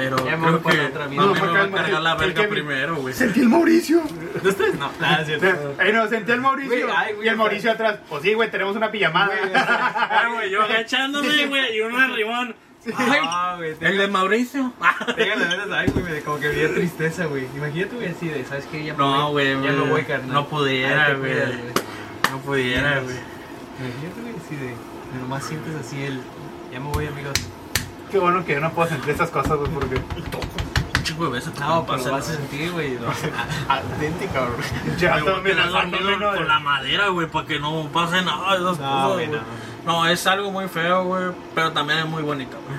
[0.00, 1.20] Pero Ya me voy creo para que otra vida.
[1.22, 3.14] no, No, me va a cargar la verga primero, güey.
[3.14, 4.02] Sentí el Mauricio.
[4.42, 4.74] ¿De ustedes?
[4.76, 5.74] No, nada, es cierto.
[5.82, 6.70] Eh, no, sentí el Mauricio.
[6.70, 7.98] Güey, ay, güey, y el Mauricio atrás.
[8.08, 9.30] Pues sí, güey, tenemos una pijamada.
[10.12, 12.54] Ah, güey, yo agachándome, güey, y un.
[12.96, 13.76] Ah, güey.
[13.80, 14.72] El de Mauricio.
[15.14, 17.44] Tenga la neta, ay, güey, me- como que me dio tristeza, güey.
[17.54, 18.84] Imagínate, güey, así de, ¿sabes qué?
[18.84, 19.32] Ya me No, voy.
[19.32, 19.90] güey, Ya me güey.
[19.90, 20.32] voy, carnal.
[20.32, 21.32] No pudiera, güey.
[21.32, 21.50] cuidas,
[22.30, 23.16] No pudiera, güey.
[23.78, 26.20] Imagínate, güey, así de, de nomás sientes así el,
[26.72, 27.34] ya me voy, amigos.
[28.10, 30.00] Qué bueno que yo no puedo sentir esas cosas, güey, porque
[31.02, 31.50] Chico de beso.
[31.60, 32.92] No, pero lo vas a sentir, güey.
[32.92, 33.06] no.
[33.68, 34.56] Auténtica, cabrón.
[34.98, 39.12] ya amenazándome, dormido con la madera, güey, para que no pase nada esas No, cosas,
[39.14, 39.38] güey, no.
[39.86, 41.24] No, es algo muy feo, güey,
[41.54, 42.78] pero también es muy bonito, güey.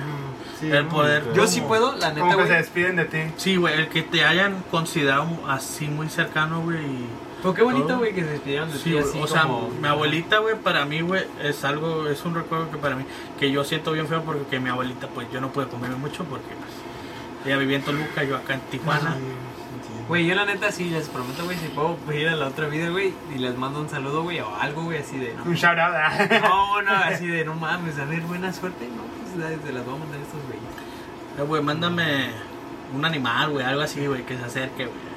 [0.60, 1.32] Sí, El poder-.
[1.34, 2.58] Yo sí puedo, la neta, Como que se güey.
[2.62, 3.18] despiden de ti.
[3.36, 6.78] Sí, güey, el que te hayan considerado así muy cercano, güey.
[6.78, 7.08] y-
[7.42, 9.68] Pero qué bonito, güey, que se despidieron de Sí, ti así o sea, como...
[9.68, 13.04] mi abuelita, güey, para mí, güey, es algo, es un recuerdo que para mí,
[13.38, 16.46] que yo siento bien feo porque mi abuelita, pues yo no pude comerme mucho porque,
[16.46, 16.70] pues,
[17.44, 19.16] ella vivía en Toluca, yo acá en Tijuana.
[20.08, 22.90] Güey, yo la neta sí les prometo, güey, si puedo ir a la otra vida,
[22.90, 25.34] güey, y les mando un saludo, güey, o algo, güey, así de...
[25.44, 25.94] Un shout out.
[25.94, 26.28] ah.
[26.42, 29.94] No, no, así de, no mames, a ver, buena suerte, no, pues se las voy
[29.94, 30.62] a mandar a estos güeyes.
[31.38, 32.30] Eh, güey, mándame
[32.94, 35.11] un animal, güey, algo así, güey, que se acerque, güey.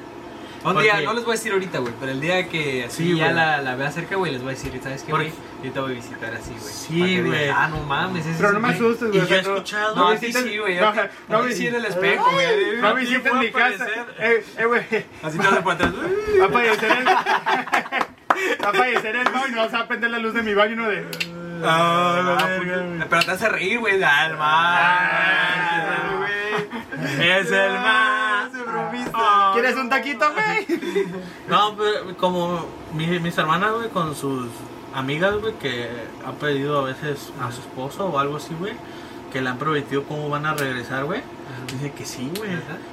[0.64, 3.04] Un Porque- día, no les voy a decir ahorita, güey, pero el día que así
[3.12, 5.32] Sí, ya la, la vea cerca, güey, les voy a decir, ¿sabes qué, güey?
[5.62, 6.72] Yo te voy a visitar así, güey.
[6.72, 7.48] Sí, güey.
[7.50, 8.74] Ah, no mames, ese Pero no me güey.
[8.80, 9.20] asustes, Y güey.
[9.20, 10.74] yo o sea, he escuchado- No, a ti visites- sí, güey.
[10.76, 12.80] No, No, no, no, vi- sí en el espejo, güey.
[12.80, 13.84] No visites mi casa.
[13.84, 14.06] aparecer.
[14.18, 14.82] Eh, eh, güey.
[15.22, 15.92] Así te vas por atrás.
[16.40, 17.06] Va a fallecer el.
[18.64, 20.74] Va a fallecer el baño y no vas a prender la luz de mi baño,
[20.74, 21.06] uno de.
[21.64, 22.48] Ah, Ah.
[23.08, 24.02] Pero te hace reír, güey.
[24.02, 24.90] Ah, Alma.
[27.18, 28.15] Es el más.
[29.60, 30.78] ¿Quieres un taquito, güey?
[31.48, 34.46] No, pero como mi- mis hermanas, güey, con sus
[34.94, 35.88] amigas, güey, que
[36.26, 38.72] han pedido a veces a su esposo o algo así, güey,
[39.32, 41.20] que le han prometido cómo van a regresar, güey.
[41.72, 42.50] Dicen que sí, güey.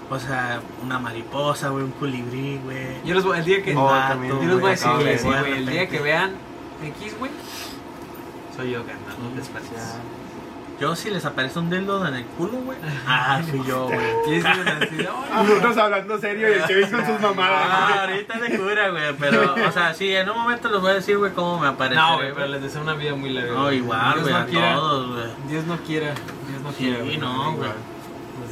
[0.10, 3.04] O sea, una mariposa, güey, un colibrí, güey.
[3.06, 3.76] Yo les voy, el día que.
[3.76, 6.32] Oh, también, yo les voy a decir, güey, sí, El día que vean
[6.84, 7.32] X, güey.
[8.56, 9.96] Soy yo, te espantes.
[10.84, 12.78] Yo si les aparece un dildo en el culo, güey.
[13.08, 13.98] Ah, fui yo, güey.
[14.46, 15.08] "Ay,
[15.48, 18.00] Nosotros hablando serio y el Kevin con sus Ah, mamadas.
[18.02, 19.16] ahorita de cura, güey.
[19.18, 21.96] Pero, o sea, sí, en un momento les voy a decir, güey, cómo me aparece.
[22.02, 23.54] No, güey, pero les deseo una vida muy larga.
[23.54, 25.26] No, igual, Dios güey, no a quiera- todos, güey.
[25.48, 26.08] Dios no quiera.
[26.50, 27.00] Dios no Sí, quiera.
[27.00, 27.18] güey.
[27.18, 27.70] no, güey.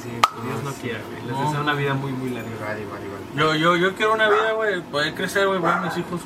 [0.01, 1.21] Sí, Dios no quiera, güey.
[1.27, 1.43] Les No.
[1.47, 2.49] deseo una vida muy, muy larga.
[2.49, 3.21] Igual, igual, igual.
[3.35, 6.21] Yo, yo, yo quiero una vida, güey, poder crecer, güey, ver mis hijos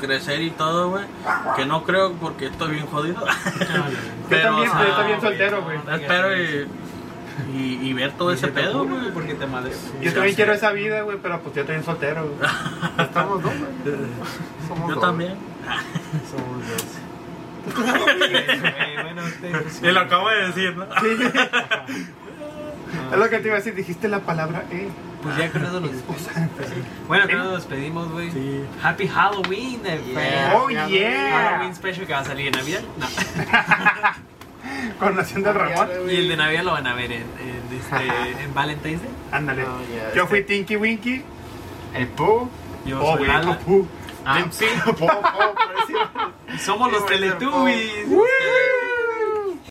[0.00, 1.04] crecer y todo, güey.
[1.56, 3.24] Que no creo porque estoy bien jodido.
[4.30, 5.78] Yo también, o sea, yo también soltero, güey.
[6.00, 6.66] Espero y,
[7.54, 9.10] y, y ver todo ese pedo, güey.
[9.12, 9.72] Porque te madre.
[10.00, 12.50] Yo también quiero esa vida, güey, pero pues yo también soltero, güey.
[12.98, 13.70] Estamos dos, güey.
[14.68, 15.04] Somos Yo dos.
[15.04, 15.34] también.
[16.30, 16.84] Somos dos.
[19.02, 19.88] Bueno, usted.
[19.88, 20.86] Y lo acabo de decir, ¿no?
[23.12, 24.88] Es lo que te iba a decir, dijiste la palabra E.
[25.24, 26.50] Pues ya con eso nos despedimos.
[27.08, 28.30] Bueno, con eso nos despedimos, güey.
[28.30, 28.64] Sí.
[28.82, 30.52] Happy Halloween, eh, Yeah.
[30.56, 31.30] Oh, yeah.
[31.50, 32.80] Halloween special que va a salir en Navidad.
[32.98, 33.06] No.
[34.98, 35.88] Con Nación del Ramón.
[36.08, 39.10] Y el de Navidad lo van a ver en, en, este, en Valentine's Day.
[39.32, 39.64] Ándale.
[39.64, 41.22] Oh, yeah, Yo fui este- Tinky Winky.
[41.94, 42.48] El Pooh.
[42.86, 43.26] Yo Oh, soy.
[43.26, 43.86] Goku.
[44.26, 44.66] Ah, sí.
[46.58, 48.06] Somos los Teletubbies.